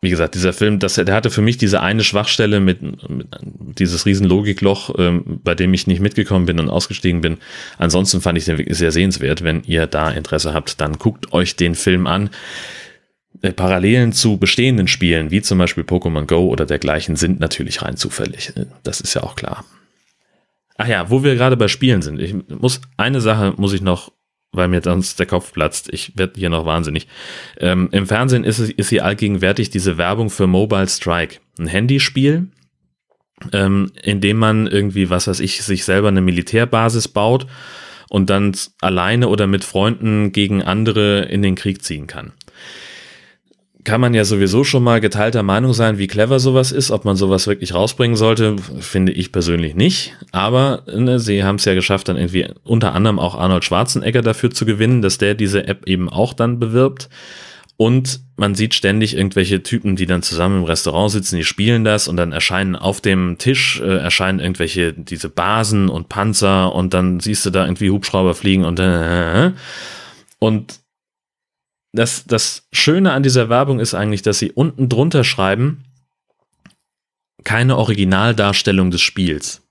wie 0.02 0.10
gesagt, 0.12 0.36
dieser 0.36 0.54
Film, 0.54 0.78
das, 0.80 0.96
der 0.96 1.14
hatte 1.14 1.32
für 1.32 1.42
mich 1.42 1.58
diese 1.58 1.82
eine 1.82 2.04
Schwachstelle 2.04 2.60
mit, 2.60 2.82
mit 3.10 3.28
dieses 3.80 4.06
riesen 4.06 4.28
Logikloch, 4.28 4.94
ähm, 5.00 5.40
bei 5.44 5.56
dem 5.56 5.74
ich 5.74 5.88
nicht 5.88 6.02
mitgekommen 6.02 6.46
bin 6.46 6.60
und 6.60 6.70
ausgestiegen 6.70 7.22
bin. 7.22 7.38
Ansonsten 7.80 8.22
fand 8.22 8.38
ich 8.38 8.46
den 8.46 8.60
wirklich 8.60 8.78
sehr 8.78 8.92
sehenswert. 8.92 9.44
Wenn 9.44 9.64
ihr 9.64 9.88
da 9.88 10.12
Interesse 10.12 10.54
habt, 10.54 10.80
dann 10.82 11.00
guckt 11.00 11.34
euch 11.34 11.56
den 11.56 11.74
Film 11.74 12.06
an. 12.06 12.30
Äh, 13.42 13.54
Parallelen 13.54 14.14
zu 14.14 14.38
bestehenden 14.38 14.88
Spielen, 14.88 15.32
wie 15.32 15.42
zum 15.42 15.58
Beispiel 15.58 15.84
Pokémon 15.84 16.28
Go 16.28 16.48
oder 16.48 16.68
dergleichen, 16.68 17.16
sind 17.16 17.40
natürlich 17.40 17.82
rein 17.82 17.98
zufällig. 17.98 18.56
Äh, 18.56 18.66
das 18.84 19.02
ist 19.02 19.16
ja 19.16 19.24
auch 19.24 19.36
klar. 19.36 19.66
Ach 20.78 20.88
ja, 20.88 21.10
wo 21.10 21.24
wir 21.24 21.36
gerade 21.36 21.58
bei 21.58 21.68
Spielen 21.68 22.04
sind. 22.04 22.20
Ich 22.20 22.36
muss, 22.50 22.82
eine 22.98 23.20
Sache 23.20 23.56
muss 23.58 23.74
ich 23.74 23.82
noch 23.82 24.12
weil 24.52 24.68
mir 24.68 24.82
sonst 24.82 25.20
der 25.20 25.26
Kopf 25.26 25.54
platzt. 25.54 25.90
Ich 25.92 26.18
werde 26.18 26.40
hier 26.40 26.50
noch 26.50 26.66
wahnsinnig. 26.66 27.08
Ähm, 27.60 27.90
Im 27.92 28.08
Fernsehen 28.08 28.44
ist, 28.44 28.60
ist 28.60 28.90
hier 28.90 29.06
allgegenwärtig 29.06 29.70
diese 29.70 29.98
Werbung 29.98 30.30
für 30.30 30.48
Mobile 30.48 30.88
Strike. 30.88 31.40
Ein 31.60 31.68
Handyspiel, 31.68 32.48
ähm, 33.54 33.92
in 34.02 34.22
dem 34.22 34.38
man 34.38 34.68
irgendwie, 34.68 35.10
was 35.10 35.28
weiß 35.28 35.40
ich, 35.42 35.62
sich 35.64 35.84
selber 35.86 36.08
eine 36.08 36.22
Militärbasis 36.22 37.08
baut 37.08 37.48
und 38.10 38.30
dann 38.30 38.56
alleine 38.82 39.28
oder 39.28 39.48
mit 39.48 39.64
Freunden 39.64 40.32
gegen 40.32 40.64
andere 40.64 41.26
in 41.26 41.42
den 41.42 41.56
Krieg 41.56 41.84
ziehen 41.84 42.08
kann 42.08 42.34
kann 43.88 44.02
man 44.02 44.14
ja 44.14 44.26
sowieso 44.26 44.66
schon 44.66 44.84
mal 44.84 45.00
geteilter 45.00 45.44
Meinung 45.44 45.72
sein, 45.72 45.98
wie 45.98 46.08
clever 46.08 46.40
sowas 46.40 46.74
ist, 46.74 46.92
ob 46.92 47.06
man 47.06 47.16
sowas 47.16 47.48
wirklich 47.48 47.74
rausbringen 47.74 48.18
sollte, 48.18 48.58
finde 48.82 49.14
ich 49.14 49.32
persönlich 49.32 49.76
nicht. 49.76 50.14
Aber 50.34 50.84
ne, 50.94 51.20
sie 51.20 51.46
haben 51.46 51.56
es 51.56 51.64
ja 51.64 51.74
geschafft, 51.74 52.10
dann 52.10 52.18
irgendwie 52.18 52.50
unter 52.66 52.94
anderem 52.94 53.18
auch 53.18 53.36
Arnold 53.36 53.64
Schwarzenegger 53.64 54.22
dafür 54.22 54.52
zu 54.52 54.66
gewinnen, 54.66 55.02
dass 55.02 55.20
der 55.20 55.36
diese 55.36 55.70
App 55.70 55.88
eben 55.88 56.10
auch 56.10 56.34
dann 56.34 56.60
bewirbt. 56.60 57.08
Und 57.78 58.20
man 58.36 58.56
sieht 58.56 58.74
ständig 58.74 59.16
irgendwelche 59.16 59.64
Typen, 59.64 59.96
die 59.96 60.06
dann 60.06 60.22
zusammen 60.22 60.58
im 60.58 60.64
Restaurant 60.66 61.12
sitzen, 61.12 61.38
die 61.38 61.46
spielen 61.46 61.86
das 61.86 62.10
und 62.10 62.18
dann 62.18 62.34
erscheinen 62.34 62.76
auf 62.76 63.00
dem 63.00 63.38
Tisch, 63.38 63.80
äh, 63.80 64.00
erscheinen 64.00 64.42
irgendwelche, 64.42 64.92
diese 64.92 65.30
Basen 65.30 65.88
und 65.88 66.10
Panzer 66.10 66.76
und 66.76 66.94
dann 66.94 67.22
siehst 67.22 67.46
du 67.46 67.52
da 67.52 67.64
irgendwie 67.64 67.90
Hubschrauber 67.90 68.34
fliegen 68.36 68.66
und 68.66 68.82
äh, 68.82 69.52
und 70.40 70.82
das, 71.98 72.26
das 72.26 72.68
Schöne 72.72 73.12
an 73.12 73.24
dieser 73.24 73.50
Werbung 73.50 73.80
ist 73.80 73.94
eigentlich, 73.94 74.22
dass 74.22 74.40
sie 74.40 74.52
unten 74.52 74.88
drunter 74.88 75.24
schreiben, 75.24 75.84
keine 77.44 77.78
Originaldarstellung 77.78 78.92
des 78.92 79.02
Spiels. 79.02 79.62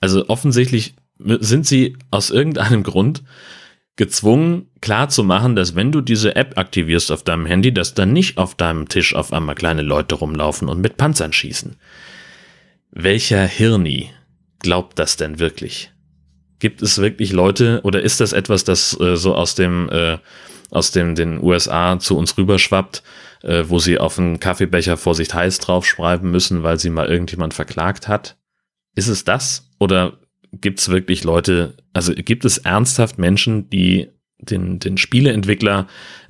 Also 0.00 0.28
offensichtlich 0.28 0.94
sind 1.18 1.66
sie 1.66 1.96
aus 2.10 2.30
irgendeinem 2.30 2.82
Grund 2.82 3.22
gezwungen, 3.96 4.70
klarzumachen, 4.80 5.56
dass 5.56 5.74
wenn 5.74 5.92
du 5.92 6.00
diese 6.00 6.36
App 6.36 6.56
aktivierst 6.56 7.10
auf 7.12 7.22
deinem 7.22 7.44
Handy, 7.44 7.74
dass 7.74 7.94
dann 7.94 8.12
nicht 8.12 8.38
auf 8.38 8.54
deinem 8.54 8.88
Tisch 8.88 9.14
auf 9.14 9.32
einmal 9.32 9.56
kleine 9.56 9.82
Leute 9.82 10.14
rumlaufen 10.14 10.68
und 10.68 10.80
mit 10.80 10.96
Panzern 10.96 11.32
schießen. 11.32 11.76
Welcher 12.92 13.44
Hirni 13.44 14.10
glaubt 14.60 14.98
das 14.98 15.16
denn 15.16 15.38
wirklich? 15.38 15.92
Gibt 16.60 16.82
es 16.82 16.98
wirklich 16.98 17.32
Leute 17.32 17.80
oder 17.82 18.02
ist 18.02 18.20
das 18.20 18.32
etwas, 18.32 18.64
das 18.64 18.98
äh, 19.00 19.16
so 19.16 19.34
aus 19.34 19.54
dem 19.54 19.88
äh, 19.90 20.18
aus 20.70 20.92
dem 20.92 21.14
den 21.16 21.42
USA 21.42 21.98
zu 21.98 22.16
uns 22.16 22.38
rüberschwappt, 22.38 23.02
äh, 23.42 23.64
wo 23.66 23.78
sie 23.80 23.98
auf 23.98 24.18
einen 24.18 24.38
Kaffeebecher 24.38 24.96
Vorsicht 24.96 25.34
heiß 25.34 25.58
draufschreiben 25.58 26.30
müssen, 26.30 26.62
weil 26.62 26.78
sie 26.78 26.90
mal 26.90 27.08
irgendjemand 27.08 27.54
verklagt 27.54 28.06
hat? 28.06 28.36
Ist 28.94 29.08
es 29.08 29.24
das 29.24 29.68
oder 29.78 30.18
gibt 30.52 30.78
es 30.78 30.88
wirklich 30.88 31.24
Leute? 31.24 31.74
Also 31.92 32.12
gibt 32.14 32.44
es 32.44 32.58
ernsthaft 32.58 33.18
Menschen, 33.18 33.68
die 33.70 34.08
den, 34.38 34.78
den 34.78 34.96
Spieleentwickler 34.96 35.86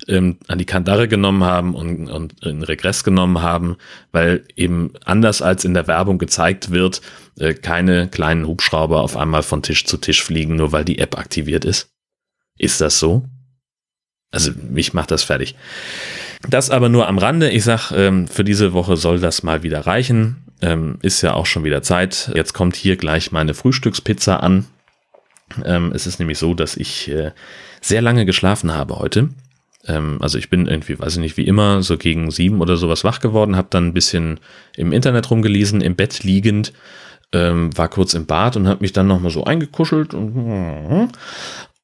ähm, 0.07 0.37
an 0.47 0.57
die 0.57 0.65
Kandare 0.65 1.07
genommen 1.07 1.43
haben 1.43 1.75
und, 1.75 2.09
und 2.09 2.45
in 2.45 2.63
Regress 2.63 3.03
genommen 3.03 3.41
haben, 3.41 3.77
weil 4.11 4.43
eben 4.55 4.93
anders 5.05 5.41
als 5.41 5.65
in 5.65 5.73
der 5.73 5.87
Werbung 5.87 6.17
gezeigt 6.17 6.71
wird, 6.71 7.01
äh, 7.39 7.53
keine 7.53 8.07
kleinen 8.07 8.47
Hubschrauber 8.47 9.01
auf 9.01 9.17
einmal 9.17 9.43
von 9.43 9.63
Tisch 9.63 9.85
zu 9.85 9.97
Tisch 9.97 10.23
fliegen, 10.23 10.55
nur 10.55 10.71
weil 10.71 10.85
die 10.85 10.99
App 10.99 11.17
aktiviert 11.17 11.65
ist. 11.65 11.89
Ist 12.57 12.81
das 12.81 12.99
so? 12.99 13.25
Also 14.31 14.51
mich 14.69 14.93
macht 14.93 15.11
das 15.11 15.23
fertig. 15.23 15.55
Das 16.49 16.69
aber 16.69 16.89
nur 16.89 17.07
am 17.07 17.17
Rande. 17.17 17.49
Ich 17.49 17.63
sag, 17.63 17.91
ähm, 17.91 18.27
für 18.27 18.43
diese 18.43 18.73
Woche 18.73 18.97
soll 18.97 19.19
das 19.19 19.43
mal 19.43 19.63
wieder 19.63 19.85
reichen. 19.85 20.43
Ähm, 20.61 20.97
ist 21.01 21.21
ja 21.21 21.33
auch 21.33 21.45
schon 21.45 21.63
wieder 21.63 21.81
Zeit. 21.81 22.31
Jetzt 22.33 22.53
kommt 22.53 22.75
hier 22.75 22.95
gleich 22.95 23.31
meine 23.31 23.53
Frühstückspizza 23.53 24.37
an. 24.37 24.65
Ähm, 25.65 25.91
es 25.93 26.07
ist 26.07 26.19
nämlich 26.19 26.37
so, 26.37 26.53
dass 26.53 26.77
ich 26.77 27.09
äh, 27.09 27.31
sehr 27.81 28.01
lange 28.01 28.25
geschlafen 28.25 28.73
habe 28.73 28.97
heute. 28.97 29.29
Ähm, 29.87 30.17
also 30.21 30.37
ich 30.37 30.49
bin 30.49 30.67
irgendwie, 30.67 30.99
weiß 30.99 31.13
ich 31.13 31.19
nicht, 31.19 31.37
wie 31.37 31.47
immer, 31.47 31.81
so 31.83 31.97
gegen 31.97 32.31
sieben 32.31 32.61
oder 32.61 32.77
sowas 32.77 33.03
wach 33.03 33.19
geworden, 33.19 33.55
habe 33.55 33.67
dann 33.69 33.87
ein 33.87 33.93
bisschen 33.93 34.39
im 34.75 34.91
Internet 34.91 35.29
rumgelesen, 35.31 35.81
im 35.81 35.95
Bett 35.95 36.23
liegend, 36.23 36.73
ähm, 37.33 37.75
war 37.77 37.87
kurz 37.87 38.13
im 38.13 38.25
Bad 38.25 38.57
und 38.57 38.67
habe 38.67 38.81
mich 38.81 38.93
dann 38.93 39.07
nochmal 39.07 39.31
so 39.31 39.43
eingekuschelt 39.43 40.13
und, 40.13 41.09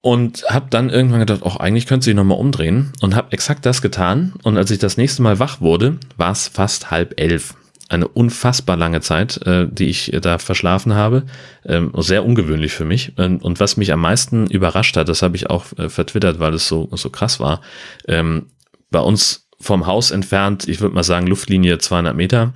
Und 0.01 0.45
habe 0.49 0.67
dann 0.69 0.89
irgendwann 0.89 1.19
gedacht, 1.19 1.43
auch 1.43 1.57
eigentlich 1.57 1.87
könnte 1.87 2.05
sich 2.05 2.15
nochmal 2.15 2.37
umdrehen 2.37 2.93
und 3.01 3.15
habe 3.15 3.31
exakt 3.31 3.65
das 3.65 3.81
getan. 3.81 4.33
Und 4.43 4.55
als 4.55 4.71
ich 4.71 4.79
das 4.79 4.95
nächste 4.95 5.21
Mal 5.21 5.39
wach 5.39 5.59
wurde, 5.59 5.97
war 6.15 6.31
es 6.31 6.47
fast 6.47 6.91
halb 6.91 7.19
elf 7.19 7.55
eine 7.89 8.07
unfassbar 8.07 8.75
lange 8.75 9.01
Zeit, 9.01 9.37
äh, 9.45 9.67
die 9.69 9.85
ich 9.85 10.11
da 10.21 10.37
verschlafen 10.39 10.93
habe. 10.93 11.23
Ähm, 11.65 11.91
sehr 11.95 12.25
ungewöhnlich 12.25 12.73
für 12.73 12.85
mich. 12.85 13.13
Ähm, 13.17 13.37
und 13.37 13.59
was 13.59 13.77
mich 13.77 13.93
am 13.93 14.01
meisten 14.01 14.47
überrascht 14.47 14.97
hat, 14.97 15.09
das 15.09 15.21
habe 15.21 15.35
ich 15.35 15.49
auch 15.49 15.65
äh, 15.77 15.89
vertwittert, 15.89 16.39
weil 16.39 16.53
es 16.53 16.67
so, 16.67 16.89
so 16.91 17.09
krass 17.09 17.39
war. 17.39 17.61
Ähm, 18.07 18.47
bei 18.91 18.99
uns 18.99 19.47
vom 19.59 19.85
Haus 19.85 20.11
entfernt, 20.11 20.67
ich 20.67 20.81
würde 20.81 20.95
mal 20.95 21.03
sagen 21.03 21.27
Luftlinie 21.27 21.77
200 21.77 22.15
Meter, 22.15 22.53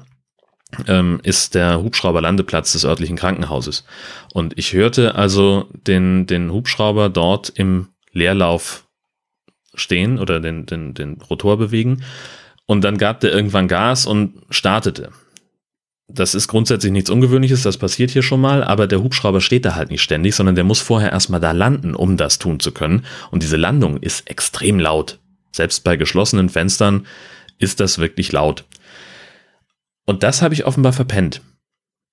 ähm, 0.88 1.20
ist 1.24 1.56
der 1.56 1.82
Hubschrauberlandeplatz 1.82 2.74
des 2.74 2.86
örtlichen 2.86 3.18
Krankenhauses. 3.18 3.86
Und 4.34 4.58
ich 4.58 4.74
hörte 4.74 5.16
also 5.16 5.70
den, 5.74 6.28
den 6.28 6.52
Hubschrauber 6.52 7.10
dort 7.10 7.50
im 7.50 7.88
Leerlauf 8.14 8.86
stehen 9.74 10.20
oder 10.20 10.40
den, 10.40 10.66
den, 10.66 10.94
den 10.94 11.22
Rotor 11.22 11.58
bewegen. 11.58 12.04
Und 12.72 12.86
dann 12.86 12.98
gab 12.98 13.20
der 13.20 13.34
irgendwann 13.34 13.68
Gas 13.68 14.06
und 14.06 14.34
startete 14.50 15.12
das 16.14 16.36
ist 16.36 16.48
grundsätzlich 16.48 16.92
nichts 16.92 17.10
Ungewöhnliches, 17.10 17.64
das 17.64 17.78
passiert 17.78 18.12
hier 18.12 18.24
schon 18.24 18.42
mal, 18.42 18.64
aber 18.64 18.88
der 18.88 19.02
Hubschrauber 19.02 19.42
steht 19.42 19.66
da 19.66 19.76
halt 19.76 19.90
nicht 19.90 20.02
ständig, 20.02 20.36
sondern 20.36 20.56
der 20.56 20.64
muss 20.64 20.80
vorher 20.80 21.12
erstmal 21.12 21.40
da 21.40 21.52
landen, 21.52 21.96
um 21.96 22.18
das 22.18 22.40
tun 22.40 22.60
zu 22.60 22.72
können. 22.72 23.06
Und 23.32 23.44
diese 23.44 23.58
Landung 23.58 23.98
ist 23.98 24.30
extrem 24.30 24.80
laut. 24.80 25.20
Selbst 25.52 25.84
bei 25.84 25.98
geschlossenen 25.98 26.50
Fenstern 26.50 27.06
ist 27.60 27.80
das 27.80 27.98
wirklich 27.98 28.32
laut. 28.32 28.66
Und 30.06 30.24
das 30.24 30.42
habe 30.42 30.54
ich 30.54 30.66
offenbar 30.66 30.94
verpennt. 30.94 31.42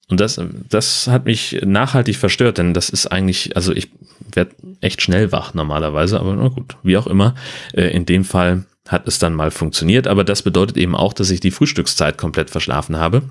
Und 0.09 0.21
das, 0.21 0.41
das 0.69 1.07
hat 1.09 1.27
mich 1.27 1.61
nachhaltig 1.65 2.17
verstört, 2.17 2.59
denn 2.59 2.75
das 2.75 2.89
ist 2.89 3.07
eigentlich, 3.07 3.57
also 3.57 3.73
ich 3.73 3.91
werde 4.33 4.55
echt 4.81 5.03
schnell 5.03 5.33
wach 5.33 5.55
normalerweise, 5.55 6.20
aber 6.20 6.35
na 6.35 6.49
gut, 6.49 6.76
wie 6.83 6.97
auch 6.97 7.07
immer. 7.07 7.35
Äh, 7.72 7.89
in 7.89 8.07
dem 8.07 8.24
Fall 8.24 8.64
hat 8.89 9.07
es 9.07 9.18
dann 9.18 9.35
mal 9.35 9.51
funktioniert, 9.51 10.07
aber 10.07 10.24
das 10.24 10.43
bedeutet 10.43 10.76
eben 10.76 10.97
auch, 10.97 11.12
dass 11.12 11.31
ich 11.31 11.41
die 11.41 11.51
Frühstückszeit 11.51 12.16
komplett 12.16 12.51
verschlafen 12.51 12.97
habe. 12.97 13.22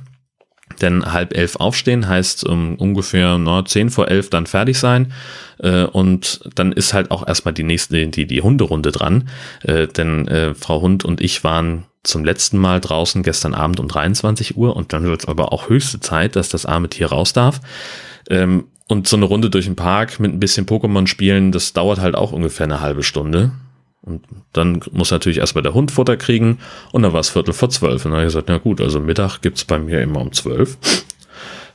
Denn 0.81 1.11
halb 1.11 1.35
elf 1.35 1.55
aufstehen 1.55 2.07
heißt 2.07 2.43
um 2.45 2.75
ungefähr 2.75 3.37
no, 3.37 3.61
zehn 3.63 3.89
vor 3.89 4.07
elf 4.07 4.29
dann 4.29 4.45
fertig 4.45 4.77
sein. 4.77 5.13
Äh, 5.59 5.83
und 5.83 6.41
dann 6.55 6.71
ist 6.71 6.93
halt 6.93 7.11
auch 7.11 7.27
erstmal 7.27 7.53
die 7.53 7.63
nächste, 7.63 8.07
die, 8.07 8.27
die 8.27 8.41
Hunderunde 8.41 8.91
dran. 8.91 9.29
Äh, 9.63 9.87
denn 9.87 10.27
äh, 10.27 10.53
Frau 10.53 10.81
Hund 10.81 11.05
und 11.05 11.21
ich 11.21 11.43
waren 11.43 11.85
zum 12.03 12.23
letzten 12.23 12.57
Mal 12.57 12.79
draußen 12.79 13.21
gestern 13.23 13.53
Abend 13.53 13.79
um 13.79 13.87
23 13.87 14.55
Uhr 14.55 14.75
und 14.75 14.93
dann 14.93 15.03
wird 15.03 15.21
es 15.21 15.27
aber 15.27 15.51
auch 15.51 15.69
höchste 15.69 15.99
Zeit, 15.99 16.35
dass 16.35 16.49
das 16.49 16.65
arme 16.65 16.89
Tier 16.89 17.07
raus 17.07 17.33
darf. 17.33 17.59
Ähm, 18.29 18.65
und 18.87 19.07
so 19.07 19.17
eine 19.17 19.25
Runde 19.25 19.49
durch 19.49 19.65
den 19.65 19.75
Park 19.75 20.19
mit 20.19 20.31
ein 20.31 20.39
bisschen 20.39 20.65
Pokémon 20.65 21.07
spielen, 21.07 21.51
das 21.51 21.73
dauert 21.73 21.99
halt 21.99 22.15
auch 22.15 22.31
ungefähr 22.31 22.63
eine 22.63 22.79
halbe 22.79 23.03
Stunde. 23.03 23.51
Und 24.01 24.23
dann 24.53 24.79
muss 24.91 25.11
natürlich 25.11 25.39
erstmal 25.39 25.63
der 25.63 25.73
Hund 25.73 25.91
Futter 25.91 26.17
kriegen 26.17 26.59
und 26.91 27.01
dann 27.03 27.13
war 27.13 27.19
es 27.19 27.29
Viertel 27.29 27.53
vor 27.53 27.69
zwölf. 27.69 28.05
Und 28.05 28.11
dann 28.11 28.19
habe 28.19 28.23
ich 28.23 28.33
gesagt, 28.33 28.47
na 28.47 28.57
gut, 28.57 28.79
also 28.79 28.99
Mittag 28.99 29.41
gibt's 29.41 29.65
bei 29.65 29.79
mir 29.79 30.01
immer 30.01 30.21
um 30.21 30.31
zwölf. 30.31 30.77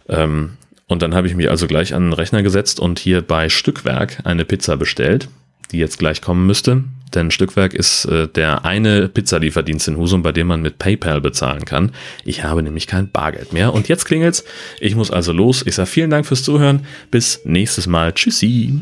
Ähm, 0.08 0.56
und 0.88 1.02
dann 1.02 1.14
habe 1.14 1.26
ich 1.26 1.34
mich 1.34 1.50
also 1.50 1.66
gleich 1.66 1.94
an 1.94 2.04
den 2.04 2.12
Rechner 2.12 2.42
gesetzt 2.42 2.80
und 2.80 2.98
hier 2.98 3.22
bei 3.22 3.48
Stückwerk 3.48 4.18
eine 4.24 4.44
Pizza 4.44 4.76
bestellt, 4.76 5.28
die 5.70 5.78
jetzt 5.78 5.98
gleich 5.98 6.20
kommen 6.20 6.46
müsste. 6.46 6.84
Denn 7.14 7.30
Stückwerk 7.30 7.74
ist 7.74 8.06
äh, 8.06 8.28
der 8.28 8.64
eine 8.64 9.08
Pizzalieferdienst 9.08 9.88
in 9.88 9.96
Husum, 9.96 10.22
bei 10.22 10.32
dem 10.32 10.46
man 10.46 10.62
mit 10.62 10.78
PayPal 10.78 11.20
bezahlen 11.20 11.64
kann. 11.64 11.92
Ich 12.24 12.44
habe 12.44 12.62
nämlich 12.62 12.86
kein 12.86 13.10
Bargeld 13.10 13.52
mehr. 13.52 13.74
Und 13.74 13.88
jetzt 13.88 14.04
klingelt's. 14.04 14.44
Ich 14.80 14.94
muss 14.94 15.10
also 15.10 15.32
los. 15.32 15.62
Ich 15.66 15.74
sage 15.74 15.86
vielen 15.86 16.10
Dank 16.10 16.26
fürs 16.26 16.42
Zuhören. 16.42 16.86
Bis 17.10 17.40
nächstes 17.44 17.86
Mal. 17.86 18.12
Tschüssi. 18.12 18.80